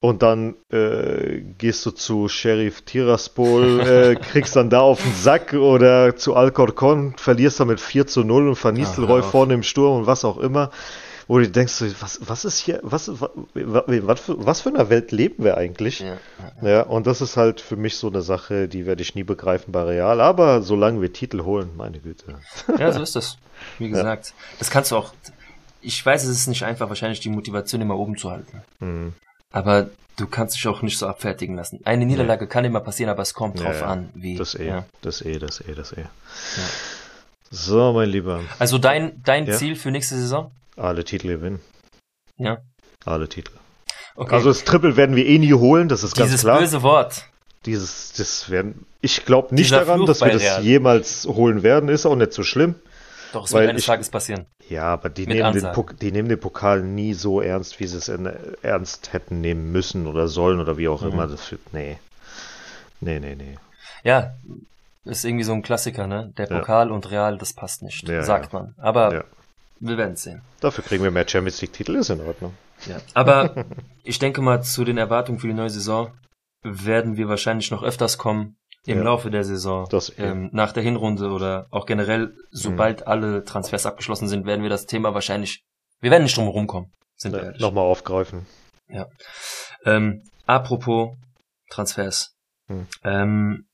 Und 0.00 0.22
dann 0.22 0.54
äh, 0.72 1.40
gehst 1.58 1.84
du 1.84 1.90
zu 1.90 2.28
Sheriff 2.28 2.82
Tiraspol, 2.82 3.80
äh, 3.80 4.14
kriegst 4.16 4.54
dann 4.54 4.70
da 4.70 4.80
auf 4.80 5.02
den 5.02 5.12
Sack 5.14 5.54
oder 5.54 6.14
zu 6.16 6.36
Alcorcon, 6.36 7.14
verlierst 7.16 7.58
dann 7.60 7.66
mit 7.68 7.80
4 7.80 8.06
zu 8.06 8.22
0 8.22 8.48
und 8.48 8.62
Van 8.64 8.74
Nistelrooy 8.74 9.22
vorne 9.22 9.54
im 9.54 9.62
Sturm 9.64 10.00
und 10.00 10.06
was 10.06 10.24
auch 10.24 10.38
immer. 10.38 10.70
Wo 11.28 11.38
du 11.38 11.48
denkst, 11.48 11.82
was, 12.00 12.18
was 12.22 12.44
ist 12.46 12.58
hier, 12.58 12.80
was, 12.82 13.08
was, 13.20 13.30
was, 13.54 14.20
für, 14.20 14.46
was 14.46 14.60
für 14.62 14.70
eine 14.70 14.88
Welt 14.88 15.12
leben 15.12 15.44
wir 15.44 15.58
eigentlich? 15.58 16.00
ja. 16.00 16.16
Ja, 16.62 16.82
und 16.82 17.06
das 17.06 17.20
ist 17.20 17.36
halt 17.36 17.60
für 17.60 17.76
mich 17.76 17.96
so 17.98 18.08
eine 18.08 18.22
Sache, 18.22 18.66
die 18.66 18.86
werde 18.86 19.02
ich 19.02 19.14
nie 19.14 19.24
begreifen 19.24 19.70
bei 19.70 19.82
Real. 19.82 20.20
Aber 20.22 20.62
solange 20.62 21.00
wir 21.02 21.12
Titel 21.12 21.42
holen, 21.44 21.70
meine 21.76 21.98
Güte. 22.00 22.40
Ja, 22.78 22.90
so 22.92 23.02
ist 23.02 23.14
das. 23.14 23.36
Wie 23.78 23.88
gesagt. 23.90 24.32
Das 24.58 24.70
kannst 24.70 24.90
du 24.90 24.96
auch. 24.96 25.12
Ich 25.82 26.04
weiß, 26.04 26.24
es 26.24 26.30
ist 26.30 26.46
nicht 26.48 26.64
einfach, 26.64 26.88
wahrscheinlich 26.88 27.20
die 27.20 27.28
Motivation 27.28 27.80
immer 27.82 27.96
oben 27.98 28.16
zu 28.16 28.30
halten. 28.30 28.62
Mhm. 28.80 29.12
Aber 29.52 29.90
du 30.16 30.26
kannst 30.26 30.56
dich 30.56 30.66
auch 30.66 30.80
nicht 30.82 30.98
so 30.98 31.06
abfertigen 31.06 31.56
lassen. 31.56 31.80
Eine 31.84 32.06
Niederlage 32.06 32.46
kann 32.48 32.64
immer 32.64 32.80
passieren, 32.80 33.10
aber 33.10 33.22
es 33.22 33.34
kommt 33.34 33.58
Ja, 33.60 33.66
drauf 33.66 33.80
ja. 33.82 33.86
an, 33.86 34.08
wie. 34.14 34.34
Das 34.36 34.54
eh, 34.54 34.66
ja. 34.66 34.86
das 35.02 35.20
eh, 35.20 35.38
das 35.38 35.60
eh, 35.60 35.74
das 35.74 35.92
eh. 35.92 36.06
So, 37.50 37.92
mein 37.92 38.08
Lieber, 38.10 38.40
Also 38.58 38.78
dein, 38.78 39.22
dein 39.24 39.46
Ja. 39.46 39.54
Ziel 39.54 39.76
für 39.76 39.90
nächste 39.90 40.16
Saison? 40.16 40.50
Alle 40.78 41.04
Titel 41.04 41.28
gewinnen. 41.28 41.60
Ja. 42.36 42.58
Alle 43.04 43.28
Titel. 43.28 43.52
Okay. 44.16 44.34
Also 44.34 44.48
das 44.48 44.64
Triple 44.64 44.96
werden 44.96 45.14
wir 45.16 45.26
eh 45.26 45.38
nie 45.38 45.52
holen, 45.54 45.88
das 45.88 46.02
ist 46.02 46.16
ganz 46.16 46.30
Dieses 46.30 46.40
klar. 46.42 46.58
böse 46.60 46.82
Wort. 46.82 47.26
Dieses, 47.66 48.12
das 48.12 48.50
werden. 48.50 48.86
Ich 49.00 49.24
glaube 49.24 49.54
nicht 49.54 49.66
Dieser 49.66 49.80
daran, 49.84 49.98
Fluch 49.98 50.06
dass 50.08 50.20
wir 50.20 50.32
das 50.32 50.42
Real. 50.42 50.62
jemals 50.62 51.26
holen 51.26 51.62
werden. 51.62 51.88
Ist 51.88 52.06
auch 52.06 52.14
nicht 52.16 52.32
so 52.32 52.42
schlimm. 52.42 52.76
Doch, 53.32 53.44
es 53.44 53.52
wird 53.52 53.68
eines 53.68 53.82
ich- 53.82 53.86
Tages 53.86 54.08
passieren. 54.10 54.46
Ja, 54.68 54.84
aber 54.84 55.08
die 55.08 55.26
nehmen, 55.26 55.52
den 55.52 55.68
die 56.00 56.12
nehmen 56.12 56.28
den 56.28 56.40
Pokal 56.40 56.82
nie 56.82 57.14
so 57.14 57.40
ernst, 57.40 57.78
wie 57.80 57.86
sie 57.86 57.96
es 57.98 58.08
in, 58.08 58.26
ernst 58.62 59.12
hätten 59.12 59.40
nehmen 59.40 59.70
müssen 59.72 60.06
oder 60.06 60.28
sollen 60.28 60.60
oder 60.60 60.76
wie 60.78 60.88
auch 60.88 61.02
Mhm. 61.02 61.12
immer. 61.12 61.26
Das 61.26 61.50
wird, 61.50 61.72
nee. 61.72 61.98
Nee, 63.00 63.18
nee, 63.20 63.34
nee. 63.34 63.56
Ja, 64.02 64.34
ist 65.04 65.24
irgendwie 65.24 65.44
so 65.44 65.52
ein 65.52 65.62
Klassiker, 65.62 66.06
ne? 66.06 66.32
Der 66.38 66.48
Ja. 66.48 66.58
Pokal 66.58 66.90
und 66.90 67.10
Real, 67.10 67.38
das 67.38 67.52
passt 67.52 67.82
nicht, 67.82 68.08
Ja, 68.08 68.22
sagt 68.22 68.52
man. 68.52 68.74
Aber 68.78 69.12
Ja. 69.14 69.24
Wir 69.80 69.96
werden 69.96 70.14
es 70.14 70.22
sehen. 70.22 70.42
Dafür 70.60 70.84
kriegen 70.84 71.04
wir 71.04 71.10
mehr 71.10 71.28
Champions 71.28 71.60
League-Titel, 71.60 71.96
ist 71.96 72.10
in 72.10 72.20
Ordnung. 72.20 72.54
Ja. 72.86 72.98
Aber 73.14 73.66
ich 74.02 74.18
denke 74.18 74.40
mal, 74.40 74.62
zu 74.62 74.84
den 74.84 74.98
Erwartungen 74.98 75.38
für 75.38 75.46
die 75.48 75.54
neue 75.54 75.70
Saison 75.70 76.12
werden 76.62 77.16
wir 77.16 77.28
wahrscheinlich 77.28 77.70
noch 77.70 77.82
öfters 77.82 78.18
kommen 78.18 78.56
im 78.86 78.98
Ja. 78.98 79.04
Laufe 79.04 79.30
der 79.30 79.44
Saison. 79.44 79.86
Das 79.90 80.10
eh. 80.18 80.22
ähm, 80.22 80.50
nach 80.52 80.72
der 80.72 80.82
Hinrunde 80.82 81.30
oder 81.30 81.66
auch 81.70 81.86
generell, 81.86 82.34
sobald 82.50 83.06
alle 83.06 83.44
Transfers 83.44 83.86
abgeschlossen 83.86 84.28
sind, 84.28 84.46
werden 84.46 84.62
wir 84.62 84.70
das 84.70 84.86
Thema 84.86 85.14
wahrscheinlich, 85.14 85.64
wir 86.00 86.10
werden 86.10 86.22
nicht 86.22 86.36
drum 86.36 86.46
herum 86.46 86.66
kommen, 86.66 86.92
sind 87.16 87.32
wir 87.32 87.40
Ja, 87.40 87.44
ehrlich. 87.46 87.60
Nochmal 87.60 87.84
aufgreifen. 87.84 88.46
Ähm, 89.84 90.22
apropos 90.46 91.16
Transfers. 91.70 92.34
Hm. 92.66 92.86
Ähm, 93.04 93.68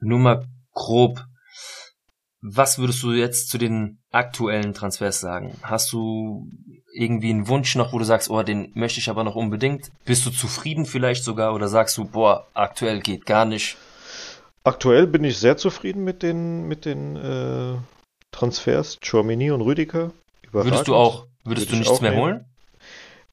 nur 0.00 0.18
mal 0.18 0.46
grob, 0.72 1.24
was 2.40 2.78
würdest 2.78 3.02
du 3.02 3.12
jetzt 3.12 3.50
zu 3.50 3.58
den 3.58 3.98
aktuellen 4.10 4.74
Transfers 4.74 5.20
sagen? 5.20 5.56
Hast 5.62 5.92
du 5.92 6.48
irgendwie 6.94 7.30
einen 7.30 7.48
Wunsch 7.48 7.74
noch, 7.74 7.92
wo 7.92 7.98
du 7.98 8.04
sagst, 8.04 8.30
oh, 8.30 8.42
den 8.42 8.70
möchte 8.74 9.00
ich 9.00 9.10
aber 9.10 9.24
noch 9.24 9.34
unbedingt? 9.34 9.90
Bist 10.04 10.24
du 10.26 10.30
zufrieden 10.30 10.86
vielleicht 10.86 11.24
sogar 11.24 11.54
oder 11.54 11.68
sagst 11.68 11.96
du, 11.98 12.04
boah, 12.04 12.46
aktuell 12.54 13.00
geht 13.00 13.26
gar 13.26 13.44
nicht? 13.44 13.76
Aktuell 14.64 15.06
bin 15.06 15.24
ich 15.24 15.38
sehr 15.38 15.56
zufrieden 15.56 16.04
mit 16.04 16.22
den, 16.22 16.68
mit 16.68 16.84
den 16.84 17.16
äh, 17.16 17.76
Transfers. 18.32 18.98
Chouamini 19.02 19.50
und 19.50 19.62
Rüdiger. 19.62 20.12
Würdest 20.52 20.88
du 20.88 20.94
auch, 20.94 21.26
würdest 21.44 21.70
Würde 21.70 21.76
du 21.76 21.82
ich 21.82 21.88
nichts 21.88 22.00
mehr 22.00 22.10
nehmen. 22.12 22.22
holen? 22.22 22.44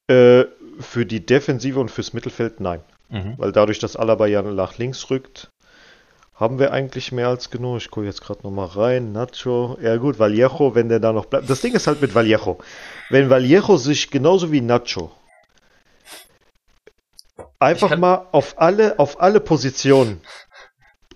Äh, 0.08 0.46
für 0.80 1.06
die 1.06 1.26
Defensive 1.26 1.80
und 1.80 1.90
fürs 1.90 2.14
Mittelfeld 2.14 2.60
nein. 2.60 2.82
Mhm. 3.10 3.36
Weil 3.38 3.52
dadurch, 3.52 3.80
dass 3.80 3.96
Alaba 3.96 4.28
ja 4.28 4.42
nach 4.42 4.78
links 4.78 5.10
rückt, 5.10 5.50
haben 6.36 6.60
wir 6.60 6.72
eigentlich 6.74 7.12
mehr 7.12 7.30
als 7.30 7.50
genug. 7.50 7.78
Ich 7.78 7.90
gucke 7.90 8.06
jetzt 8.06 8.22
gerade 8.22 8.42
nochmal 8.44 8.68
rein. 8.68 9.12
Nacho. 9.14 9.78
Ja 9.82 9.96
gut, 9.98 10.20
Vallejo, 10.20 10.76
wenn 10.76 10.90
der 10.90 11.00
da 11.00 11.14
noch 11.14 11.26
bleibt. 11.26 11.50
Das 11.50 11.62
Ding 11.62 11.74
ist 11.74 11.88
halt 11.88 12.02
mit 12.02 12.14
Vallejo. 12.14 12.60
Wenn 13.10 13.30
Vallejo 13.30 13.78
sich 13.78 14.12
genauso 14.12 14.52
wie 14.52 14.62
Nacho 14.62 15.12
einfach 17.60 17.98
mal 17.98 18.28
auf 18.32 18.60
alle, 18.60 19.00
auf 19.00 19.22
alle 19.22 19.40
Positionen 19.40 20.22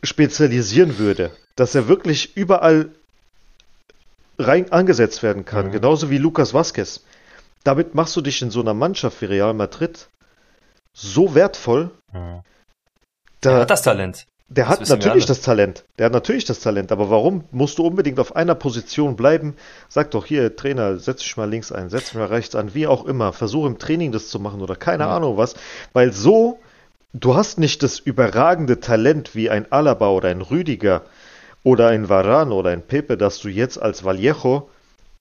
spezialisieren 0.03 0.97
würde, 0.97 1.31
dass 1.55 1.75
er 1.75 1.87
wirklich 1.87 2.35
überall 2.37 2.89
rein 4.37 4.71
angesetzt 4.71 5.21
werden 5.21 5.43
kann, 5.45 5.67
Mhm. 5.67 5.71
genauso 5.73 6.09
wie 6.09 6.17
Lucas 6.17 6.53
Vazquez. 6.53 7.03
Damit 7.65 7.93
machst 7.93 8.15
du 8.15 8.21
dich 8.21 8.41
in 8.41 8.51
so 8.51 8.61
einer 8.61 8.73
Mannschaft 8.73 9.21
wie 9.21 9.25
Real 9.25 9.53
Madrid 9.53 10.07
so 10.93 11.35
wertvoll. 11.35 11.91
Er 12.13 12.43
Da, 13.41 13.59
hat 13.59 13.69
das 13.69 13.81
Talent. 13.81 14.25
Der 14.49 14.65
das 14.65 14.79
hat 14.79 14.89
natürlich 14.89 15.25
das 15.25 15.41
Talent. 15.41 15.85
Der 15.97 16.07
hat 16.07 16.13
natürlich 16.13 16.45
das 16.45 16.59
Talent. 16.59 16.91
Aber 16.91 17.09
warum 17.09 17.43
musst 17.51 17.77
du 17.77 17.85
unbedingt 17.85 18.19
auf 18.19 18.35
einer 18.35 18.55
Position 18.55 19.15
bleiben? 19.15 19.55
Sag 19.87 20.11
doch 20.11 20.25
hier, 20.25 20.55
Trainer, 20.55 20.97
setz 20.97 21.21
dich 21.21 21.37
mal 21.37 21.49
links 21.49 21.71
ein, 21.71 21.89
setz 21.89 22.05
dich 22.05 22.15
mal 22.15 22.25
rechts 22.25 22.55
an, 22.55 22.73
wie 22.73 22.87
auch 22.87 23.05
immer. 23.05 23.31
Versuch 23.31 23.65
im 23.65 23.77
Training 23.77 24.11
das 24.11 24.29
zu 24.29 24.39
machen 24.39 24.61
oder 24.61 24.75
keine 24.75 25.03
Ja. 25.03 25.15
Ahnung 25.15 25.37
was. 25.37 25.53
Weil 25.93 26.11
so, 26.13 26.59
du 27.13 27.35
hast 27.35 27.59
nicht 27.59 27.83
das 27.83 27.99
überragende 27.99 28.79
Talent 28.79 29.35
wie 29.35 29.49
ein 29.49 29.71
Alaba 29.71 30.09
oder 30.09 30.29
ein 30.29 30.41
Rüdiger 30.41 31.03
oder 31.63 31.89
ein 31.89 32.09
Varane 32.09 32.53
oder 32.53 32.71
ein 32.71 32.81
Pepe, 32.81 33.17
dass 33.17 33.39
du 33.39 33.49
jetzt 33.49 33.79
als 33.81 34.03
Vallejo 34.03 34.69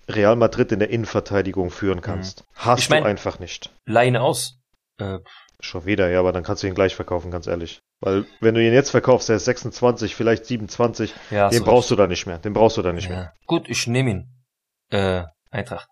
Real 0.08 0.36
Madrid 0.36 0.72
in 0.72 0.78
der 0.78 0.88
Innenverteidigung 0.88 1.70
führen 1.70 2.00
kannst. 2.00 2.44
Hast 2.54 2.78
Mhm. 2.78 2.82
Ich 2.82 2.88
mein- 2.90 3.02
du 3.02 3.08
einfach 3.10 3.38
nicht. 3.40 3.70
Ihn 3.86 4.16
aus. 4.16 4.54
Äh, 4.98 5.18
Schon 5.60 5.86
wieder, 5.86 6.08
ja, 6.08 6.20
aber 6.20 6.32
dann 6.32 6.44
kannst 6.44 6.62
du 6.62 6.68
ihn 6.68 6.74
gleich 6.74 6.94
verkaufen, 6.94 7.32
ganz 7.32 7.48
ehrlich. 7.48 7.80
Weil 8.00 8.26
wenn 8.40 8.54
du 8.54 8.64
ihn 8.64 8.72
jetzt 8.72 8.90
verkaufst, 8.90 9.28
der 9.28 9.36
ist 9.36 9.44
26, 9.46 10.14
vielleicht 10.14 10.46
27, 10.46 11.12
ja, 11.30 11.48
den 11.48 11.64
brauchst 11.64 11.90
du 11.90 11.96
da 11.96 12.06
nicht 12.06 12.26
mehr. 12.26 12.38
Den 12.38 12.52
brauchst 12.52 12.76
du 12.76 12.82
da 12.82 12.92
nicht 12.92 13.08
mehr. 13.08 13.18
ja. 13.18 13.32
Gut, 13.46 13.68
ich 13.68 13.88
nehme 13.88 14.10
ihn. 14.10 14.28
Äh, 14.90 15.24
Eintracht. 15.50 15.88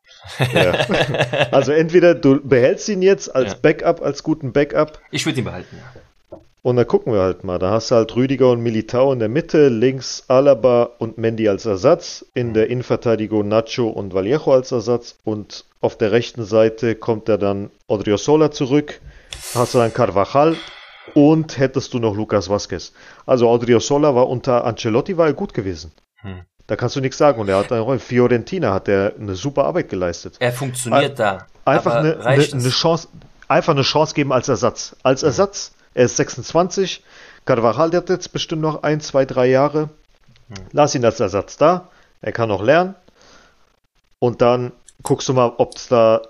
Ja. 0.53 0.73
Also 1.51 1.73
entweder 1.73 2.15
du 2.15 2.41
behältst 2.47 2.89
ihn 2.89 3.03
jetzt 3.03 3.35
als. 3.35 3.57
Backup, 3.57 4.03
als 4.03 4.23
guten 4.23 4.53
Backup 4.53 5.01
ich 5.11 5.25
würde 5.27 5.39
ihn 5.39 5.45
behalten, 5.45 5.77
ja. 5.79 6.39
und 6.63 6.77
dann 6.77 6.87
gucken 6.87 7.13
wir 7.13 7.21
halt 7.21 7.43
mal. 7.43 7.59
Da 7.59 7.71
hast 7.71 7.91
du 7.91 7.95
halt 7.97 8.15
Rüdiger 8.15 8.51
und 8.51 8.61
Militao 8.61 9.13
in 9.13 9.19
der 9.19 9.29
Mitte, 9.29 9.69
links 9.69 10.25
Alaba 10.29 10.91
und 10.99 11.19
Mendy 11.19 11.49
als 11.49 11.65
Ersatz, 11.67 12.25
in 12.35 12.55
der 12.55 12.69
Innenverteidigung 12.69 13.49
Nacho 13.49 13.89
und 13.89 14.15
Vallejo 14.15 14.53
als 14.53 14.73
Ersatz 14.73 15.19
und 15.25 15.65
auf 15.87 15.97
der 15.97 16.11
rechten 16.11 16.45
Seite 16.45 16.97
kommt 16.97 17.29
er 17.29 17.39
dann 17.39 17.71
Odriozola 17.87 18.51
zurück, 18.51 19.01
hast 19.55 19.73
du 19.73 19.79
dann 19.79 19.95
Carvajal 19.95 20.57
und 21.15 21.59
hättest 21.59 21.95
du 21.95 22.01
noch 22.01 22.17
Lucas 22.17 22.51
Vazquez. 22.51 22.93
Also 23.25 23.49
Odriozola 23.49 24.13
war 24.15 24.29
unter 24.29 24.65
Ancelotti 24.65 25.17
war 25.17 25.29
er 25.29 25.33
gut 25.33 25.55
gewesen. 25.55 25.93
Hm. 26.17 26.41
Da 26.67 26.75
kannst 26.75 26.97
du 26.97 27.01
nichts 27.01 27.19
sagen 27.19 27.41
und 27.41 27.49
er 27.49 27.59
hat 27.59 27.71
in 27.71 28.01
Fiorentina 28.01 28.75
hat 28.75 28.89
er 28.89 29.15
eine 29.17 29.37
super 29.37 29.65
Arbeit 29.65 29.89
geleistet. 29.89 30.35
Er 30.41 30.53
funktioniert 30.53 31.17
da. 31.21 31.47
Einfach 31.65 31.95
eine, 31.95 32.17
eine, 32.27 32.43
eine? 32.43 32.71
Chance, 32.71 33.07
einfach 33.47 33.73
eine 33.73 33.83
Chance 33.83 34.15
geben 34.15 34.33
als 34.33 34.49
Ersatz. 34.49 34.97
Als 35.05 35.23
Ersatz, 35.23 35.73
er 35.95 36.07
ist 36.07 36.17
26, 36.17 37.05
Carvajal 37.45 37.91
der 37.91 38.01
hat 38.01 38.09
jetzt 38.09 38.33
bestimmt 38.33 38.63
noch 38.63 38.83
ein, 38.83 39.01
zwei, 39.01 39.25
drei 39.25 39.47
Jahre. 39.47 39.89
Lass 40.73 40.97
ihn 40.97 41.05
als 41.05 41.21
Ersatz 41.21 41.57
da, 41.57 41.89
er 42.23 42.33
kann 42.33 42.49
noch 42.49 42.63
lernen. 42.63 42.97
Und 44.19 44.43
dann 44.43 44.73
guckst 45.07 45.29
du 45.29 45.33
mal, 45.35 45.53
ob 45.59 45.77
es 45.77 45.87
da, 45.89 46.23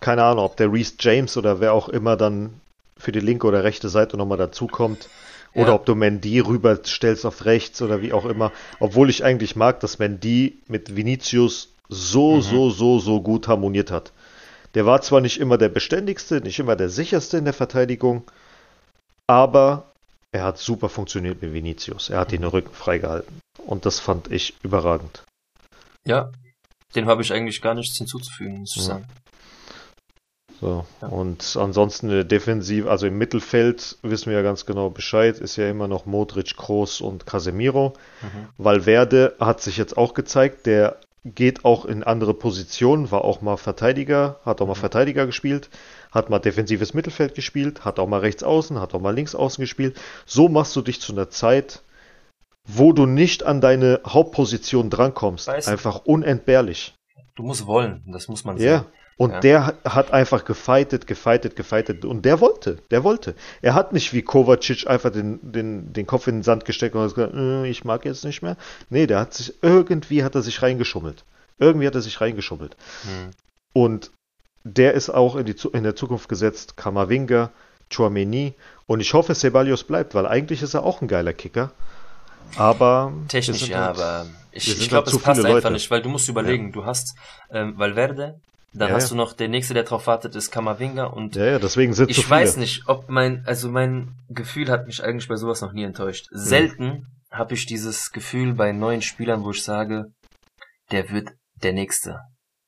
keine 0.00 0.22
Ahnung, 0.24 0.44
ob 0.44 0.56
der 0.56 0.70
Reese 0.72 0.94
James 1.00 1.36
oder 1.38 1.58
wer 1.60 1.72
auch 1.72 1.88
immer 1.88 2.16
dann 2.16 2.60
für 2.98 3.12
die 3.12 3.20
linke 3.20 3.46
oder 3.46 3.64
rechte 3.64 3.88
Seite 3.88 4.16
nochmal 4.18 4.36
dazukommt. 4.38 5.08
Oder 5.54 5.68
Ja. 5.68 5.74
ob 5.74 5.86
du 5.86 5.94
Mendy 5.96 6.38
rüberstellst 6.38 7.24
auf 7.26 7.44
rechts 7.44 7.80
oder 7.82 8.02
wie 8.02 8.12
auch 8.12 8.24
immer. 8.26 8.52
Obwohl 8.78 9.10
ich 9.10 9.24
eigentlich 9.24 9.56
mag, 9.56 9.80
dass 9.80 9.98
Mendy 9.98 10.58
mit 10.68 10.94
Vinicius 10.94 11.70
so, 11.88 12.36
Mhm. 12.36 12.42
so, 12.42 12.70
so, 12.70 12.98
so 13.00 13.20
gut 13.22 13.48
harmoniert 13.48 13.90
hat. 13.90 14.12
Der 14.74 14.86
war 14.86 15.00
zwar 15.02 15.20
nicht 15.20 15.40
immer 15.40 15.58
der 15.58 15.70
beständigste, 15.70 16.40
nicht 16.40 16.58
immer 16.60 16.76
der 16.76 16.88
sicherste 16.90 17.38
in 17.38 17.44
der 17.46 17.54
Verteidigung, 17.54 18.22
aber 19.26 19.90
er 20.30 20.44
hat 20.44 20.58
super 20.58 20.88
funktioniert 20.88 21.42
mit 21.42 21.52
Vinicius. 21.52 22.10
Er 22.10 22.20
hat 22.20 22.32
ihn 22.32 22.42
den 22.42 22.50
Rücken 22.50 22.72
freigehalten. 22.72 23.40
Und 23.66 23.86
das 23.86 23.98
fand 23.98 24.30
ich 24.30 24.54
überragend. 24.62 25.24
Ja, 26.06 26.30
dem 26.94 27.06
habe 27.06 27.22
ich 27.22 27.32
eigentlich 27.32 27.60
gar 27.62 27.74
nichts 27.74 27.96
hinzuzufügen, 27.96 28.60
muss 28.60 28.76
ich 28.76 28.82
Ja. 28.82 28.88
sagen. 28.88 29.06
So. 30.60 30.84
Ja. 31.00 31.08
Und 31.08 31.56
ansonsten 31.58 32.28
Defensive, 32.28 32.90
also 32.90 33.06
im 33.06 33.16
Mittelfeld 33.16 33.96
wissen 34.02 34.26
wir 34.26 34.36
ja 34.36 34.42
ganz 34.42 34.66
genau 34.66 34.90
Bescheid, 34.90 35.38
ist 35.38 35.56
ja 35.56 35.70
immer 35.70 35.88
noch 35.88 36.04
Modric, 36.04 36.56
Kroos 36.56 37.00
und 37.00 37.24
Casemiro. 37.26 37.94
Mhm. 38.20 38.48
Valverde 38.58 39.34
hat 39.40 39.62
sich 39.62 39.78
jetzt 39.78 39.96
auch 39.96 40.12
gezeigt, 40.12 40.66
der 40.66 40.98
geht 41.24 41.64
auch 41.64 41.84
in 41.84 42.02
andere 42.02 42.34
Positionen, 42.34 43.10
war 43.10 43.24
auch 43.24 43.42
mal 43.42 43.56
Verteidiger, 43.56 44.40
hat 44.44 44.60
auch 44.60 44.66
mal 44.66 44.74
Verteidiger 44.74 45.26
gespielt, 45.26 45.68
hat 46.12 46.30
mal 46.30 46.38
defensives 46.38 46.94
Mittelfeld 46.94 47.34
gespielt, 47.34 47.84
hat 47.84 47.98
auch 47.98 48.08
mal 48.08 48.20
rechts 48.20 48.42
außen, 48.42 48.80
hat 48.80 48.94
auch 48.94 49.00
mal 49.00 49.14
links 49.14 49.34
außen 49.34 49.60
gespielt. 49.62 50.00
So 50.24 50.48
machst 50.48 50.74
du 50.76 50.82
dich 50.82 51.00
zu 51.00 51.12
einer 51.12 51.28
Zeit, 51.28 51.82
wo 52.74 52.92
du 52.92 53.06
nicht 53.06 53.42
an 53.44 53.60
deine 53.60 54.00
Hauptposition 54.06 54.90
drankommst. 54.90 55.46
Weiß. 55.46 55.68
Einfach 55.68 56.04
unentbehrlich. 56.04 56.94
Du 57.36 57.42
musst 57.42 57.66
wollen, 57.66 58.02
das 58.06 58.28
muss 58.28 58.44
man 58.44 58.56
Ja. 58.58 58.78
sagen. 58.78 58.86
Und 59.16 59.32
Ja. 59.32 59.40
der 59.40 59.74
hat 59.84 60.12
einfach 60.12 60.46
gefeitet, 60.46 61.06
gefeitet, 61.06 61.54
gefeitet. 61.54 62.06
Und 62.06 62.24
der 62.24 62.40
wollte, 62.40 62.78
der 62.90 63.04
wollte. 63.04 63.34
Er 63.60 63.74
hat 63.74 63.92
nicht 63.92 64.14
wie 64.14 64.22
Kovacic 64.22 64.86
einfach 64.88 65.10
den, 65.10 65.38
den, 65.42 65.92
den 65.92 66.06
Kopf 66.06 66.26
in 66.26 66.36
den 66.36 66.42
Sand 66.42 66.64
gesteckt 66.64 66.94
und 66.94 67.02
hat 67.02 67.14
gesagt, 67.14 67.34
äh, 67.34 67.66
ich 67.68 67.84
mag 67.84 68.06
jetzt 68.06 68.24
nicht 68.24 68.40
mehr. 68.40 68.56
Nee, 68.88 69.06
der 69.06 69.20
hat 69.20 69.34
sich, 69.34 69.52
irgendwie 69.62 70.24
hat 70.24 70.34
er 70.34 70.42
sich 70.42 70.62
reingeschummelt. 70.62 71.24
Irgendwie 71.58 71.86
hat 71.86 71.94
er 71.94 72.00
sich 72.00 72.18
reingeschummelt. 72.22 72.76
Mhm. 73.04 73.30
Und 73.74 74.10
der 74.64 74.94
ist 74.94 75.10
auch 75.10 75.36
in, 75.36 75.44
die, 75.44 75.56
in 75.72 75.82
der 75.82 75.96
Zukunft 75.96 76.28
gesetzt. 76.30 76.78
Kamavinga, 76.78 77.50
Chouameni. 77.94 78.54
Und 78.86 79.00
ich 79.00 79.12
hoffe, 79.12 79.34
Ceballos 79.34 79.84
bleibt, 79.84 80.14
weil 80.14 80.26
eigentlich 80.26 80.62
ist 80.62 80.72
er 80.72 80.82
auch 80.82 81.02
ein 81.02 81.08
geiler 81.08 81.34
Kicker. 81.34 81.72
Aber. 82.56 83.12
Technisch 83.28 83.68
ja, 83.68 83.86
halt- 83.86 83.98
aber 83.98 84.26
ich, 84.52 84.68
ich 84.68 84.88
glaube, 84.88 85.06
halt 85.06 85.10
zu 85.12 85.16
es 85.18 85.22
passt 85.22 85.40
einfach 85.40 85.54
Leute. 85.54 85.70
nicht, 85.72 85.90
weil 85.90 86.02
du 86.02 86.08
musst 86.08 86.28
überlegen, 86.28 86.72
du 86.72 86.84
hast 86.84 87.16
ähm, 87.50 87.78
Valverde, 87.78 88.40
dann 88.72 88.88
Ja, 88.90 88.94
hast 88.94 89.04
ja. 89.04 89.08
du 89.10 89.14
noch 89.16 89.32
der 89.32 89.48
nächste, 89.48 89.74
der 89.74 89.84
drauf 89.84 90.06
wartet, 90.06 90.34
ist 90.36 90.50
Kamavinga 90.50 91.04
und 91.04 91.36
Ja, 91.36 91.44
ja, 91.46 91.58
deswegen 91.58 91.92
sind 91.94 92.10
ich 92.10 92.18
viele. 92.18 92.30
weiß 92.30 92.56
nicht, 92.56 92.84
ob 92.88 93.08
mein, 93.08 93.44
also 93.46 93.68
mein 93.70 94.14
Gefühl 94.28 94.68
hat 94.70 94.86
mich 94.86 95.02
eigentlich 95.02 95.28
bei 95.28 95.36
sowas 95.36 95.60
noch 95.60 95.72
nie 95.72 95.84
enttäuscht. 95.84 96.26
Hm. 96.30 96.38
Selten 96.38 97.06
habe 97.30 97.54
ich 97.54 97.66
dieses 97.66 98.10
Gefühl 98.10 98.54
bei 98.54 98.72
neuen 98.72 99.02
Spielern, 99.02 99.44
wo 99.44 99.50
ich 99.52 99.62
sage, 99.62 100.06
der 100.90 101.10
wird 101.10 101.30
der 101.62 101.72
Nächste. 101.72 102.18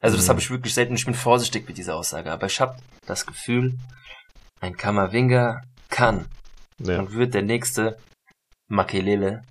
Also 0.01 0.17
das 0.17 0.27
Mhm. 0.27 0.31
habe 0.31 0.41
ich 0.41 0.51
wirklich 0.51 0.75
selten. 0.75 0.95
Ich 0.95 1.05
bin 1.05 1.15
vorsichtig 1.15 1.67
mit 1.69 1.79
dieser 1.79 1.97
Aussage, 1.97 2.31
aber 2.33 2.47
ich 2.47 2.61
habe 2.61 2.77
das 3.07 3.27
Gefühl, 3.27 3.75
ein 4.61 4.77
Kamavinga 4.77 5.63
kann 5.89 6.27
Ja. 6.79 6.99
und 7.01 7.13
wird 7.15 7.35
der 7.35 7.43
nächste 7.43 7.97
Makelele, 8.69 9.43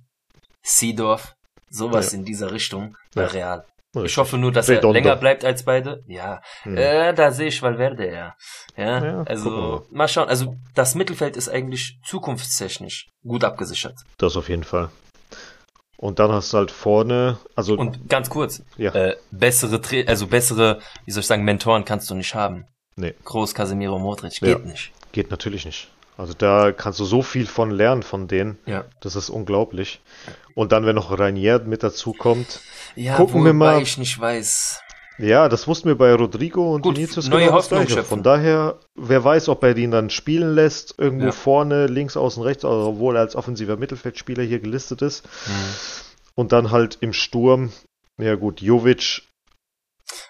Seedorf, 0.62 1.34
sowas 1.70 2.12
Ja. 2.12 2.18
in 2.18 2.24
dieser 2.24 2.52
Richtung 2.52 2.96
bei 3.14 3.22
Ja. 3.22 3.28
Real. 3.28 3.64
Ich 4.04 4.16
hoffe 4.16 4.38
nur, 4.38 4.52
dass 4.52 4.70
er 4.70 4.78
Redondo. 4.78 4.94
länger 4.94 5.16
bleibt 5.16 5.44
als 5.44 5.64
beide. 5.64 6.02
Ja, 6.06 6.40
Hm. 6.62 6.78
äh, 6.78 7.12
da 7.12 7.30
sehe 7.30 7.48
ich 7.48 7.60
Valverde, 7.60 8.10
ja. 8.10 8.34
Ja, 8.74 9.04
Ja, 9.04 9.22
also 9.24 9.50
mal. 9.50 9.82
mal 9.90 10.08
schauen. 10.08 10.28
Also 10.30 10.54
das 10.74 10.94
Mittelfeld 10.94 11.36
ist 11.36 11.50
eigentlich 11.50 11.98
zukunftstechnisch 12.06 13.08
gut 13.22 13.44
abgesichert. 13.44 13.96
Das 14.16 14.36
auf 14.38 14.48
jeden 14.48 14.64
Fall. 14.64 14.88
Und 15.98 16.18
dann 16.18 16.32
hast 16.32 16.52
du 16.52 16.56
halt 16.56 16.70
vorne, 16.70 17.38
also 17.54 17.74
Und 17.76 18.08
ganz 18.08 18.30
kurz, 18.30 18.62
ja, 18.78 18.92
äh, 18.94 19.16
bessere, 19.30 19.80
Tra 19.82 19.98
also 20.06 20.26
bessere, 20.26 20.80
wie 21.04 21.10
soll 21.12 21.20
ich 21.20 21.26
sagen, 21.26 21.44
Mentoren 21.44 21.84
kannst 21.84 22.08
du 22.10 22.14
nicht 22.14 22.34
haben. 22.34 22.64
nee, 22.96 23.14
Groß 23.24 23.54
Casemiro 23.54 23.98
Modric 23.98 24.40
Ja. 24.40 24.54
geht 24.54 24.64
nicht. 24.66 24.92
geht 25.12 25.30
natürlich 25.30 25.64
nicht. 25.66 25.90
Also 26.16 26.34
da 26.34 26.72
kannst 26.72 27.00
du 27.00 27.04
so 27.04 27.22
viel 27.22 27.46
von 27.46 27.70
lernen 27.70 28.02
von 28.02 28.28
denen. 28.28 28.58
Ja. 28.66 28.84
Das 29.00 29.16
ist 29.16 29.30
unglaublich. 29.30 30.00
Und 30.54 30.72
dann, 30.72 30.84
wenn 30.86 30.94
noch 30.94 31.18
Rainier 31.18 31.60
mit 31.60 31.82
dazu 31.82 32.12
kommt, 32.12 32.60
Ja, 32.94 33.16
Gucken 33.16 33.44
wir 33.44 33.54
mal. 33.54 33.80
ich 33.80 33.96
nicht 33.98 34.18
weiß. 34.20 34.80
ja, 35.18 35.48
das 35.48 35.66
wussten 35.66 35.88
wir 35.88 35.96
bei 35.96 36.12
Rodrigo 36.14 36.74
und 36.74 36.82
Gut, 36.82 36.96
Vinicius 36.96 37.28
neue 37.28 37.44
genau 37.46 37.56
das 37.56 37.70
Hoffnung 37.70 37.88
schöpfen. 37.88 38.04
Von 38.04 38.22
daher, 38.22 38.78
wer 38.94 39.24
weiß, 39.24 39.48
ob 39.48 39.62
er 39.64 39.74
ihn 39.76 39.90
dann 39.90 40.10
spielen 40.10 40.54
lässt, 40.54 40.94
irgendwo 40.98 41.26
Ja. 41.26 41.32
vorne, 41.32 41.86
links, 41.86 42.16
außen, 42.16 42.42
rechts, 42.42 42.64
also 42.64 42.88
obwohl 42.90 43.16
er 43.16 43.22
als 43.22 43.34
offensiver 43.34 43.76
Mittelfeldspieler 43.76 44.42
hier 44.42 44.60
gelistet 44.60 45.00
ist. 45.02 45.24
Hm. 45.46 45.52
Und 46.34 46.52
dann 46.52 46.70
halt 46.70 46.98
im 47.00 47.12
Sturm, 47.14 47.72
ja 48.20 48.34
gut, 48.34 48.60
Jovic 48.60 49.22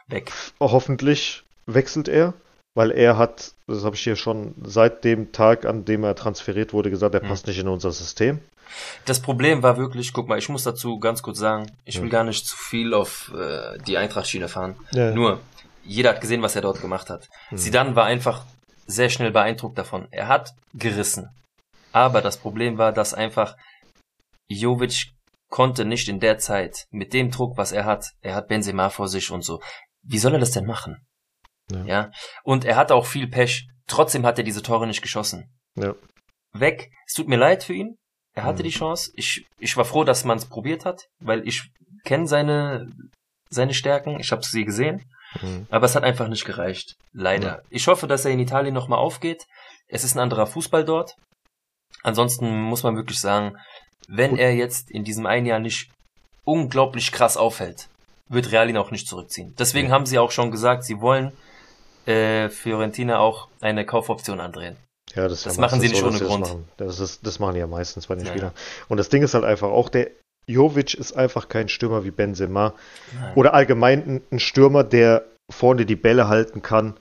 Weg. 0.08 0.30
hoffentlich 0.60 1.42
wechselt 1.66 2.08
er, 2.08 2.34
weil 2.74 2.90
er 2.90 3.16
hat, 3.18 3.52
das 3.66 3.84
habe 3.84 3.96
ich 3.96 4.02
hier 4.02 4.16
schon 4.16 4.54
seit 4.64 5.04
dem 5.04 5.32
Tag, 5.32 5.66
an 5.66 5.84
dem 5.84 6.04
er 6.04 6.14
transferiert 6.14 6.72
wurde, 6.72 6.90
gesagt, 6.90 7.14
er 7.14 7.22
Mhm. 7.22 7.28
passt 7.28 7.46
nicht 7.46 7.58
in 7.58 7.68
unser 7.68 7.92
System. 7.92 8.40
Das 9.04 9.20
Problem 9.20 9.62
war 9.62 9.76
wirklich, 9.76 10.12
guck 10.14 10.28
mal, 10.28 10.38
ich 10.38 10.48
muss 10.48 10.64
dazu 10.64 10.98
ganz 10.98 11.22
kurz 11.22 11.38
sagen, 11.38 11.70
ich 11.84 11.96
will 11.96 12.04
Hm. 12.04 12.10
gar 12.10 12.24
nicht 12.24 12.46
zu 12.46 12.56
viel 12.56 12.94
auf 12.94 13.30
äh, 13.36 13.76
die 13.86 13.98
Eintracht-Schiene 13.98 14.48
fahren. 14.48 14.76
Ja. 14.92 15.10
Nur, 15.10 15.40
jeder 15.84 16.10
hat 16.10 16.20
gesehen, 16.22 16.40
was 16.42 16.56
er 16.56 16.62
dort 16.62 16.80
gemacht 16.80 17.10
hat. 17.10 17.28
Hm. 17.48 17.58
Zidane 17.58 17.96
war 17.96 18.04
einfach 18.06 18.46
sehr 18.86 19.10
schnell 19.10 19.30
beeindruckt 19.30 19.76
davon. 19.76 20.08
Er 20.10 20.28
hat 20.28 20.54
gerissen. 20.72 21.28
Aber 21.92 22.22
das 22.22 22.38
Problem 22.38 22.78
war, 22.78 22.92
dass 22.92 23.12
einfach 23.12 23.56
Jovic 24.48 25.12
konnte 25.50 25.84
nicht 25.84 26.08
in 26.08 26.20
der 26.20 26.38
Zeit 26.38 26.86
mit 26.90 27.12
dem 27.12 27.30
Druck, 27.30 27.58
was 27.58 27.72
er 27.72 27.84
hat, 27.84 28.06
er 28.22 28.34
hat 28.34 28.48
Benzema 28.48 28.88
vor 28.88 29.08
sich 29.08 29.30
und 29.30 29.42
so. 29.44 29.60
Wie 30.02 30.18
soll 30.18 30.32
er 30.32 30.38
das 30.40 30.52
denn 30.52 30.64
machen? 30.66 30.96
Ja. 31.70 31.84
Ja. 31.84 32.10
Und 32.42 32.64
er 32.64 32.76
hatte 32.76 32.94
auch 32.94 33.06
viel 33.06 33.28
Pech. 33.28 33.66
Trotzdem 33.86 34.24
hat 34.26 34.38
er 34.38 34.44
diese 34.44 34.62
Tore 34.62 34.86
nicht 34.86 35.02
geschossen. 35.02 35.50
Ja. 35.76 35.94
Weg. 36.52 36.90
Es 37.06 37.14
tut 37.14 37.28
mir 37.28 37.36
leid 37.36 37.64
für 37.64 37.74
ihn. 37.74 37.96
Er 38.34 38.44
hatte 38.44 38.62
Mhm. 38.62 38.64
die 38.66 38.70
Chance. 38.70 39.10
Ich, 39.14 39.44
ich 39.58 39.76
war 39.76 39.84
froh, 39.84 40.04
dass 40.04 40.24
man 40.24 40.38
es 40.38 40.46
probiert 40.46 40.84
hat, 40.84 41.02
weil 41.20 41.46
ich 41.46 41.70
kenne 42.04 42.26
seine, 42.26 42.88
seine 43.50 43.74
Stärken. 43.74 44.18
Ich 44.20 44.32
habe 44.32 44.42
sie 44.44 44.64
gesehen. 44.64 45.04
Mhm. 45.40 45.66
Aber 45.70 45.86
es 45.86 45.94
hat 45.94 46.04
einfach 46.04 46.28
nicht 46.28 46.44
gereicht. 46.44 46.94
Leider. 47.12 47.46
Ja. 47.46 47.62
Ich 47.70 47.86
hoffe, 47.86 48.06
dass 48.06 48.24
er 48.24 48.32
in 48.32 48.38
Italien 48.40 48.74
nochmal 48.74 48.98
aufgeht. 48.98 49.44
Es 49.88 50.04
ist 50.04 50.14
ein 50.14 50.20
anderer 50.20 50.46
Fußball 50.46 50.84
dort. 50.84 51.14
Ansonsten 52.02 52.60
muss 52.62 52.82
man 52.82 52.96
wirklich 52.96 53.20
sagen, 53.20 53.56
wenn 54.08 54.36
er 54.36 54.54
jetzt 54.54 54.90
in 54.90 55.04
diesem 55.04 55.26
einen 55.26 55.46
Jahr 55.46 55.58
nicht 55.60 55.90
unglaublich 56.44 57.12
krass 57.12 57.36
auffällt, 57.36 57.88
wird 58.28 58.50
Real 58.50 58.68
ihn 58.68 58.76
auch 58.76 58.90
nicht 58.90 59.06
zurückziehen. 59.06 59.54
Deswegen 59.58 59.90
haben 59.90 60.06
sie 60.06 60.18
auch 60.18 60.30
schon 60.30 60.50
gesagt, 60.50 60.84
sie 60.84 61.00
wollen 61.00 61.32
äh, 62.06 62.48
Fiorentina 62.48 63.18
auch 63.18 63.48
eine 63.60 63.84
Kaufoption 63.86 64.40
andrehen. 64.40 64.76
Ja, 65.14 65.28
das, 65.28 65.42
Das 65.42 65.56
ja 65.56 65.60
machen 65.60 65.80
sie 65.80 65.88
nicht 65.88 66.00
so, 66.00 66.06
ohne 66.06 66.18
Grund. 66.18 66.42
Das, 66.44 66.50
machen. 66.52 66.68
Das, 66.78 67.00
ist, 67.00 67.26
das 67.26 67.38
machen 67.38 67.54
die 67.54 67.60
ja 67.60 67.66
meistens 67.66 68.06
bei 68.06 68.14
den 68.14 68.24
Ja, 68.24 68.30
Spielern. 68.32 68.52
Und 68.88 68.96
das 68.96 69.08
Ding 69.08 69.22
ist 69.22 69.34
halt 69.34 69.44
einfach 69.44 69.68
auch, 69.68 69.88
der 69.88 70.10
Jovic 70.46 70.94
ist 70.94 71.12
einfach 71.12 71.48
kein 71.48 71.68
Stürmer 71.68 72.04
wie 72.04 72.10
Benzema. 72.10 72.74
Nein. 73.20 73.32
Oder 73.34 73.54
allgemein 73.54 74.22
ein, 74.30 74.38
Stürmer, 74.40 74.84
der 74.84 75.24
vorne 75.52 75.84
die 75.86 75.96
Bälle 75.96 76.28
halten 76.28 76.62
kann 76.62 76.94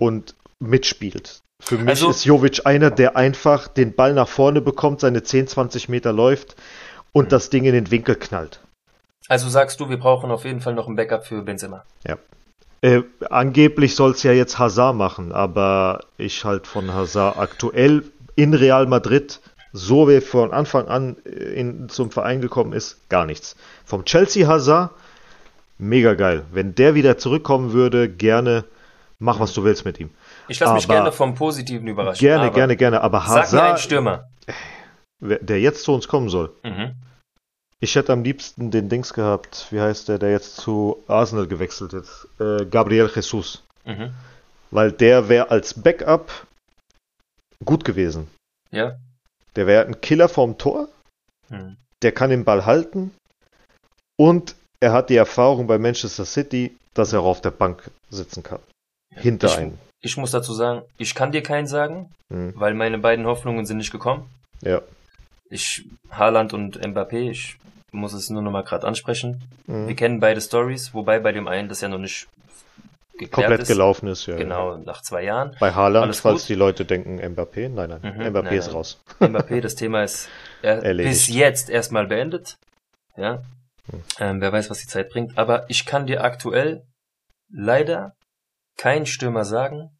und 0.00 0.34
mitspielt. 0.60 1.40
Für 1.62 1.78
mich 1.78 1.88
Also- 1.88 2.10
ist 2.10 2.24
Jovic 2.24 2.66
einer, 2.66 2.90
der 2.90 3.16
einfach 3.16 3.66
den 3.66 3.94
Ball 3.94 4.12
nach 4.14 4.28
vorne 4.28 4.60
bekommt, 4.60 5.00
seine 5.00 5.22
10, 5.22 5.48
20 5.48 5.88
Meter 5.88 6.12
läuft 6.12 6.54
und 7.12 7.26
Mhm. 7.26 7.28
das 7.30 7.50
Ding 7.50 7.64
in 7.64 7.72
den 7.72 7.90
Winkel 7.90 8.14
knallt. 8.14 8.60
Also 9.28 9.48
sagst 9.48 9.80
du, 9.80 9.88
wir 9.88 9.98
brauchen 9.98 10.30
auf 10.30 10.44
jeden 10.44 10.60
Fall 10.60 10.74
noch 10.74 10.86
ein 10.86 10.96
Backup 10.96 11.26
für 11.26 11.42
Benzema. 11.42 11.84
Äh, 12.80 13.02
angeblich 13.30 13.96
soll 13.96 14.12
es 14.12 14.22
ja 14.22 14.32
jetzt 14.32 14.58
Hazard 14.58 14.94
machen, 14.94 15.32
aber 15.32 16.00
ich 16.16 16.44
halt 16.44 16.66
von 16.66 16.92
Hazard 16.94 17.36
aktuell 17.36 18.04
in 18.36 18.54
Real 18.54 18.86
Madrid, 18.86 19.40
so 19.72 20.08
wie 20.08 20.14
er 20.14 20.22
von 20.22 20.52
Anfang 20.52 20.86
an 20.86 21.16
äh, 21.24 21.30
in, 21.60 21.88
zum 21.88 22.10
Verein 22.12 22.40
gekommen 22.40 22.72
ist, 22.72 23.08
gar 23.08 23.26
nichts. 23.26 23.56
Vom 23.84 24.04
Chelsea 24.04 24.46
Hazard, 24.46 24.92
mega 25.78 26.14
geil. 26.14 26.44
Wenn 26.52 26.74
der 26.76 26.94
wieder 26.94 27.18
zurückkommen 27.18 27.72
würde, 27.72 28.08
gerne 28.08 28.64
mach, 29.18 29.40
was 29.40 29.52
du 29.54 29.64
willst 29.64 29.84
mit 29.84 29.98
ihm. 29.98 30.10
Ich 30.46 30.60
lasse 30.60 30.74
mich 30.74 30.86
gerne 30.88 31.10
vom 31.10 31.34
Positiven 31.34 31.88
überraschen. 31.88 32.20
Gerne, 32.20 32.50
gerne, 32.52 32.76
gerne. 32.76 33.00
Aber 33.02 33.18
Sag 33.20 33.28
mir 33.28 33.34
einen 33.34 33.42
Hazard, 33.72 33.80
Stürmer. 33.80 34.24
wer- 35.18 35.40
der 35.40 35.60
jetzt 35.60 35.82
zu 35.82 35.92
uns 35.92 36.06
kommen 36.06 36.28
soll. 36.28 36.52
Mhm. 36.62 36.92
Ich 37.80 37.94
hätte 37.94 38.12
am 38.12 38.24
liebsten 38.24 38.70
den 38.70 38.88
Dings 38.88 39.12
gehabt, 39.12 39.68
wie 39.70 39.80
heißt 39.80 40.08
der, 40.08 40.18
der 40.18 40.30
jetzt 40.32 40.56
zu 40.56 41.02
Arsenal 41.06 41.46
gewechselt 41.46 41.92
ist? 41.92 42.26
Äh, 42.40 42.66
Gabriel 42.66 43.10
Jesus. 43.14 43.62
Mhm. 43.84 44.12
Weil 44.70 44.92
der 44.92 45.28
wäre 45.28 45.50
als 45.50 45.74
Backup 45.74 46.46
gut 47.64 47.84
gewesen. 47.84 48.28
Ja. 48.70 48.96
Der 49.56 49.66
wäre 49.66 49.86
ein 49.86 50.00
Killer 50.00 50.28
vom 50.28 50.58
Tor, 50.58 50.88
Mhm. 51.48 51.76
der 52.02 52.12
kann 52.12 52.30
den 52.30 52.44
Ball 52.44 52.66
halten 52.66 53.12
und 54.18 54.54
er 54.80 54.92
hat 54.92 55.08
die 55.10 55.16
Erfahrung 55.16 55.66
bei 55.66 55.78
Manchester 55.78 56.24
City, 56.24 56.76
dass 56.94 57.12
er 57.12 57.20
auch 57.20 57.26
auf 57.26 57.40
der 57.40 57.50
Bank 57.52 57.90
sitzen 58.10 58.42
kann. 58.42 58.60
Hinter 59.14 59.46
Ich- 59.48 59.56
einem. 59.56 59.78
Ich 60.00 60.16
muss 60.16 60.30
dazu 60.32 60.52
sagen, 60.52 60.82
ich 60.96 61.14
kann 61.14 61.32
dir 61.32 61.42
keinen 61.42 61.66
sagen, 61.66 62.12
Hm. 62.32 62.52
weil 62.56 62.74
meine 62.74 62.98
beiden 62.98 63.24
Hoffnungen 63.26 63.66
sind 63.66 63.78
nicht 63.78 63.90
gekommen. 63.90 64.28
Ja. 64.60 64.82
Ich, 65.50 65.84
Haaland 66.10 66.52
und 66.52 66.78
Mbappé, 66.80 67.30
ich 67.30 67.56
muss 67.92 68.12
es 68.12 68.28
nur 68.30 68.42
noch 68.42 68.50
mal 68.50 68.62
gerade 68.64 68.86
ansprechen. 68.86 69.42
Wir 69.66 69.74
Hm. 69.88 69.96
kennen 69.96 70.20
beide 70.20 70.40
Stories, 70.40 70.92
wobei 70.94 71.20
bei 71.20 71.32
dem 71.32 71.48
einen 71.48 71.68
das 71.68 71.80
ja 71.80 71.88
noch 71.88 71.98
nicht 71.98 72.28
Komplett 73.32 73.62
ist. 73.62 73.68
gelaufen 73.68 74.06
ist, 74.08 74.26
ja. 74.26 74.36
Genau, 74.36 74.76
nach 74.76 75.02
zwei 75.02 75.24
Jahren. 75.24 75.56
Bei 75.58 75.72
Haaland, 75.72 76.14
falls 76.14 76.42
gut? 76.42 76.48
die 76.50 76.54
Leute 76.54 76.84
denken 76.84 77.18
Mbappé, 77.20 77.68
nein, 77.68 77.90
nein, 77.90 78.00
Mhm, 78.16 78.22
Mbappé 78.28 78.42
nein, 78.44 78.58
ist 78.58 78.72
raus. 78.72 79.00
Mbappé, 79.20 79.60
das 79.60 79.74
Thema 79.74 80.04
ist 80.04 80.28
bis 80.62 81.26
jetzt 81.28 81.68
erstmal 81.68 82.06
beendet. 82.06 82.56
Ja. 83.16 83.42
Hm. 83.90 84.02
Ähm, 84.20 84.40
wer 84.40 84.52
weiß, 84.52 84.70
was 84.70 84.78
die 84.78 84.86
Zeit 84.86 85.08
bringt. 85.10 85.36
Aber 85.36 85.68
ich 85.68 85.84
kann 85.84 86.06
dir 86.06 86.22
aktuell 86.22 86.84
leider 87.50 88.12
keinen 88.76 89.06
Stürmer 89.06 89.44
sagen, 89.44 89.98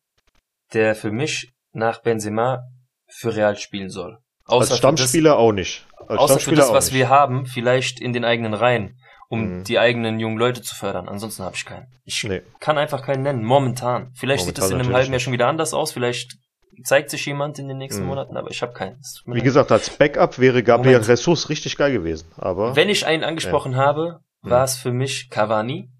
der 0.72 0.94
für 0.94 1.10
mich 1.10 1.50
nach 1.72 2.00
Benzema 2.02 2.68
für 3.08 3.34
Real 3.34 3.56
spielen 3.56 3.90
soll. 3.90 4.18
Außer 4.48 4.70
Als 4.72 4.78
Stammspieler 4.78 5.36
auch 5.38 5.52
nicht. 5.52 5.86
Als 5.98 6.08
das, 6.08 6.18
außer 6.18 6.40
für 6.40 6.54
das 6.54 6.72
was 6.72 6.86
nicht. 6.86 6.94
wir 6.94 7.08
haben, 7.08 7.46
vielleicht 7.46 8.00
in 8.00 8.12
den 8.12 8.24
eigenen 8.24 8.54
Reihen, 8.54 8.98
um 9.28 9.58
Mhm. 9.58 9.64
die 9.64 9.78
eigenen 9.78 10.18
jungen 10.18 10.38
Leute 10.38 10.62
zu 10.62 10.74
fördern. 10.74 11.08
Ansonsten 11.08 11.42
habe 11.44 11.54
ich 11.54 11.64
keinen. 11.64 11.86
Ich 12.04 12.24
Nee. 12.24 12.40
kann 12.58 12.78
einfach 12.78 13.02
keinen 13.04 13.22
nennen, 13.22 13.44
momentan. 13.44 14.12
Vielleicht 14.16 14.44
sieht 14.46 14.56
Momentan 14.58 14.62
das 14.62 14.70
in 14.70 14.80
einem 14.86 14.94
halben 14.96 15.12
Jahr 15.12 15.20
schon 15.20 15.32
wieder 15.34 15.48
anders 15.48 15.74
aus, 15.74 15.92
vielleicht 15.92 16.36
zeigt 16.84 17.10
sich 17.10 17.26
jemand 17.26 17.58
in 17.58 17.68
den 17.68 17.76
nächsten 17.76 18.02
Mhm. 18.02 18.08
Monaten, 18.08 18.36
aber 18.36 18.50
ich 18.50 18.62
habe 18.62 18.72
keinen. 18.72 19.00
Wie 19.26 19.40
gesagt, 19.42 19.70
als 19.72 19.90
Backup 19.90 20.38
wäre 20.38 20.62
Gabriel 20.62 20.94
Moment. 21.00 21.08
Jesus 21.08 21.48
richtig 21.50 21.76
geil 21.76 21.92
gewesen. 21.92 22.28
Aber 22.38 22.74
Wenn 22.76 22.88
ich 22.88 23.04
einen 23.06 23.24
angesprochen 23.24 23.76
habe, 23.76 24.20
Mhm. 24.42 24.50
war 24.50 24.64
es 24.64 24.76
für 24.76 24.92
mich 24.92 25.28
Cavani, 25.28 25.90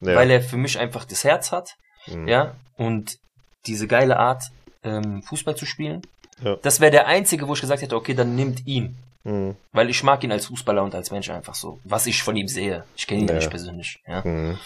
ja. 0.00 0.16
weil 0.16 0.30
er 0.30 0.40
für 0.40 0.56
mich 0.56 0.78
einfach 0.78 1.04
das 1.04 1.22
Herz 1.24 1.52
hat, 1.52 1.76
Mhm. 2.08 2.26
ja, 2.26 2.56
und 2.76 3.18
diese 3.66 3.86
geile 3.86 4.18
Art, 4.18 4.42
ähm, 4.82 5.22
Fußball 5.22 5.54
zu 5.56 5.64
spielen. 5.66 6.02
Ja. 6.42 6.56
Das 6.62 6.80
wäre 6.80 6.90
der 6.90 7.06
einzige, 7.06 7.48
wo 7.48 7.54
ich 7.54 7.60
gesagt 7.60 7.82
hätte, 7.82 7.96
okay, 7.96 8.14
dann 8.14 8.34
nimmt 8.34 8.66
ihn. 8.66 8.96
Mhm. 9.24 9.56
Weil 9.72 9.90
ich 9.90 10.02
mag 10.02 10.24
ihn 10.24 10.32
als 10.32 10.46
Fußballer 10.46 10.82
und 10.82 10.94
als 10.94 11.10
Mensch 11.10 11.30
einfach 11.30 11.54
so. 11.54 11.78
Was 11.84 12.06
ich 12.06 12.22
von 12.22 12.36
ihm 12.36 12.48
sehe. 12.48 12.84
Ich 12.96 13.06
kenne 13.06 13.22
ihn 13.22 13.28
ja 13.28 13.34
nicht 13.34 13.50
persönlich, 13.50 14.00
ja. 14.06 14.22
Mhm. 14.24 14.58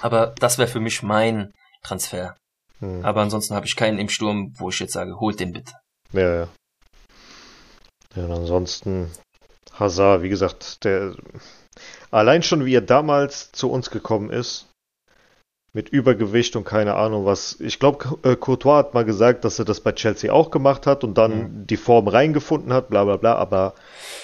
Aber 0.00 0.34
das 0.38 0.58
wäre 0.58 0.68
für 0.68 0.80
mich 0.80 1.02
mein 1.02 1.52
Transfer. 1.82 2.36
Mhm. 2.80 3.04
Aber 3.04 3.22
ansonsten 3.22 3.54
habe 3.54 3.66
ich 3.66 3.76
keinen 3.76 3.98
im 3.98 4.08
Sturm, 4.08 4.54
wo 4.56 4.68
ich 4.68 4.78
jetzt 4.78 4.92
sage, 4.92 5.18
holt 5.18 5.40
den 5.40 5.52
bitte. 5.52 5.72
Ja, 6.12 6.34
ja. 6.34 6.48
Ja, 8.14 8.24
und 8.24 8.32
ansonsten 8.32 9.10
Hazard, 9.78 10.22
wie 10.22 10.28
gesagt, 10.28 10.84
der 10.84 11.14
allein 12.10 12.42
schon 12.42 12.64
wie 12.64 12.74
er 12.74 12.80
damals 12.80 13.52
zu 13.52 13.70
uns 13.70 13.90
gekommen 13.90 14.30
ist, 14.30 14.66
mit 15.76 15.90
Übergewicht 15.90 16.56
und 16.56 16.64
keine 16.64 16.94
Ahnung 16.94 17.26
was. 17.26 17.60
Ich 17.60 17.78
glaube, 17.78 18.18
äh, 18.22 18.34
Courtois 18.34 18.78
hat 18.78 18.94
mal 18.94 19.04
gesagt, 19.04 19.44
dass 19.44 19.58
er 19.58 19.66
das 19.66 19.80
bei 19.80 19.92
Chelsea 19.92 20.32
auch 20.32 20.50
gemacht 20.50 20.86
hat 20.86 21.04
und 21.04 21.18
dann 21.18 21.38
Mhm. 21.38 21.66
die 21.66 21.76
Form 21.76 22.08
reingefunden 22.08 22.72
hat, 22.72 22.88
bla 22.88 23.04
bla 23.04 23.18
bla. 23.18 23.34
Aber 23.34 23.74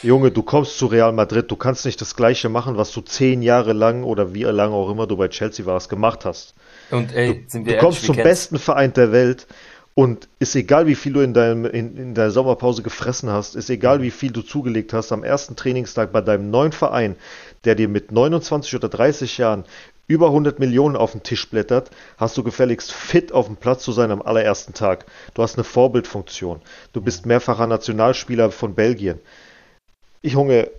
Junge, 0.01 0.31
du 0.31 0.43
kommst 0.43 0.79
zu 0.79 0.87
Real 0.87 1.13
Madrid, 1.13 1.51
du 1.51 1.57
kannst 1.57 1.85
nicht 1.85 2.01
das 2.01 2.17
Gleiche 2.17 2.49
machen, 2.49 2.79
was 2.79 2.91
du 2.93 3.03
zehn 3.03 3.43
Jahre 3.43 3.75
lang 3.75 4.03
oder 4.03 4.33
wie 4.33 4.45
lange 4.45 4.75
auch 4.75 4.91
immer 4.91 5.07
du 5.07 5.19
bei 5.19 5.29
Chelsea 5.29 5.67
warst, 5.67 5.91
gemacht 5.91 6.25
hast. 6.25 6.55
Und 6.91 7.13
ey, 7.15 7.47
wir 7.53 7.63
Du 7.65 7.77
kommst 7.77 8.05
zum 8.07 8.17
besten 8.23 8.59
Verein 8.59 8.95
der 8.95 9.13
Welt 9.13 9.47
und 9.95 10.29
ist 10.39 10.57
egal, 10.57 10.87
wie 10.87 10.95
viel 10.95 11.13
du 11.13 11.21
in, 11.21 11.35
deinem, 11.35 11.67
in, 11.67 11.99
in 11.99 12.15
deiner 12.15 12.31
Sommerpause 12.31 12.83
gefressen 12.83 13.29
hast, 13.31 13.55
ist 13.57 13.69
egal, 13.69 14.01
wie 14.01 14.11
viel 14.11 14.33
du 14.33 14.41
zugelegt 14.41 14.95
hast 14.95 15.13
am 15.13 15.23
ersten 15.23 15.55
Trainingstag 15.55 16.13
bei 16.13 16.23
deinem 16.23 16.51
neuen 16.51 16.73
Verein, 16.73 17.17
der 17.65 17.75
dir 17.75 17.89
mit 17.89 18.11
29 18.11 18.75
oder 18.75 18.89
30 18.89 19.37
Jahren 19.39 19.65
über 20.13 20.27
100 20.27 20.59
Millionen 20.59 20.95
auf 20.95 21.13
den 21.13 21.23
Tisch 21.23 21.49
blättert, 21.49 21.91
hast 22.19 22.37
du 22.37 22.43
gefälligst 22.43 22.93
fit 22.93 23.33
auf 23.33 23.47
dem 23.47 23.57
Platz 23.57 23.83
zu 23.83 23.93
sein 23.93 24.11
am 24.11 24.21
allerersten 24.21 24.75
Tag. 24.75 25.07
Du 25.35 25.43
hast 25.43 25.57
eine 25.57 25.65
Vorbildfunktion. 25.65 26.61
Du 26.93 27.01
bist 27.01 27.25
mehrfacher 27.25 27.67
Nationalspieler 27.67 28.51
von 28.51 28.75
Belgien. 28.75 29.19
Ich 30.21 30.35
Junge, 30.35 30.71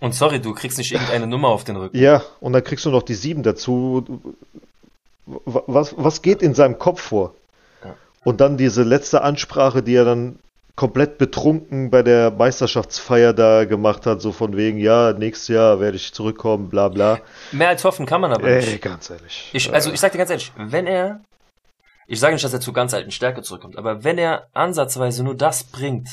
Und 0.00 0.14
sorry, 0.14 0.40
du 0.40 0.54
kriegst 0.54 0.78
nicht 0.78 0.92
irgendeine 0.92 1.26
Nummer 1.26 1.48
auf 1.48 1.64
den 1.64 1.76
Rücken. 1.76 1.96
ja, 1.96 2.22
und 2.40 2.54
dann 2.54 2.64
kriegst 2.64 2.86
du 2.86 2.90
noch 2.90 3.02
die 3.02 3.14
sieben 3.14 3.42
dazu. 3.42 4.04
Was, 5.26 5.94
was 5.96 6.22
geht 6.22 6.42
in 6.42 6.54
seinem 6.54 6.78
Kopf 6.78 7.02
vor? 7.02 7.34
Und 8.24 8.40
dann 8.40 8.56
diese 8.56 8.82
letzte 8.82 9.22
Ansprache, 9.22 9.82
die 9.82 9.94
er 9.94 10.04
dann 10.04 10.38
komplett 10.76 11.18
betrunken 11.18 11.90
bei 11.90 12.02
der 12.02 12.30
Meisterschaftsfeier 12.30 13.32
da 13.32 13.64
gemacht 13.64 14.06
hat, 14.06 14.20
so 14.22 14.32
von 14.32 14.56
wegen, 14.56 14.78
ja, 14.78 15.12
nächstes 15.12 15.48
Jahr 15.48 15.80
werde 15.80 15.96
ich 15.96 16.12
zurückkommen, 16.14 16.68
bla 16.70 16.88
bla. 16.88 17.20
Mehr 17.52 17.68
als 17.68 17.84
hoffen 17.84 18.06
kann 18.06 18.20
man 18.20 18.32
aber 18.32 18.48
Ey, 18.48 18.64
nicht. 18.64 18.82
ganz 18.82 19.10
ehrlich. 19.10 19.50
Ich, 19.52 19.72
also 19.72 19.92
ich 19.92 20.00
sag 20.00 20.12
dir 20.12 20.18
ganz 20.18 20.30
ehrlich, 20.30 20.52
wenn 20.56 20.86
er, 20.86 21.20
ich 22.06 22.18
sage 22.20 22.32
nicht, 22.34 22.44
dass 22.44 22.52
er 22.52 22.60
zu 22.60 22.72
ganz 22.72 22.94
alten 22.94 23.10
Stärke 23.10 23.42
zurückkommt, 23.42 23.76
aber 23.76 24.04
wenn 24.04 24.18
er 24.18 24.48
ansatzweise 24.52 25.22
nur 25.22 25.36
das 25.36 25.64
bringt, 25.64 26.08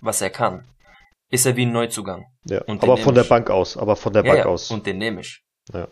was 0.00 0.20
er 0.20 0.30
kann, 0.30 0.64
ist 1.30 1.46
er 1.46 1.56
wie 1.56 1.66
ein 1.66 1.72
Neuzugang. 1.72 2.26
ja, 2.44 2.62
aber 2.66 2.96
von 2.96 3.14
der. 3.14 3.24
Bank 3.24 3.50
aus, 3.50 3.76
aber 3.76 3.96
von 3.96 4.12
der 4.12 4.24
Ja, 4.24 4.32
Bank 4.32 4.44
ja, 4.44 4.50
aus. 4.50 4.70
und 4.70 4.86
den 4.86 4.98
nehme 4.98 5.20
ich. 5.22 5.40
Ja. 5.72 5.88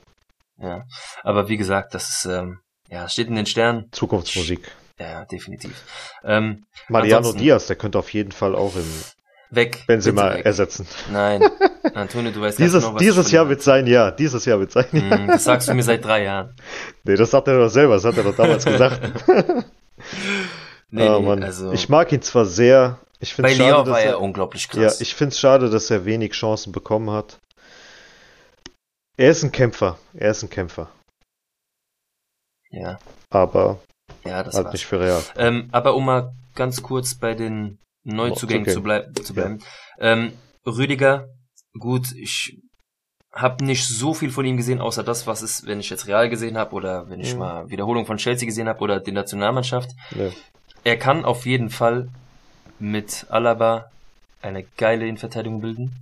Ja. 0.61 0.85
Aber 1.22 1.49
wie 1.49 1.57
gesagt, 1.57 1.95
das 1.95 2.09
ist, 2.11 2.26
ähm, 2.26 2.61
ja, 2.89 3.09
steht 3.09 3.26
in 3.28 3.35
den 3.35 3.47
Sternen. 3.47 3.89
Zukunftsmusik. 3.91 4.70
Ja, 4.99 5.24
definitiv. 5.24 5.82
Ähm, 6.22 6.64
Mariano 6.88 7.32
Diaz, 7.32 7.66
der 7.66 7.76
könnte 7.76 7.99
auf 7.99 8.12
jeden 8.12 8.30
Fall 8.32 8.55
auch 8.55 8.76
im 8.76 8.86
weg. 9.51 9.84
Benzema 9.86 10.34
weg. 10.34 10.45
ersetzen. 10.47 10.86
Nein. 11.11 11.42
Antonio, 11.95 12.30
du 12.32 12.40
weißt 12.40 12.59
Dieses, 12.59 12.82
genau, 12.84 12.95
was 12.95 13.01
dieses 13.01 13.30
Jahr 13.30 13.49
wird 13.49 13.62
sein 13.62 13.86
Jahr. 13.86 14.12
Dieses 14.12 14.45
Jahr 14.45 14.59
wird 14.61 14.72
sein 14.72 14.86
Jahr. 14.92 15.11
halte. 15.11 15.22
Mm, 15.24 15.26
Das 15.28 15.45
sagst 15.45 15.68
du 15.68 15.74
mir 15.74 15.82
seit 15.82 16.05
drei 16.05 16.24
Jahren. 16.24 16.55
Nee, 17.05 17.16
das 17.16 17.30
sagt 17.30 17.49
er 17.49 17.59
doch 17.59 17.68
selber, 17.68 17.95
das 17.95 18.05
hat 18.05 18.16
er 18.16 18.22
doch 18.24 18.36
damals 18.36 18.64
gesagt. 18.64 19.01
Nee, 20.90 21.09
nee, 21.09 21.20
Mann. 21.26 21.42
also 21.42 21.72
Ich 21.72 21.88
mag 21.88 22.12
ihn 22.12 22.22
zwar 22.22 22.45
sehr. 22.47 23.01
Ich 23.18 23.34
finde 23.34 23.49
bei 23.49 23.53
es 23.53 23.59
schade, 23.59 23.78
dass 23.84 23.88
war 23.95 24.01
er 24.01 24.11
er, 24.12 24.20
unglaublich 24.20 24.68
ja, 24.74 24.82
krass. 24.82 25.01
ich 25.01 25.14
finde 25.14 25.32
es 25.32 25.40
schade, 25.40 25.68
dass 25.70 25.90
er 25.90 26.05
wenig 26.05 26.32
Chancen 26.34 26.70
bekommen 26.72 27.11
hat. 27.11 27.38
Er 29.16 29.30
ist 29.30 29.42
ein 29.42 29.51
Kämpfer. 29.51 29.99
Er 30.14 30.30
ist 30.30 30.42
ein 30.45 30.51
Kämpfer. 30.51 30.88
ja, 32.70 32.99
Aber 33.30 33.80
ja, 34.25 34.43
das 34.43 34.55
halt 34.55 34.64
war's. 34.66 34.72
nicht 34.75 34.87
für 34.87 35.01
Real. 35.01 35.22
Ähm, 35.37 35.68
aber 35.72 35.95
um 35.95 36.05
mal 36.07 36.33
ganz 36.55 36.83
kurz 36.83 37.14
bei 37.14 37.35
den 37.35 37.79
Neuzugängen 38.05 38.64
Zugängen. 38.66 38.75
zu, 38.75 38.83
blei 38.83 39.22
zu 39.22 39.35
bleiben. 39.35 39.59
Ähm, 39.99 40.33
Rüdiger, 40.66 41.29
gut, 41.79 42.12
ich 42.12 42.59
habe 43.33 43.64
nicht 43.64 43.87
so 43.89 44.14
viel 44.14 44.31
von 44.31 44.45
ihm 44.45 44.57
gesehen, 44.57 44.81
außer 44.81 45.03
das, 45.03 45.27
was 45.27 45.43
es, 45.43 45.66
wenn 45.66 45.81
ich 45.81 45.91
jetzt 45.91 46.07
Real 46.07 46.29
gesehen 46.29 46.57
habe 46.57 46.75
oder 46.75 47.09
wenn 47.11 47.20
ich 47.20 47.33
Mhm. 47.35 47.39
mal 47.41 47.68
Wiederholung 47.70 48.07
von 48.07 48.16
Chelsea 48.18 48.47
gesehen 48.47 48.68
habe 48.68 48.81
oder 48.81 49.01
die 49.01 49.11
Nationalmannschaft. 49.12 49.91
Ja. 50.14 50.31
Er 50.85 50.97
kann 50.99 51.25
auf 51.25 51.45
jeden 51.47 51.70
Fall 51.70 52.09
mit 52.79 53.27
Alaba 53.31 53.91
eine 54.43 54.62
geile 54.77 55.07
Innenverteidigung 55.07 55.61
bilden. 55.61 55.93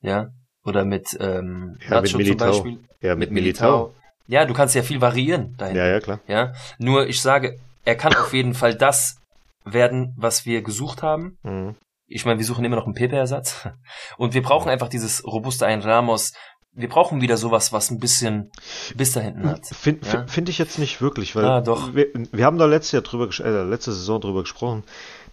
Ja. 0.00 0.30
Oder 0.64 0.84
mit 0.84 1.16
ähm, 1.20 1.76
Ja, 1.80 1.84
mit 1.84 1.90
Nacho 1.90 2.04
zum 2.06 2.18
Militao. 2.18 2.50
Beispiel. 2.50 2.78
Ja, 3.00 3.14
Mit 3.16 3.30
Militao. 3.30 3.94
Ja, 4.32 4.46
du 4.46 4.54
kannst 4.54 4.74
ja 4.74 4.82
viel 4.82 5.00
variieren 5.02 5.54
dahin. 5.58 5.76
Ja, 5.76 5.86
ja, 5.86 6.00
klar. 6.00 6.20
Ja. 6.26 6.54
Nur 6.78 7.06
ich 7.06 7.20
sage, 7.20 7.58
er 7.84 7.96
kann 7.96 8.14
auf 8.16 8.32
jeden 8.32 8.54
Fall 8.54 8.74
das 8.74 9.18
werden, 9.66 10.14
was 10.16 10.46
wir 10.46 10.62
gesucht 10.62 11.02
haben. 11.02 11.36
Mhm. 11.42 11.74
Ich 12.08 12.24
meine, 12.24 12.38
wir 12.38 12.46
suchen 12.46 12.64
immer 12.64 12.76
noch 12.76 12.86
einen 12.86 12.94
Pepe-Ersatz. 12.94 13.68
Und 14.16 14.32
wir 14.32 14.42
brauchen 14.42 14.70
einfach 14.70 14.88
dieses 14.88 15.22
robuste 15.24 15.66
ein 15.66 15.80
Ramos. 15.82 16.32
Wir 16.74 16.88
brauchen 16.88 17.20
wieder 17.20 17.36
sowas, 17.36 17.72
was 17.74 17.90
ein 17.90 17.98
bisschen 17.98 18.50
Biss 18.96 19.12
da 19.12 19.20
hinten 19.20 19.46
hat. 19.50 19.66
Finde 19.66 20.06
Ja. 20.08 20.26
find 20.26 20.48
ich 20.48 20.56
jetzt 20.56 20.78
nicht 20.78 21.02
wirklich, 21.02 21.36
weil 21.36 21.44
Ah, 21.44 21.60
doch. 21.60 21.94
Wir, 21.94 22.06
wir 22.14 22.46
haben 22.46 22.56
da 22.56 22.64
letztes 22.64 22.92
Jahr 22.92 23.02
drüber, 23.02 23.28
äh, 23.44 23.62
letzte 23.64 23.92
Saison 23.92 24.18
drüber 24.18 24.40
gesprochen, 24.40 24.82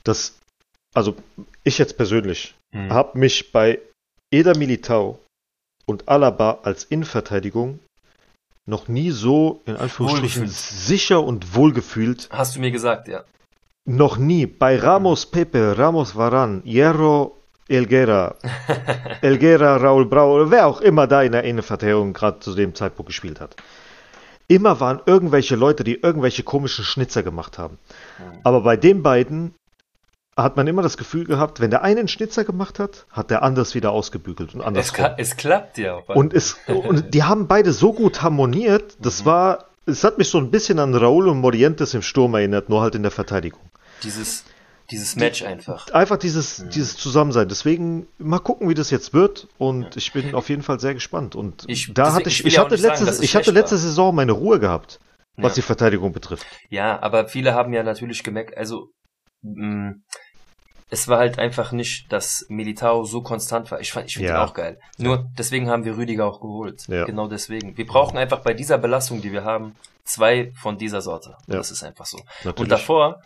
dass, 0.03 0.37
also 0.93 1.15
ich 1.63 1.77
jetzt 1.77 1.95
persönlich, 1.95 2.53
Hm. 2.73 2.91
habe 2.91 3.17
mich 3.17 3.53
bei 3.53 3.79
Eder 4.29 4.57
Militao 4.57 5.19
und 5.85 6.09
Alaba 6.09 6.59
als 6.63 6.83
Innenverteidigung 6.83 7.79
noch 8.65 8.87
nie 8.87 9.11
so, 9.11 9.61
in 9.65 9.75
Anführungsstrichen, 9.75 10.43
Wohlgefühlt. 10.43 10.51
sicher 10.51 11.23
und 11.23 11.55
wohlgefühlt. 11.55 12.29
Hast 12.31 12.55
du 12.55 12.59
mir 12.59 12.71
gesagt, 12.71 13.07
ja. 13.07 13.23
Noch 13.85 14.17
nie. 14.17 14.45
Bei 14.45 14.77
Ramos 14.77 15.25
Pepe, 15.25 15.77
Ramos 15.77 16.15
Varan, 16.15 16.61
Hierro 16.63 17.37
Elguera, 17.67 18.35
Elguera, 19.21 19.77
Raul 19.77 20.05
Brau 20.05 20.35
oder 20.35 20.51
wer 20.51 20.67
auch 20.67 20.81
immer 20.81 21.07
da 21.07 21.21
in 21.21 21.31
der 21.31 21.43
Innenverteidigung 21.43 22.13
gerade 22.13 22.39
zu 22.39 22.55
dem 22.55 22.73
Zeitpunkt 22.73 23.07
gespielt 23.07 23.39
hat. 23.39 23.55
Immer 24.47 24.79
waren 24.79 24.99
irgendwelche 25.05 25.55
Leute, 25.55 25.83
die 25.83 26.01
irgendwelche 26.01 26.41
komischen 26.41 26.83
Schnitzer 26.83 27.21
gemacht 27.21 27.59
haben. 27.59 27.77
Hm. 28.17 28.39
Aber 28.43 28.61
bei 28.61 28.75
den 28.75 29.03
beiden 29.03 29.53
hat 30.43 30.57
man 30.57 30.67
immer 30.67 30.81
das 30.81 30.97
Gefühl 30.97 31.25
gehabt, 31.25 31.59
wenn 31.59 31.69
der 31.71 31.83
eine 31.83 31.99
einen 31.99 32.07
Schnitzer 32.07 32.43
gemacht 32.43 32.79
hat, 32.79 33.05
hat 33.11 33.29
der 33.31 33.43
anders 33.43 33.75
wieder 33.75 33.91
ausgebügelt 33.91 34.53
und 34.53 34.61
Es, 34.61 34.65
andersrum. 34.65 35.05
ka- 35.05 35.15
es 35.17 35.35
klappt 35.37 35.77
ja. 35.77 35.95
Und, 36.07 36.33
es, 36.33 36.57
und 36.67 37.13
die 37.13 37.23
haben 37.23 37.47
beide 37.47 37.71
so 37.73 37.93
gut 37.93 38.21
harmoniert, 38.21 38.97
das 38.99 39.21
Mhm. 39.21 39.25
war, 39.25 39.65
es 39.85 40.03
hat 40.03 40.17
mich 40.17 40.29
so 40.29 40.37
ein 40.37 40.51
bisschen 40.51 40.79
an 40.79 40.93
Raúl 40.95 41.27
und 41.27 41.39
Morientes 41.39 41.93
im 41.93 42.01
Sturm 42.01 42.33
erinnert, 42.35 42.69
nur 42.69 42.81
halt 42.81 42.95
in 42.95 43.01
der 43.03 43.11
Verteidigung. 43.11 43.61
dieses, 44.03 44.43
dieses 44.91 45.15
Match 45.17 45.43
einfach. 45.43 45.91
Einfach 45.91 46.17
dieses, 46.17 46.59
Mhm. 46.59 46.69
dieses 46.69 46.95
Zusammensein. 46.97 47.47
Deswegen 47.49 48.07
mal 48.17 48.39
gucken, 48.39 48.69
wie 48.69 48.73
das 48.73 48.89
jetzt 48.91 49.13
wird. 49.13 49.47
Und 49.57 49.97
ich 49.97 50.13
bin 50.13 50.33
auf 50.35 50.49
jeden 50.49 50.63
Fall 50.63 50.79
sehr 50.79 50.93
gespannt. 50.93 51.35
Und 51.35 51.65
Ich- 51.67 51.91
da 51.93 52.13
hatte 52.13 52.29
ich 52.29 52.45
ich, 52.45 52.53
ja 52.55 52.61
hatte 52.63 52.77
sagen, 52.77 52.89
letzte, 53.05 53.09
es 53.09 53.19
ich 53.19 53.35
hatte 53.35 53.51
letzte 53.51 53.75
war. 53.75 53.81
Saison 53.81 54.15
meine 54.15 54.31
Ruhe 54.31 54.59
gehabt, 54.59 54.99
was 55.37 55.51
Ja. 55.51 55.55
die 55.55 55.61
Verteidigung 55.63 56.11
betrifft. 56.13 56.45
Ja, 56.69 57.01
aber 57.03 57.27
viele 57.27 57.53
haben 57.53 57.71
ja 57.73 57.83
natürlich 57.83 58.23
gemerkt, 58.23 58.57
also 58.57 58.89
mh, 59.41 59.93
es 60.89 61.07
war 61.07 61.19
halt 61.19 61.37
einfach 61.39 61.71
nicht, 61.71 62.11
dass 62.11 62.45
Militao 62.49 63.03
so 63.03 63.21
konstant 63.21 63.69
war. 63.71 63.79
Ich 63.79 63.91
fand, 63.91 64.07
ich 64.07 64.13
finde 64.15 64.29
Ja. 64.29 64.41
ihn 64.43 64.47
auch 64.49 64.53
geil. 64.53 64.79
Nur 64.97 65.29
deswegen 65.37 65.69
haben 65.69 65.85
wir 65.85 65.97
Rüdiger 65.97 66.25
auch 66.25 66.41
geholt. 66.41 66.87
Ja. 66.87 67.05
Genau 67.05 67.27
deswegen. 67.27 67.77
Wir 67.77 67.85
brauchen 67.85 68.17
einfach 68.17 68.39
bei 68.41 68.53
dieser 68.53 68.77
Belastung, 68.79 69.21
die 69.21 69.31
wir 69.31 69.43
haben, 69.43 69.75
zwei 70.03 70.51
von 70.55 70.77
dieser 70.77 71.01
Sorte. 71.01 71.35
Ja. 71.47 71.57
Das 71.57 71.69
ist 71.71 71.83
einfach 71.83 72.05
so. 72.05 72.17
Natürlich. 72.43 72.59
Und 72.59 72.69
davor, 72.69 73.21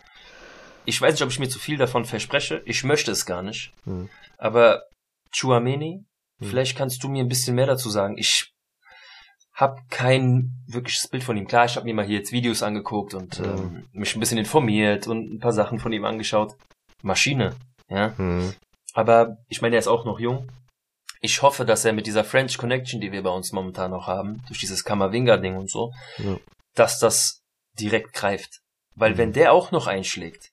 ich 0.84 1.00
weiß 1.00 1.14
nicht, 1.14 1.22
ob 1.22 1.30
ich 1.30 1.38
mir 1.38 1.48
zu 1.48 1.58
viel 1.58 1.78
davon 1.78 2.04
verspreche. 2.04 2.60
Ich 2.66 2.84
möchte 2.84 3.10
es 3.10 3.24
gar 3.24 3.42
nicht. 3.42 3.72
Hm. 3.84 4.10
Aber 4.36 4.82
Chuameni, 5.32 6.04
Hm. 6.40 6.48
vielleicht 6.48 6.76
kannst 6.76 7.02
du 7.02 7.08
mir 7.08 7.24
ein 7.24 7.28
bisschen 7.28 7.54
mehr 7.56 7.66
dazu 7.66 7.88
sagen. 7.88 8.18
Ich 8.18 8.52
habe 9.54 9.80
kein 9.88 10.50
wirkliches 10.66 11.08
Bild 11.08 11.22
von 11.24 11.36
ihm. 11.36 11.46
Klar, 11.46 11.64
ich 11.64 11.76
habe 11.76 11.84
mir 11.86 11.94
mal 11.94 12.04
hier 12.04 12.18
jetzt 12.18 12.32
Videos 12.32 12.62
angeguckt 12.62 13.14
und 13.14 13.38
ähm, 13.40 13.86
mich 13.92 14.14
ein 14.16 14.20
bisschen 14.20 14.36
informiert 14.38 15.06
und 15.06 15.32
ein 15.32 15.38
paar 15.38 15.52
Sachen 15.52 15.78
von 15.78 15.92
ihm 15.92 16.04
angeschaut. 16.04 16.54
Maschine, 17.04 17.54
ja. 17.88 18.16
Hm. 18.16 18.54
Aber 18.94 19.36
ich 19.48 19.60
meine, 19.62 19.76
er 19.76 19.80
ist 19.80 19.88
auch 19.88 20.04
noch 20.04 20.18
jung. 20.18 20.48
Ich 21.20 21.42
hoffe, 21.42 21.64
dass 21.64 21.84
er 21.84 21.92
mit 21.92 22.06
dieser 22.06 22.24
French 22.24 22.58
Connection, 22.58 23.00
die 23.00 23.12
wir 23.12 23.22
bei 23.22 23.30
uns 23.30 23.52
momentan 23.52 23.90
noch 23.90 24.06
haben, 24.06 24.42
durch 24.46 24.60
dieses 24.60 24.84
Kamavinga-Ding 24.84 25.56
und 25.56 25.70
so, 25.70 25.92
Ja. 26.18 26.36
dass 26.74 26.98
das 26.98 27.40
direkt 27.78 28.12
greift. 28.12 28.60
Weil 28.94 29.12
Mhm. 29.12 29.18
wenn 29.18 29.32
der 29.32 29.52
auch 29.52 29.70
noch 29.72 29.86
einschlägt, 29.86 30.50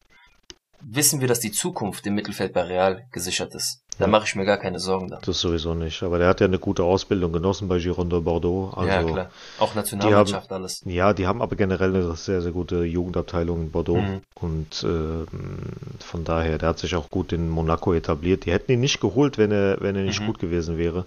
wissen 0.79 1.19
wir, 1.21 1.27
dass 1.27 1.39
die 1.39 1.51
Zukunft 1.51 2.05
im 2.07 2.15
Mittelfeld 2.15 2.53
bei 2.53 2.63
Real 2.63 3.05
gesichert 3.11 3.53
ist. 3.53 3.81
Da 4.01 4.07
mache 4.07 4.25
ich 4.25 4.35
mir 4.35 4.45
gar 4.45 4.57
keine 4.57 4.79
Sorgen 4.79 5.07
da. 5.09 5.19
Das 5.23 5.39
sowieso 5.39 5.73
nicht. 5.73 6.03
Aber 6.03 6.17
der 6.19 6.27
hat 6.27 6.39
ja 6.41 6.47
eine 6.47 6.59
gute 6.59 6.83
Ausbildung 6.83 7.31
genossen 7.31 7.67
bei 7.67 7.77
Gironde 7.79 8.19
Bordeaux. 8.21 8.73
Also, 8.75 8.87
ja, 8.89 9.03
klar. 9.03 9.29
Auch 9.59 9.73
Nationalmannschaft, 9.75 10.51
alles. 10.51 10.81
Ja, 10.85 11.13
die 11.13 11.27
haben 11.27 11.41
aber 11.41 11.55
generell 11.55 11.95
eine 11.95 12.15
sehr, 12.15 12.41
sehr 12.41 12.51
gute 12.51 12.83
Jugendabteilung 12.83 13.61
in 13.61 13.71
Bordeaux. 13.71 14.01
Mhm. 14.01 14.21
Und 14.35 14.83
ähm, 14.83 15.27
von 15.99 16.23
daher, 16.23 16.57
der 16.57 16.69
hat 16.69 16.79
sich 16.79 16.95
auch 16.95 17.09
gut 17.09 17.31
in 17.31 17.49
Monaco 17.49 17.93
etabliert. 17.93 18.45
Die 18.45 18.51
hätten 18.51 18.71
ihn 18.71 18.79
nicht 18.81 18.99
geholt, 18.99 19.37
wenn 19.37 19.51
er, 19.51 19.79
wenn 19.81 19.95
er 19.95 20.03
nicht 20.03 20.19
Mhm. 20.21 20.25
gut 20.27 20.39
gewesen 20.39 20.77
wäre. 20.77 21.05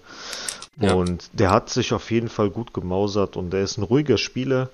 Ja. 0.77 0.93
Und 0.93 1.29
der 1.33 1.51
hat 1.51 1.69
sich 1.69 1.93
auf 1.93 2.11
jeden 2.11 2.29
Fall 2.29 2.49
gut 2.49 2.73
gemausert 2.73 3.37
und 3.37 3.51
der 3.51 3.61
ist 3.61 3.77
ein 3.77 3.83
ruhiger 3.83 4.17
Spieler. 4.17 4.69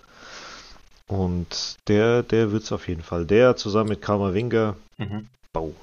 Und 1.07 1.75
der, 1.87 2.23
der 2.23 2.51
wird 2.51 2.63
es 2.63 2.71
auf 2.71 2.87
jeden 2.87 3.03
Fall. 3.03 3.25
Der 3.25 3.55
zusammen 3.55 3.89
mit 3.89 4.01
Kamavinga, 4.01 4.75
Mhm. 4.97 5.27
Bau. 5.53 5.73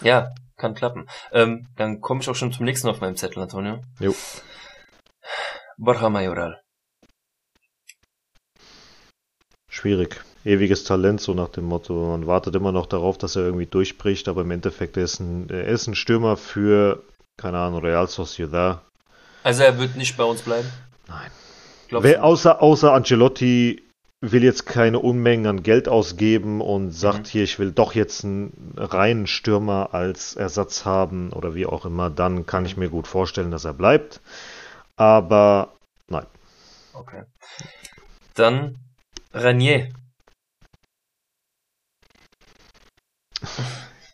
Ja, 0.00 0.30
kann 0.58 0.74
klappen. 0.74 1.08
Ähm, 1.32 1.66
dann 1.76 2.00
komme 2.00 2.20
ich 2.20 2.28
auch 2.28 2.34
schon 2.34 2.52
zum 2.52 2.64
nächsten 2.64 2.88
auf 2.88 3.00
meinem 3.00 3.16
Zettel, 3.16 3.42
Antonio. 3.42 3.80
Jo. 4.00 4.14
Borja 5.78 6.10
Mayoral. 6.10 6.60
Schwierig. 9.70 10.20
Ewiges 10.44 10.84
Talent, 10.84 11.20
so 11.20 11.34
nach 11.34 11.48
dem 11.48 11.64
Motto. 11.64 11.94
Man 12.10 12.26
wartet 12.26 12.54
immer 12.54 12.72
noch 12.72 12.86
darauf, 12.86 13.18
dass 13.18 13.36
er 13.36 13.42
irgendwie 13.42 13.66
durchbricht, 13.66 14.28
aber 14.28 14.42
im 14.42 14.50
Endeffekt 14.50 14.96
er 14.96 15.04
ist 15.04 15.20
ein, 15.20 15.48
er 15.50 15.66
ist 15.66 15.86
ein 15.86 15.94
Stürmer 15.94 16.36
für, 16.36 17.02
keine 17.36 17.58
Ahnung, 17.58 17.80
Real 17.80 18.08
Sociedad. 18.08 18.82
Also 19.42 19.62
er 19.62 19.78
wird 19.78 19.96
nicht 19.96 20.16
bei 20.16 20.24
uns 20.24 20.42
bleiben? 20.42 20.68
Nein. 21.06 21.30
Wer, 21.90 22.24
außer, 22.24 22.60
außer 22.60 22.92
Ancelotti 22.92 23.87
will 24.20 24.42
jetzt 24.42 24.66
keine 24.66 24.98
Unmengen 24.98 25.46
an 25.46 25.62
Geld 25.62 25.88
ausgeben 25.88 26.60
und 26.60 26.90
sagt 26.90 27.20
Mhm. 27.20 27.24
hier, 27.30 27.44
ich 27.44 27.58
will 27.58 27.70
doch 27.70 27.94
jetzt 27.94 28.24
einen 28.24 28.74
reinen 28.76 29.26
Stürmer 29.28 29.90
als 29.94 30.34
Ersatz 30.34 30.84
haben 30.84 31.32
oder 31.32 31.54
wie 31.54 31.66
auch 31.66 31.84
immer, 31.84 32.10
dann 32.10 32.44
kann 32.44 32.66
ich 32.66 32.76
mir 32.76 32.88
gut 32.88 33.06
vorstellen, 33.06 33.50
dass 33.52 33.64
er 33.64 33.74
bleibt. 33.74 34.20
Aber 34.96 35.72
nein. 36.08 36.26
Okay. 36.94 37.22
Dann 38.34 38.76
Ranier. 39.32 39.88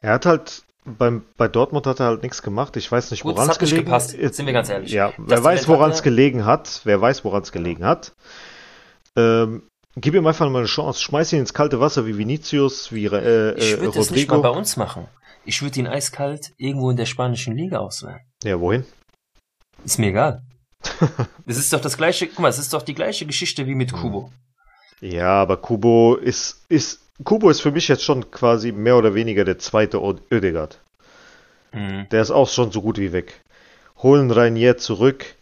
Er 0.03 0.13
hat 0.13 0.27
halt 0.27 0.65
beim, 0.85 1.25
bei 1.39 1.49
Dortmund 1.49 1.87
hat 1.87 2.01
er 2.01 2.07
halt 2.07 2.23
nichts 2.23 2.43
gemacht. 2.43 2.77
Ich 2.77 2.93
weiß 2.93 3.11
nicht, 3.11 3.25
woran 3.25 3.45
es 3.45 3.55
hat 3.55 3.59
gelegen 3.59 3.85
gepasst, 3.85 4.13
Jetzt- 4.13 4.37
sind 4.37 4.45
wir 4.45 4.53
ganz 4.53 4.69
ehrlich. 4.69 4.93
Ja, 4.93 5.09
Das 5.17 5.17
wer 5.19 5.45
weiß, 5.45 5.69
woran 5.69 5.89
hat 5.89 5.95
es 5.97 6.03
gelegen 6.03 6.45
hat. 6.45 6.83
Wer 6.85 7.01
weiß, 7.01 7.25
woran 7.25 7.43
es 7.43 7.53
gelegen 7.53 7.87
hat. 7.87 8.13
Ähm, 9.17 9.67
gib 9.97 10.15
ihm 10.15 10.27
einfach 10.27 10.49
mal 10.51 10.59
eine 10.59 10.67
Chance. 10.67 11.01
Schmeiß 11.03 11.33
ihn 11.33 11.41
ins 11.41 11.55
kalte 11.55 11.81
Wasser 11.81 12.07
wie 12.07 12.17
Vinicius, 12.19 12.93
wie 12.93 13.07
äh, 13.07 13.55
Ich 13.59 13.73
äh, 13.75 13.81
würde 13.81 13.99
das 13.99 14.11
nicht 14.11 14.29
mal 14.29 14.41
bei 14.41 14.49
uns 14.51 14.77
machen. 14.77 15.07
Ich 15.45 15.61
würde 15.63 15.79
ihn 15.81 15.87
eiskalt 15.87 16.53
irgendwo 16.57 16.91
in 16.91 16.97
der 16.97 17.07
spanischen 17.07 17.57
Liga 17.57 17.79
auswählen. 17.79 18.21
Ja, 18.43 18.59
wohin? 18.61 18.85
Ist 19.85 19.99
mir 19.99 20.09
egal. 20.09 20.43
Es 21.47 21.59
ist 21.59 21.73
doch 21.73 21.81
das 21.81 21.97
gleiche, 21.99 22.27
guck 22.27 22.39
mal, 22.41 22.49
es 22.49 22.59
ist 22.59 22.73
doch 22.73 22.83
die 22.83 22.95
gleiche 22.95 23.27
Geschichte 23.27 23.67
wie 23.67 23.75
mit 23.75 23.93
Mhm. 23.93 23.97
Kubo. 23.97 24.33
Ja, 25.01 25.43
aber 25.43 25.59
Kubo 25.59 26.15
ist, 26.15 26.65
ist, 26.71 27.01
Kubo 27.25 27.51
ist 27.51 27.61
für 27.61 27.71
mich 27.71 27.89
jetzt 27.89 28.03
schon 28.05 28.31
quasi 28.31 28.73
mehr 28.73 28.97
oder 28.97 29.15
weniger 29.15 29.45
der 29.45 29.59
zweite 29.59 29.99
Ö- 29.99 30.17
Ödegaard. 30.33 30.79
Mhm. 31.73 32.07
Der 32.11 32.23
ist 32.23 32.31
auch 32.31 32.49
schon 32.49 32.73
so 32.73 32.81
gut 32.81 32.99
wie 32.99 33.13
weg. 33.13 33.43
Holen 34.03 34.31
Rainier 34.31 34.79
zurück. 34.79 35.37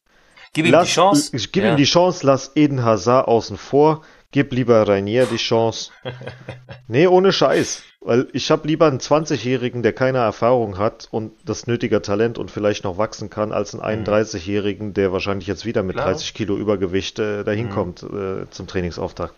Gib 0.53 0.67
ihm 0.67 0.73
lass, 0.73 0.89
die 0.89 0.95
Chance. 0.95 1.37
Ich 1.37 1.53
gib 1.53 1.63
Ja. 1.65 1.71
ihm 1.73 1.77
die 1.77 1.85
Chance, 1.85 2.27
lass 2.27 2.53
Eden 2.57 2.83
Hazard 2.85 3.29
außen 3.29 3.57
vor. 3.57 4.03
Gib 4.33 4.53
lieber 4.53 4.89
Rainier 4.89 5.27
die 5.27 5.37
Chance. 5.37 5.93
nee, 6.89 7.07
ohne 7.07 7.33
Scheiß. 7.33 7.83
Weil 8.01 8.29
ich 8.33 8.51
habe 8.51 8.67
lieber 8.67 8.87
einen 8.87 8.99
20-Jährigen, 8.99 9.83
der 9.83 9.93
keine 9.93 10.19
Erfahrung 10.19 10.79
hat 10.79 11.07
und 11.11 11.33
das 11.45 11.67
nötige 11.67 12.03
Talent 12.03 12.39
und 12.39 12.51
vielleicht 12.51 12.83
noch 12.83 12.99
wachsen 12.99 13.31
kann, 13.31 13.53
als 13.53 13.75
einen 13.79 14.05
31-Jährigen, 14.07 14.95
der 14.95 15.13
wahrscheinlich 15.13 15.47
jetzt 15.47 15.65
wieder 15.67 15.83
mit 15.83 15.97
Klar. 15.97 16.07
30 16.07 16.35
Kilo 16.35 16.57
Übergewicht 16.57 17.19
äh, 17.19 17.45
dahin 17.45 17.67
Mhm. 17.67 17.71
kommt 17.71 18.03
äh, 18.03 18.51
zum 18.51 18.67
Trainingsauftakt. 18.67 19.35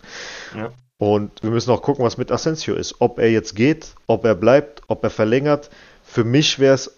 Ja. 0.55 0.71
Und 0.97 1.43
wir 1.43 1.51
müssen 1.51 1.71
auch 1.71 1.81
gucken, 1.81 2.05
was 2.05 2.17
mit 2.17 2.31
Asensio 2.31 2.73
ist. 2.73 2.95
Ob 2.99 3.19
er 3.19 3.29
jetzt 3.29 3.53
geht, 3.55 3.93
ob 4.07 4.23
er 4.23 4.33
bleibt, 4.33 4.81
ob 4.87 5.03
er 5.03 5.09
verlängert. 5.09 5.69
Für 6.03 6.23
mich 6.23 6.57
wäre 6.57 6.73
es 6.75 6.97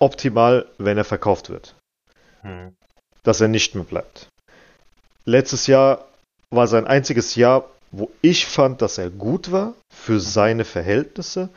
optimal, 0.00 0.66
wenn 0.78 0.98
er 0.98 1.04
verkauft 1.04 1.48
wird. 1.48 1.76
Mhm. 2.42 2.74
Dass 3.22 3.40
er 3.40 3.48
nicht 3.48 3.74
mehr 3.76 3.84
bleibt. 3.84 4.28
Letztes 5.24 5.68
Jahr 5.68 6.04
war 6.50 6.66
sein 6.66 6.86
einziges 6.86 7.34
Jahr, 7.34 7.64
wo 7.90 8.10
ich 8.22 8.46
fand, 8.46 8.82
dass 8.82 8.98
er 8.98 9.10
gut 9.10 9.50
war 9.52 9.74
für 9.90 10.20
seine 10.20 10.64
Verhältnisse. 10.64 11.48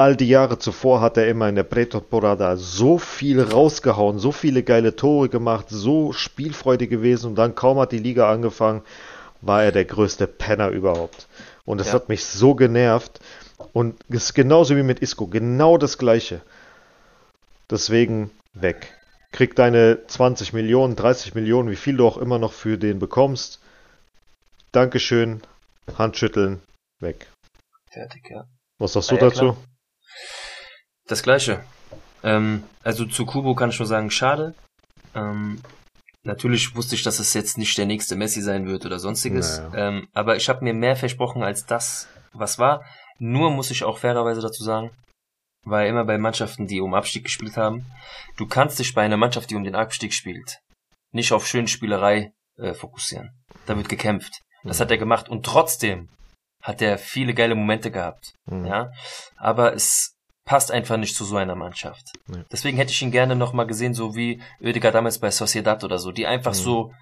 all 0.00 0.14
die 0.14 0.28
Jahre 0.28 0.60
zuvor 0.60 1.00
hat 1.00 1.16
er 1.16 1.26
immer 1.26 1.48
in 1.48 1.56
der 1.56 1.64
Pretemporada 1.64 2.56
so 2.56 2.98
viel 2.98 3.42
rausgehauen, 3.42 4.20
so 4.20 4.30
viele 4.30 4.62
geile 4.62 4.94
Tore 4.94 5.28
gemacht, 5.28 5.66
so 5.70 6.12
spielfreudig 6.12 6.88
gewesen 6.88 7.26
und 7.30 7.34
dann 7.34 7.56
kaum 7.56 7.80
hat 7.80 7.90
die 7.90 7.98
Liga 7.98 8.30
angefangen, 8.30 8.82
war 9.40 9.64
er 9.64 9.72
der 9.72 9.84
größte 9.84 10.28
Penner 10.28 10.68
überhaupt. 10.68 11.26
Und 11.64 11.78
das 11.78 11.88
Ja. 11.88 11.94
hat 11.94 12.08
mich 12.08 12.24
so 12.24 12.54
genervt. 12.54 13.18
Und 13.72 13.96
es 14.08 14.26
ist 14.26 14.34
genauso 14.34 14.76
wie 14.76 14.84
mit 14.84 15.00
Isco, 15.00 15.26
genau 15.26 15.78
das 15.78 15.98
gleiche. 15.98 16.42
Deswegen 17.68 18.30
weg. 18.54 18.94
Krieg 19.32 19.56
deine 19.56 19.98
20 20.06 20.52
Millionen, 20.52 20.94
30 20.94 21.34
Millionen, 21.34 21.70
wie 21.70 21.76
viel 21.76 21.96
du 21.96 22.06
auch 22.06 22.18
immer 22.18 22.38
noch 22.38 22.52
für 22.52 22.78
den 22.78 23.00
bekommst. 23.00 23.58
Dankeschön, 24.72 25.42
Handschütteln, 25.96 26.62
weg. 27.00 27.30
Fertig, 27.90 28.28
ja. 28.30 28.44
Was 28.78 28.92
sagst 28.92 29.10
du 29.10 29.14
ja, 29.14 29.20
dazu? 29.22 29.52
klar. 29.52 29.56
Das 31.06 31.22
gleiche. 31.22 31.64
Ähm, 32.22 32.64
also 32.82 33.06
zu 33.06 33.24
Kubo 33.24 33.54
kann 33.54 33.70
ich 33.70 33.78
nur 33.78 33.86
sagen, 33.86 34.10
schade. 34.10 34.54
Ähm, 35.14 35.62
natürlich 36.22 36.76
wusste 36.76 36.94
ich, 36.94 37.02
dass 37.02 37.18
es 37.18 37.32
jetzt 37.32 37.56
nicht 37.56 37.78
der 37.78 37.86
nächste 37.86 38.14
Messi 38.14 38.42
sein 38.42 38.66
wird 38.66 38.84
oder 38.84 38.98
sonstiges. 38.98 39.58
Naja. 39.58 39.88
Ähm, 39.88 40.08
aber 40.12 40.36
ich 40.36 40.48
habe 40.48 40.62
mir 40.64 40.74
mehr 40.74 40.96
versprochen 40.96 41.42
als 41.42 41.64
das, 41.64 42.08
was 42.32 42.58
war. 42.58 42.84
Nur 43.18 43.50
muss 43.50 43.70
ich 43.70 43.84
auch 43.84 43.98
fairerweise 43.98 44.42
dazu 44.42 44.62
sagen, 44.62 44.90
war 45.64 45.86
immer 45.86 46.04
bei 46.04 46.18
Mannschaften, 46.18 46.66
die 46.66 46.80
um 46.80 46.94
Abstieg 46.94 47.24
gespielt 47.24 47.56
haben. 47.56 47.86
Du 48.36 48.46
kannst 48.46 48.78
dich 48.78 48.94
bei 48.94 49.02
einer 49.02 49.16
Mannschaft, 49.16 49.50
die 49.50 49.56
um 49.56 49.64
den 49.64 49.74
Abstieg 49.74 50.12
spielt, 50.12 50.60
nicht 51.12 51.32
auf 51.32 51.46
schöne 51.46 51.68
Spielerei 51.68 52.32
äh, 52.58 52.74
fokussieren. 52.74 53.30
Da 53.66 53.76
wird 53.76 53.88
gekämpft. 53.88 54.42
Das 54.64 54.80
hat 54.80 54.90
er 54.90 54.98
gemacht 54.98 55.28
und 55.28 55.44
trotzdem 55.46 56.08
hat 56.62 56.82
er 56.82 56.98
viele 56.98 57.34
geile 57.34 57.54
Momente 57.54 57.90
gehabt. 57.90 58.32
Mhm. 58.46 58.66
Ja, 58.66 58.90
aber 59.36 59.74
es 59.74 60.14
passt 60.44 60.70
einfach 60.72 60.96
nicht 60.96 61.14
zu 61.14 61.24
so 61.24 61.36
einer 61.36 61.54
Mannschaft. 61.54 62.04
Nee. 62.26 62.42
Deswegen 62.50 62.76
hätte 62.78 62.90
ich 62.90 63.02
ihn 63.02 63.10
gerne 63.10 63.36
nochmal 63.36 63.66
gesehen, 63.66 63.94
so 63.94 64.14
wie 64.16 64.40
Oedegaard 64.60 64.94
damals 64.94 65.18
bei 65.18 65.30
Sociedad 65.30 65.84
oder 65.84 65.98
so, 65.98 66.10
die 66.10 66.26
einfach 66.26 66.52
Mhm. 66.52 66.56
so 66.56 66.92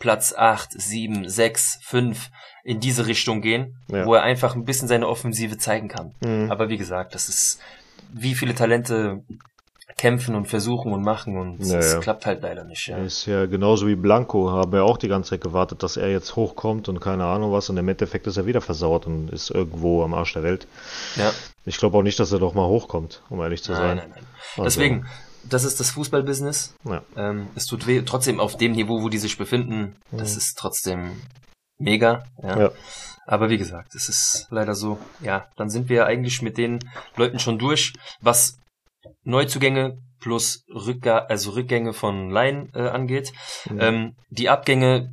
Platz 0.00 0.32
8, 0.32 0.70
7, 0.72 1.28
6, 1.28 1.78
5 1.82 2.28
in 2.64 2.80
diese 2.80 3.06
Richtung 3.06 3.40
gehen, 3.40 3.76
Ja. 3.88 4.04
wo 4.04 4.14
er 4.14 4.22
einfach 4.22 4.54
ein 4.54 4.64
bisschen 4.64 4.88
seine 4.88 5.08
Offensive 5.08 5.58
zeigen 5.58 5.88
kann. 5.88 6.14
Mhm. 6.20 6.50
Aber 6.50 6.68
wie 6.68 6.76
gesagt, 6.76 7.14
das 7.14 7.28
ist, 7.28 7.60
wie 8.12 8.34
viele 8.34 8.54
Talente 8.54 9.22
kämpfen 9.98 10.34
und 10.34 10.46
versuchen 10.46 10.92
und 10.92 11.02
machen 11.02 11.36
und 11.36 11.58
Ja, 11.66 11.78
es 11.78 12.00
klappt 12.00 12.24
halt 12.24 12.40
leider 12.42 12.64
nicht. 12.64 12.86
Ja. 12.86 12.96
Ist 12.98 13.26
ja 13.26 13.44
genauso 13.46 13.86
wie 13.86 13.96
Blanco, 13.96 14.50
haben 14.50 14.72
wir 14.72 14.84
auch 14.84 14.96
die 14.96 15.08
ganze 15.08 15.30
Zeit 15.30 15.40
gewartet, 15.42 15.82
dass 15.82 15.96
er 15.98 16.08
jetzt 16.10 16.36
hochkommt 16.36 16.88
und 16.88 17.00
keine 17.00 17.24
Ahnung 17.26 17.52
was 17.52 17.68
und 17.68 17.76
im 17.76 17.88
Endeffekt 17.88 18.26
ist 18.26 18.36
er 18.38 18.46
wieder 18.46 18.60
versaut 18.62 19.06
und 19.06 19.28
ist 19.30 19.50
irgendwo 19.50 20.02
am 20.04 20.14
Arsch 20.14 20.32
der 20.32 20.42
Welt. 20.44 20.66
ja. 21.16 21.30
Ich 21.64 21.76
glaube 21.76 21.98
auch 21.98 22.02
nicht, 22.02 22.18
dass 22.18 22.32
er 22.32 22.38
doch 22.38 22.54
mal 22.54 22.66
hochkommt, 22.66 23.22
um 23.28 23.40
ehrlich 23.42 23.62
zu 23.62 23.74
sein. 23.74 23.96
Nein, 23.96 23.96
nein, 23.98 24.10
nein. 24.14 24.24
Also, 24.56 24.62
Deswegen, 24.64 25.06
das 25.44 25.64
ist 25.64 25.78
das 25.80 25.90
Fußballbusiness. 25.90 26.74
Ja. 26.84 27.02
Ähm, 27.14 27.48
es 27.56 27.66
tut 27.66 27.86
weh, 27.86 28.00
trotzdem 28.06 28.40
auf 28.40 28.56
dem 28.56 28.72
Niveau, 28.72 29.02
wo 29.02 29.10
die 29.10 29.18
sich 29.18 29.36
befinden, 29.36 29.94
das 30.10 30.32
Mhm. 30.32 30.38
ist 30.38 30.56
trotzdem 30.58 31.10
mega. 31.78 32.24
Ja. 32.42 32.58
Ja. 32.58 32.70
Aber 33.26 33.50
wie 33.50 33.58
gesagt, 33.58 33.94
es 33.94 34.08
ist 34.08 34.46
leider 34.50 34.74
so. 34.74 34.98
Ja, 35.20 35.48
dann 35.56 35.68
sind 35.68 35.90
wir 35.90 36.06
eigentlich 36.06 36.40
mit 36.40 36.56
den 36.56 36.78
Leuten 37.16 37.38
schon 37.38 37.58
durch, 37.58 37.92
was 38.22 38.58
Neuzugänge 39.24 39.98
plus 40.20 40.64
Rückga 40.68 41.18
also 41.28 41.52
Rückgänge 41.52 41.92
von 41.92 42.30
Laien 42.30 42.70
äh, 42.74 42.88
angeht. 42.88 43.32
Mhm. 43.70 43.80
Ähm, 43.80 44.16
die 44.30 44.48
Abgänge 44.48 45.12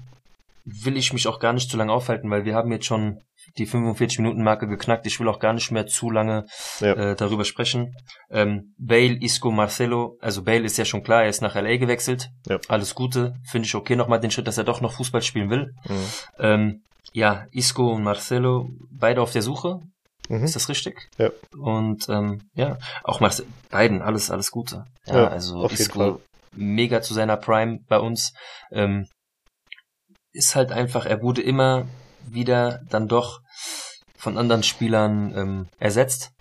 will 0.66 0.98
ich 0.98 1.14
mich 1.14 1.28
auch 1.28 1.40
gar 1.40 1.54
nicht 1.54 1.70
zu 1.70 1.78
lange 1.78 1.92
aufhalten, 1.94 2.30
weil 2.32 2.44
wir 2.44 2.56
haben 2.56 2.72
jetzt 2.72 2.86
schon 2.88 3.20
die 3.58 3.68
45-Minuten-Marke 3.68 4.68
geknackt. 4.68 5.06
Ich 5.06 5.20
will 5.20 5.28
auch 5.28 5.40
gar 5.40 5.54
nicht 5.54 5.72
mehr 5.72 5.86
zu 5.86 6.10
lange 6.10 6.46
Ja. 6.80 6.94
äh, 6.94 7.16
darüber 7.16 7.46
sprechen. 7.46 7.96
Ähm, 8.32 8.74
Bale, 8.80 9.18
Isco, 9.22 9.52
Marcelo, 9.52 10.18
also 10.20 10.44
Bale 10.44 10.64
ist 10.64 10.78
ja 10.78 10.86
schon 10.86 11.04
klar, 11.04 11.24
er 11.24 11.30
ist 11.30 11.42
nach 11.42 11.56
LA 11.56 11.78
gewechselt. 11.78 12.30
Ja. 12.48 12.60
Alles 12.68 12.96
Gute, 12.96 13.36
finde 13.50 13.68
ich 13.68 13.76
okay 13.76 13.96
nochmal 13.96 14.20
den 14.20 14.32
Schritt, 14.32 14.48
dass 14.48 14.58
er 14.58 14.64
doch 14.64 14.82
noch 14.82 14.94
Fußball 14.94 15.22
spielen 15.22 15.52
will. 15.52 15.74
Mhm. 15.88 16.04
Ähm, 16.40 16.82
ja, 17.14 17.46
Isco 17.52 17.94
und 17.94 18.04
Marcelo, 18.04 18.70
beide 18.92 19.22
auf 19.22 19.32
der 19.32 19.44
Suche, 19.44 19.80
Mhm. 20.30 20.44
ist 20.44 20.56
das 20.56 20.70
richtig? 20.70 20.98
Ja. 21.18 21.30
Und 21.58 22.08
ähm, 22.10 22.42
ja, 22.54 22.78
auch 23.04 23.20
Marcel, 23.20 23.46
beiden, 23.70 24.02
alles, 24.02 24.32
alles 24.32 24.52
Gute. 24.52 24.86
Ja, 25.06 25.16
Ja, 25.16 25.28
also 25.28 25.68
Isco 25.68 26.22
mega 26.52 27.02
zu 27.02 27.14
seiner 27.14 27.38
Prime 27.38 27.80
bei 27.88 28.00
uns. 28.00 28.32
Ähm, 28.72 29.08
ist 30.32 30.56
halt 30.56 30.72
einfach, 30.72 31.06
er 31.06 31.22
wurde 31.22 31.42
immer 31.42 31.86
wieder 32.28 32.82
dann 32.90 33.08
doch 33.08 33.40
von 34.18 34.38
anderen 34.38 34.64
Spielern 34.64 35.34
ähm, 35.36 35.68
ersetzt. 35.80 36.32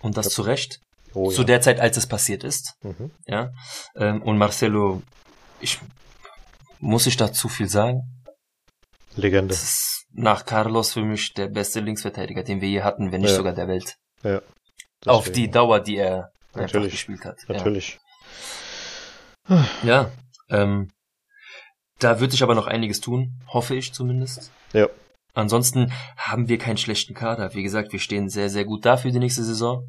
Und 0.00 0.16
das 0.16 0.26
Ja. 0.26 0.30
zu 0.32 0.42
Recht. 0.42 0.78
Oh, 1.14 1.30
Zu 1.30 1.42
ja. 1.42 1.46
der 1.46 1.60
Zeit, 1.60 1.78
als 1.80 1.96
es 1.96 2.06
passiert 2.06 2.42
ist. 2.44 2.74
Mhm. 2.82 3.10
Ja. 3.26 3.50
Ähm, 3.96 4.22
und 4.22 4.38
Marcelo, 4.38 5.02
ich 5.60 5.78
muss 6.80 7.06
ich 7.06 7.16
da 7.16 7.32
zu 7.32 7.48
viel 7.48 7.68
sagen? 7.68 8.00
Legende. 9.16 9.54
Das 9.54 9.62
ist 9.62 10.06
nach 10.12 10.44
Carlos 10.44 10.92
für 10.92 11.02
mich 11.02 11.32
der 11.34 11.48
beste 11.48 11.80
Linksverteidiger, 11.80 12.42
den 12.42 12.60
wir 12.60 12.68
je 12.68 12.82
hatten, 12.82 13.12
wenn 13.12 13.20
nicht 13.20 13.30
Ja. 13.30 13.36
sogar 13.36 13.54
der 13.54 13.68
Welt. 13.68 13.96
Ja. 14.22 14.40
Auf 15.06 15.24
Deswegen. 15.24 15.34
die 15.46 15.50
Dauer, 15.50 15.80
die 15.80 15.96
er 15.96 16.32
Natürlich. 16.54 16.92
gespielt 16.92 17.24
hat. 17.24 17.38
Natürlich. 17.48 17.98
Ja, 19.48 19.66
ja 19.82 20.10
ähm, 20.50 20.90
da 21.98 22.20
wird 22.20 22.32
sich 22.32 22.42
aber 22.42 22.54
noch 22.54 22.66
einiges 22.66 23.00
tun, 23.00 23.40
hoffe 23.48 23.74
ich 23.74 23.92
zumindest. 23.92 24.50
Ja. 24.72 24.88
Ansonsten 25.34 25.92
haben 26.16 26.48
wir 26.48 26.58
keinen 26.58 26.76
schlechten 26.76 27.14
Kader. 27.14 27.54
Wie 27.54 27.62
gesagt, 27.62 27.92
wir 27.92 28.00
stehen 28.00 28.28
sehr, 28.28 28.50
sehr 28.50 28.64
gut 28.64 28.84
da 28.84 28.96
für 28.96 29.10
die 29.10 29.18
nächste 29.18 29.44
Saison. 29.44 29.88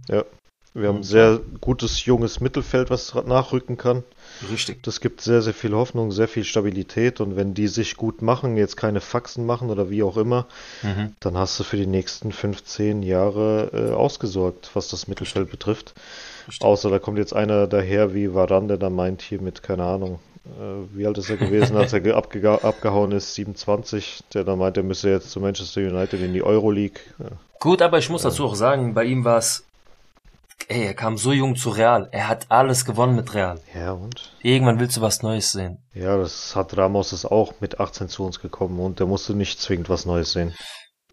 Wir 0.76 0.88
haben 0.88 0.98
Und, 0.98 1.04
sehr 1.04 1.40
gutes 1.62 2.06
junges 2.06 2.40
Mittelfeld, 2.40 2.90
was 2.90 3.14
nachrücken 3.14 3.78
kann. 3.78 4.04
Richtig. 4.52 4.82
Das 4.82 5.00
gibt 5.02 5.22
sehr, 5.22 5.42
sehr 5.44 5.54
viel 5.54 5.74
Hoffnung, 5.74 6.12
sehr 6.12 6.28
viel 6.28 6.44
Stabilität 6.44 7.22
und 7.22 7.36
wenn 7.36 7.54
die 7.54 7.68
sich 7.68 7.96
gut 7.96 8.22
machen, 8.24 8.58
jetzt 8.58 8.76
keine 8.76 9.00
Faxen 9.00 9.46
machen 9.46 9.70
oder 9.70 9.90
wie 9.92 10.02
auch 10.02 10.18
immer, 10.18 10.48
Mhm. 10.82 11.14
dann 11.20 11.38
hast 11.38 11.60
du 11.60 11.64
für 11.64 11.78
die 11.78 11.86
nächsten 11.86 12.32
15 12.32 13.04
Jahre 13.04 13.70
äh, 13.74 13.94
ausgesorgt, 13.94 14.72
was 14.74 14.88
das 14.88 15.08
Mittelfeld 15.08 15.52
betrifft. 15.52 15.94
Richtig. 16.48 16.66
Außer 16.66 16.90
da 16.90 16.98
kommt 17.00 17.20
jetzt 17.20 17.36
einer 17.36 17.68
daher 17.68 18.14
wie 18.16 18.34
Varan, 18.34 18.68
der 18.68 18.78
da 18.78 18.90
meint 18.90 19.22
hier 19.22 19.42
mit, 19.42 19.62
keine 19.62 19.84
Ahnung, 19.84 20.20
äh, 20.46 20.98
wie 20.98 21.06
alt 21.06 21.18
ist 21.20 21.30
er 21.30 21.38
gewesen, 21.38 21.78
als 21.78 21.94
er 21.94 22.16
abgehauen 22.16 23.12
ist, 23.12 23.36
27, 23.36 24.24
der 24.34 24.44
da 24.44 24.56
meint, 24.56 24.76
er 24.78 24.84
müsse 24.84 25.10
jetzt 25.10 25.30
zu 25.30 25.40
Manchester 25.40 25.82
United 25.82 26.20
in 26.22 26.34
die 26.34 26.44
Euroleague. 26.44 27.00
Ja. 27.20 27.28
Gut, 27.60 27.82
aber 27.82 28.00
ich 28.00 28.10
muss 28.10 28.24
dazu 28.24 28.46
auch 28.46 28.56
sagen, 28.56 28.94
bei 28.94 29.06
ihm 29.06 29.24
war 29.24 29.38
es, 29.38 29.64
ey, 30.68 30.86
er 30.86 30.94
kam 30.94 31.18
so 31.18 31.32
jung 31.32 31.56
zu 31.56 31.70
Real. 31.70 32.10
Er 32.12 32.28
hat 32.28 32.48
alles 32.50 32.86
gewonnen 32.86 33.16
mit 33.16 33.34
Real. 33.34 33.60
ja, 33.76 33.92
und? 33.92 34.34
Irgendwann 34.42 34.80
willst 34.80 34.98
du 34.98 35.02
was 35.02 35.22
Neues 35.22 35.52
sehen. 35.52 35.84
Ja, 35.94 36.18
das 36.18 36.56
hat 36.56 36.76
Ramos 36.78 37.14
ist 37.14 37.26
auch 37.26 37.54
mit 37.60 37.80
18 37.80 38.10
zu 38.10 38.26
uns 38.26 38.40
gekommen 38.40 38.80
und 38.80 39.00
der 39.00 39.08
musste 39.08 39.34
nicht 39.36 39.60
zwingend 39.62 39.90
was 39.90 40.06
Neues 40.06 40.32
sehen. 40.34 40.54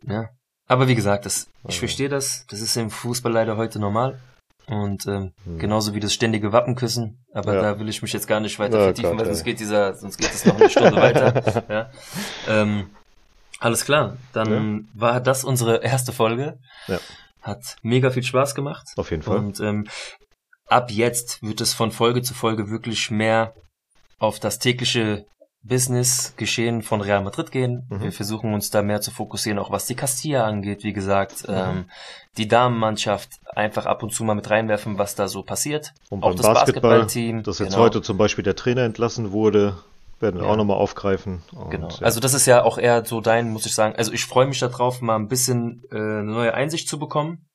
Ja. 0.07 0.29
Aber 0.69 0.87
wie 0.89 0.95
gesagt, 0.95 1.27
das, 1.27 1.49
ich 1.63 1.67
Also. 1.71 1.79
verstehe 1.81 2.09
das. 2.09 2.47
Das 2.49 2.61
ist 2.61 2.77
im 2.77 2.91
Fußball 2.91 3.33
leider 3.33 3.57
heute 3.57 3.79
normal. 3.81 4.21
Und 4.67 5.05
ähm, 5.09 5.33
Hm. 5.45 5.59
genauso 5.59 5.95
wie 5.95 6.01
das 6.01 6.15
ständige 6.15 6.53
Wappenküssen. 6.53 7.25
Aber 7.35 7.55
Ja. 7.55 7.61
da 7.63 7.79
will 7.81 7.89
ich 7.89 8.03
mich 8.03 8.13
jetzt 8.13 8.29
gar 8.29 8.39
nicht 8.39 8.57
weiter 8.61 8.79
Ja, 8.79 8.85
vertiefen, 8.85 9.11
Gott, 9.11 9.19
weil 9.21 9.27
sonst 9.27 9.43
geht 9.45 9.59
dieser, 9.59 9.95
sonst 9.97 10.17
geht 10.17 10.33
es 10.33 10.45
noch 10.47 10.55
eine 10.55 10.71
Stunde 10.71 10.95
weiter. 10.95 11.65
Ja. 11.69 11.91
Ähm, 12.49 12.91
alles 13.59 13.85
klar. 13.85 14.17
Dann 14.33 14.89
war 14.95 15.21
das 15.21 15.43
unsere 15.43 15.83
erste 15.83 16.13
Folge. 16.13 16.59
Ja. 16.87 17.01
Hat 17.43 17.77
mega 17.83 18.11
viel 18.11 18.23
Spaß 18.23 18.55
gemacht. 18.55 18.87
Auf 18.97 19.11
jeden 19.11 19.23
Fall. 19.23 19.39
Und 19.39 19.61
ähm, 19.61 19.87
ab 20.67 20.91
jetzt 20.91 21.43
wird 21.43 21.61
es 21.61 21.75
von 21.75 21.91
Folge 21.91 22.23
zu 22.23 22.35
Folge 22.35 22.71
wirklich 22.71 23.11
mehr 23.11 23.55
auf 24.19 24.39
das 24.39 24.59
tägliche 24.59 25.27
Business-Geschehen 25.63 26.81
von 26.83 27.03
Real 27.03 27.23
Madrid 27.23 27.51
gehen. 27.51 27.87
Mhm. 27.91 28.03
Wir 28.03 28.13
versuchen 28.13 28.55
uns 28.55 28.71
da 28.71 28.81
mehr 28.81 29.03
zu 29.03 29.11
fokussieren, 29.11 29.59
auch 29.59 29.71
was 29.71 29.87
die 29.87 29.95
Castilla 29.95 30.45
angeht, 30.45 30.85
wie 30.85 30.95
gesagt. 30.95 31.45
Ähm, 31.49 31.91
die 32.39 32.49
Damenmannschaft 32.49 33.29
einfach 33.55 33.85
ab 33.85 34.03
und 34.03 34.11
zu 34.11 34.25
mal 34.25 34.35
mit 34.35 34.49
reinwerfen, 34.49 34.97
was 34.97 35.17
da 35.17 35.29
so 35.29 35.43
passiert. 35.43 35.93
Und 36.09 36.23
auch 36.23 36.29
beim 36.29 36.37
das 36.37 36.47
Basketball, 36.47 37.01
Basketballteam. 37.01 37.43
dass 37.43 37.59
jetzt 37.59 37.73
genau. 37.73 37.83
heute 37.83 38.01
zum 38.01 38.17
Beispiel 38.17 38.45
der 38.45 38.57
Trainer 38.57 38.85
entlassen 38.85 39.33
wurde, 39.33 39.77
werden 40.21 40.37
wir 40.41 40.47
Ja. 40.47 40.53
auch 40.53 40.57
nochmal 40.57 40.77
aufgreifen. 40.77 41.43
Und, 41.53 41.71
Genau. 41.71 41.89
ja. 41.89 42.03
Also 42.03 42.21
das 42.21 42.35
ist 42.35 42.47
ja 42.47 42.63
auch 42.63 42.79
eher 42.79 43.05
so 43.05 43.21
dein, 43.21 43.51
muss 43.51 43.67
ich 43.67 43.75
sagen. 43.75 43.95
Also 43.97 44.13
ich 44.13 44.25
freue 44.27 44.47
mich 44.47 44.59
darauf, 44.61 45.01
mal 45.01 45.17
ein 45.17 45.29
bisschen 45.29 45.83
äh, 45.91 45.97
eine 45.97 46.25
neue 46.25 46.55
Einsicht 46.55 46.89
zu 46.89 46.99
bekommen 46.99 47.47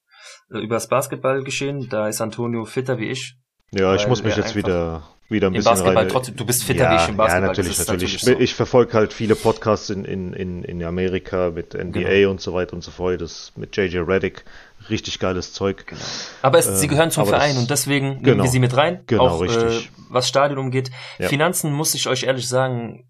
äh, 0.51 0.59
über 0.59 0.75
das 0.75 0.87
Basketballgeschehen. 0.87 1.87
Da 1.89 2.07
ist 2.07 2.21
Antonio 2.21 2.65
fitter 2.65 2.97
wie 2.97 3.09
ich. 3.09 3.35
ja, 3.71 3.93
ich 3.95 4.07
muss 4.07 4.23
mich 4.23 4.35
jetzt 4.37 4.55
wieder, 4.55 5.03
wieder 5.29 5.47
ein 5.47 5.53
Im 5.53 5.57
bisschen 5.57 5.71
Basketball 5.71 5.97
rein. 6.03 6.09
trotzdem, 6.09 6.35
du 6.35 6.45
bist 6.45 6.63
fitter 6.63 6.83
ja, 6.85 6.91
wie 6.91 7.03
ich 7.03 7.09
im 7.09 7.17
Basketball. 7.17 7.41
Ja, 7.41 7.47
natürlich, 7.47 7.71
ist 7.79 7.87
natürlich. 7.87 8.19
so. 8.21 8.31
Ich 8.39 8.53
verfolge 8.53 8.93
halt 8.93 9.11
viele 9.13 9.35
Podcasts 9.35 9.89
in, 9.89 10.05
in, 10.05 10.33
in, 10.33 10.63
in 10.63 10.83
Amerika 10.83 11.49
mit 11.51 11.73
NBA 11.73 11.99
Genau. 11.99 12.31
und 12.31 12.41
so 12.41 12.53
weiter 12.53 12.73
und 12.73 12.83
so 12.83 12.91
fort. 12.91 13.21
Das 13.21 13.51
mit 13.55 13.75
JJ 13.75 13.97
Reddick. 13.99 14.45
Richtig 14.89 15.19
geiles 15.19 15.53
Zeug. 15.53 15.87
Genau. 15.87 16.01
Aber 16.41 16.59
es, 16.59 16.65
sie 16.79 16.85
Ähm, 16.85 16.89
gehören 16.91 17.11
zum 17.11 17.21
aber 17.21 17.31
Verein 17.31 17.51
das- 17.51 17.57
und 17.59 17.69
deswegen 17.69 18.07
nehmen 18.09 18.23
genau. 18.23 18.43
wir 18.43 18.49
sie 18.49 18.59
mit 18.59 18.75
rein. 18.75 19.03
Genau, 19.07 19.27
auch, 19.27 19.41
richtig. 19.41 19.87
Äh, 19.87 19.89
was 20.09 20.27
Stadion 20.27 20.59
umgeht. 20.59 20.91
Ja. 21.17 21.27
Finanzen 21.27 21.73
muss 21.73 21.93
ich 21.95 22.07
euch 22.07 22.23
ehrlich 22.23 22.47
sagen, 22.47 23.03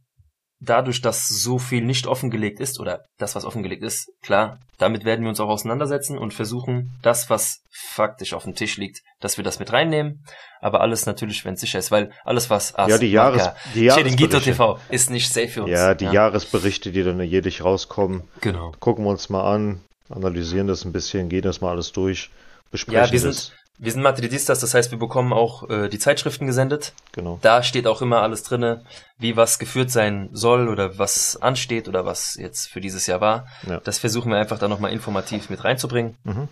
dadurch, 0.60 1.02
dass 1.02 1.28
so 1.28 1.60
viel 1.60 1.84
nicht 1.84 2.08
offengelegt 2.08 2.60
ist 2.60 2.80
oder 2.80 3.04
das, 3.18 3.36
was 3.36 3.46
offengelegt 3.46 3.84
ist, 3.84 4.10
klar, 4.22 4.60
damit 4.78 5.06
werden 5.06 5.22
wir 5.24 5.30
uns 5.30 5.40
auch 5.40 5.50
auseinandersetzen 5.50 6.18
und 6.18 6.34
versuchen, 6.34 6.98
das, 7.02 7.30
was 7.30 7.62
faktisch 7.72 8.34
auf 8.34 8.44
dem 8.44 8.56
Tisch 8.56 8.78
liegt, 8.78 9.02
dass 9.20 9.38
wir 9.38 9.44
das 9.44 9.60
mit 9.60 9.72
reinnehmen. 9.72 10.24
Aber 10.62 10.82
alles 10.82 11.06
natürlich, 11.06 11.46
wenn 11.46 11.54
es 11.56 11.62
sicher 11.62 11.80
ist, 11.80 11.92
weil 11.92 12.12
alles, 12.24 12.50
was 12.50 12.76
As, 12.76 12.90
ja, 12.90 12.98
die, 12.98 13.12
Jahres, 13.12 13.44
Marca, 13.44 13.58
die 13.74 13.84
Jahresberichte 13.86 14.42
TV 14.42 14.80
ist 14.90 15.10
nicht 15.10 15.32
safe 15.32 15.48
für 15.50 15.64
uns. 15.64 15.72
Ja, 15.72 15.94
die 15.94 16.06
ja. 16.06 16.14
Jahresberichte, 16.14 16.92
die 16.92 17.04
dann 17.04 17.22
jährlich 17.22 17.64
rauskommen, 17.64 18.24
genau. 18.42 18.72
gucken 18.80 19.06
wir 19.06 19.10
uns 19.10 19.30
mal 19.30 19.44
an, 19.44 19.82
analysieren 20.10 20.68
das 20.68 20.86
ein 20.86 20.91
bisschen, 20.91 21.30
gehen 21.30 21.41
das 21.41 21.62
mal 21.62 21.72
alles 21.72 21.91
durch, 21.91 22.30
besprechen 22.72 23.03
ja, 23.03 23.12
wir 23.12 23.22
das. 23.22 23.47
Sind, 23.47 23.56
wir 23.78 23.91
sind 23.91 24.03
Madridistas, 24.03 24.60
das 24.60 24.74
heißt, 24.74 24.91
wir 24.91 24.97
bekommen 24.97 25.34
auch 25.34 25.70
äh, 25.70 25.89
die 25.89 25.99
Zeitschriften 25.99 26.47
gesendet. 26.47 26.93
Genau. 27.12 27.39
Da 27.41 27.62
steht 27.62 27.88
auch 27.88 28.01
immer 28.01 28.22
alles 28.22 28.43
drinne, 28.43 28.86
wie 29.18 29.36
was 29.36 29.60
geführt 29.60 29.91
sein 29.91 30.30
soll 30.32 30.70
oder 30.70 30.97
was 30.97 31.41
ansteht 31.41 31.89
oder 31.89 32.06
was 32.06 32.36
jetzt 32.36 32.68
für 32.68 32.80
dieses 32.80 33.06
Jahr 33.06 33.20
war. 33.20 33.47
Ja. 33.68 33.82
Das 33.82 33.99
versuchen 33.99 34.32
wir 34.32 34.38
einfach 34.38 34.60
da 34.60 34.70
nochmal 34.70 34.93
informativ 34.93 35.49
mit 35.49 35.64
reinzubringen. 35.64 36.16
Mhm. 36.24 36.47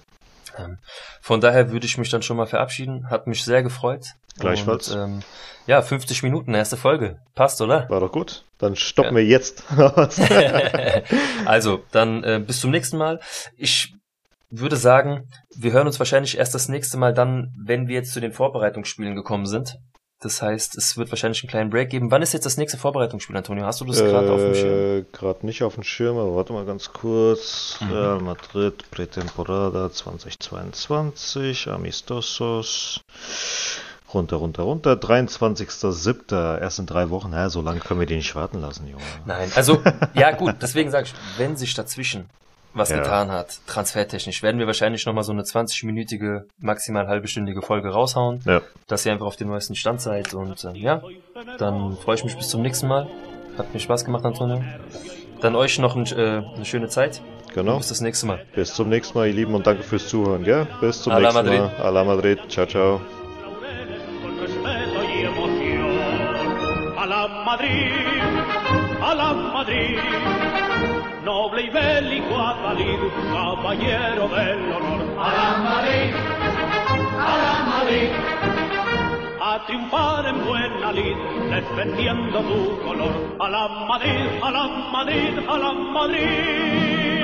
Ähm, 0.58 0.78
von 1.22 1.42
daher 1.42 1.72
würde 1.72 1.86
ich 1.86 1.98
mich 1.98 2.10
dann 2.10 2.22
schon 2.22 2.38
mal 2.38 2.46
verabschieden. 2.46 3.10
Hat 3.10 3.28
mich 3.28 3.44
sehr 3.44 3.64
gefreut. 3.64 4.06
Gleichfalls. 4.40 4.90
Und, 4.90 5.00
ähm, 5.00 5.20
ja, 5.68 5.82
50 5.82 6.24
Minuten, 6.24 6.54
erste 6.54 6.78
Folge. 6.78 7.20
Passt, 7.36 7.62
oder? 7.62 7.90
War 7.90 8.00
doch 8.00 8.12
gut. 8.12 8.44
Dann 8.58 8.76
stoppen 8.76 9.16
ja. 9.16 9.18
wir 9.18 9.26
jetzt. 9.26 9.64
also, 11.46 11.84
dann 11.92 12.24
äh, 12.24 12.42
bis 12.46 12.60
zum 12.60 12.72
nächsten 12.72 12.98
Mal. 12.98 13.20
Ich 13.58 13.94
würde 14.50 14.76
sagen, 14.76 15.30
wir 15.56 15.72
hören 15.72 15.88
uns 15.88 16.00
wahrscheinlich 16.00 16.38
erst 16.38 16.54
das 16.54 16.70
nächste 16.70 16.98
Mal 16.98 17.14
dann, 17.14 17.54
wenn 17.58 17.88
wir 17.88 17.96
jetzt 17.96 18.14
zu 18.14 18.20
den 18.20 18.34
Vorbereitungsspielen 18.34 19.16
gekommen 19.16 19.46
sind. 19.46 19.78
Das 20.24 20.42
heißt, 20.42 20.78
es 20.78 20.96
wird 20.96 21.12
wahrscheinlich 21.12 21.44
einen 21.44 21.50
kleinen 21.50 21.70
Break 21.70 21.90
geben. 21.90 22.10
Wann 22.10 22.22
ist 22.22 22.34
jetzt 22.34 22.46
das 22.46 22.56
nächste 22.56 22.78
Vorbereitungsspiel, 22.78 23.36
Antonio? 23.36 23.66
Hast 23.66 23.82
du 23.82 23.86
das 23.86 24.00
gerade 24.00 24.32
auf 24.32 24.40
dem 24.40 24.56
Schirm? 24.56 25.00
Äh, 25.00 25.06
gerade 25.12 25.46
nicht 25.46 25.64
auf 25.64 25.76
dem 25.76 25.84
Schirm, 25.84 26.18
aber 26.18 26.36
warte 26.36 26.54
mal 26.54 26.66
ganz 26.66 26.94
kurz. 26.94 27.78
Mhm. 27.82 27.92
Real 27.92 28.20
Madrid, 28.22 28.90
Pretemporada 28.90 29.92
2022, 29.92 31.68
Amistosos. 31.68 33.02
Runter, 34.14 34.38
runter, 34.38 34.64
runter. 34.64 34.94
23.07. 34.94 36.60
Erst 36.60 36.80
in 36.80 36.86
drei 36.86 37.10
Wochen. 37.10 37.34
Ja, 37.34 37.50
so 37.50 37.62
lange 37.62 37.82
können 37.82 38.00
wir 38.00 38.08
die 38.08 38.16
nicht 38.16 38.34
warten 38.36 38.62
lassen, 38.62 38.88
Junge. 38.88 39.04
Nein, 39.26 39.52
also, 39.56 39.82
ja 40.14 40.32
gut, 40.32 40.56
deswegen 40.62 40.90
sage 40.90 41.08
ich, 41.08 41.14
wenn 41.38 41.58
sich 41.58 41.74
dazwischen 41.74 42.30
was 42.74 42.90
ja. 42.90 42.98
getan 42.98 43.32
hat, 43.32 43.60
transfertechnisch, 43.68 44.44
werden 44.44 44.60
wir 44.60 44.68
wahrscheinlich 44.68 45.06
nochmal 45.06 45.24
so 45.24 45.32
eine 45.32 45.44
20-minütige, 45.44 46.44
maximal 46.60 47.08
halbestündige 47.08 47.62
Folge 47.62 47.90
raushauen, 47.90 48.42
ja. 48.46 48.62
dass 48.88 49.06
ihr 49.06 49.12
einfach 49.12 49.26
auf 49.26 49.36
dem 49.36 49.50
neuesten 49.50 49.76
Stand 49.76 50.02
seid 50.02 50.34
und 50.34 50.64
äh, 50.64 50.78
ja, 50.78 51.02
dann 51.58 51.98
freue 51.98 52.16
ich 52.16 52.24
mich 52.24 52.36
bis 52.36 52.50
zum 52.50 52.62
nächsten 52.62 52.88
Mal. 52.88 53.08
Hat 53.58 53.74
mir 53.74 53.80
Spaß 53.80 54.06
gemacht, 54.06 54.26
Antonio. 54.26 54.64
Dann 55.42 55.56
euch 55.56 55.78
noch 55.78 55.96
ein, 55.96 56.06
äh, 56.08 56.42
eine 56.56 56.66
schöne 56.66 56.88
Zeit. 56.88 57.22
Genau. 57.54 57.78
bis 57.78 57.90
das 57.90 58.02
nächste 58.02 58.26
Mal. 58.26 58.44
Bis 58.56 58.74
zum 58.74 58.90
nächsten 58.90 59.16
Mal, 59.16 59.28
ihr 59.28 59.34
Lieben, 59.34 59.54
und 59.54 59.68
danke 59.68 59.84
fürs 59.84 60.08
Zuhören, 60.08 60.44
gell? 60.44 60.68
Bis 60.82 61.04
zum 61.04 61.14
Ala 61.14 61.32
nächsten 61.32 61.46
Madrid. 61.46 61.60
Mal. 61.60 61.86
Ala 61.86 62.04
Madrid. 62.04 62.40
Ciao, 62.50 62.66
ciao. 62.66 63.02
a 69.04 69.14
la 69.14 69.34
Madrid, 69.34 70.43
noble 71.24 71.64
y 71.64 71.70
bélico 71.70 72.38
Atalid, 72.38 73.00
caballero 73.32 74.28
del 74.28 74.72
honor. 74.74 75.02
A 75.20 75.32
la 75.34 75.58
Madrid, 75.58 76.14
a 77.18 77.38
la 77.44 77.64
Madrid, 77.74 78.10
a 79.42 79.66
triunfar 79.66 80.26
en 80.28 80.46
buena 80.46 80.92
lid, 80.92 81.16
defendiendo 81.50 82.40
tu 82.40 82.80
color. 82.84 83.36
A 83.40 83.50
la 83.50 83.68
Madrid, 83.68 84.28
a 84.42 84.52
la 84.52 84.68
Madrid, 84.92 85.40
a 85.48 85.58
la 85.58 85.74
Madrid. 85.74 87.23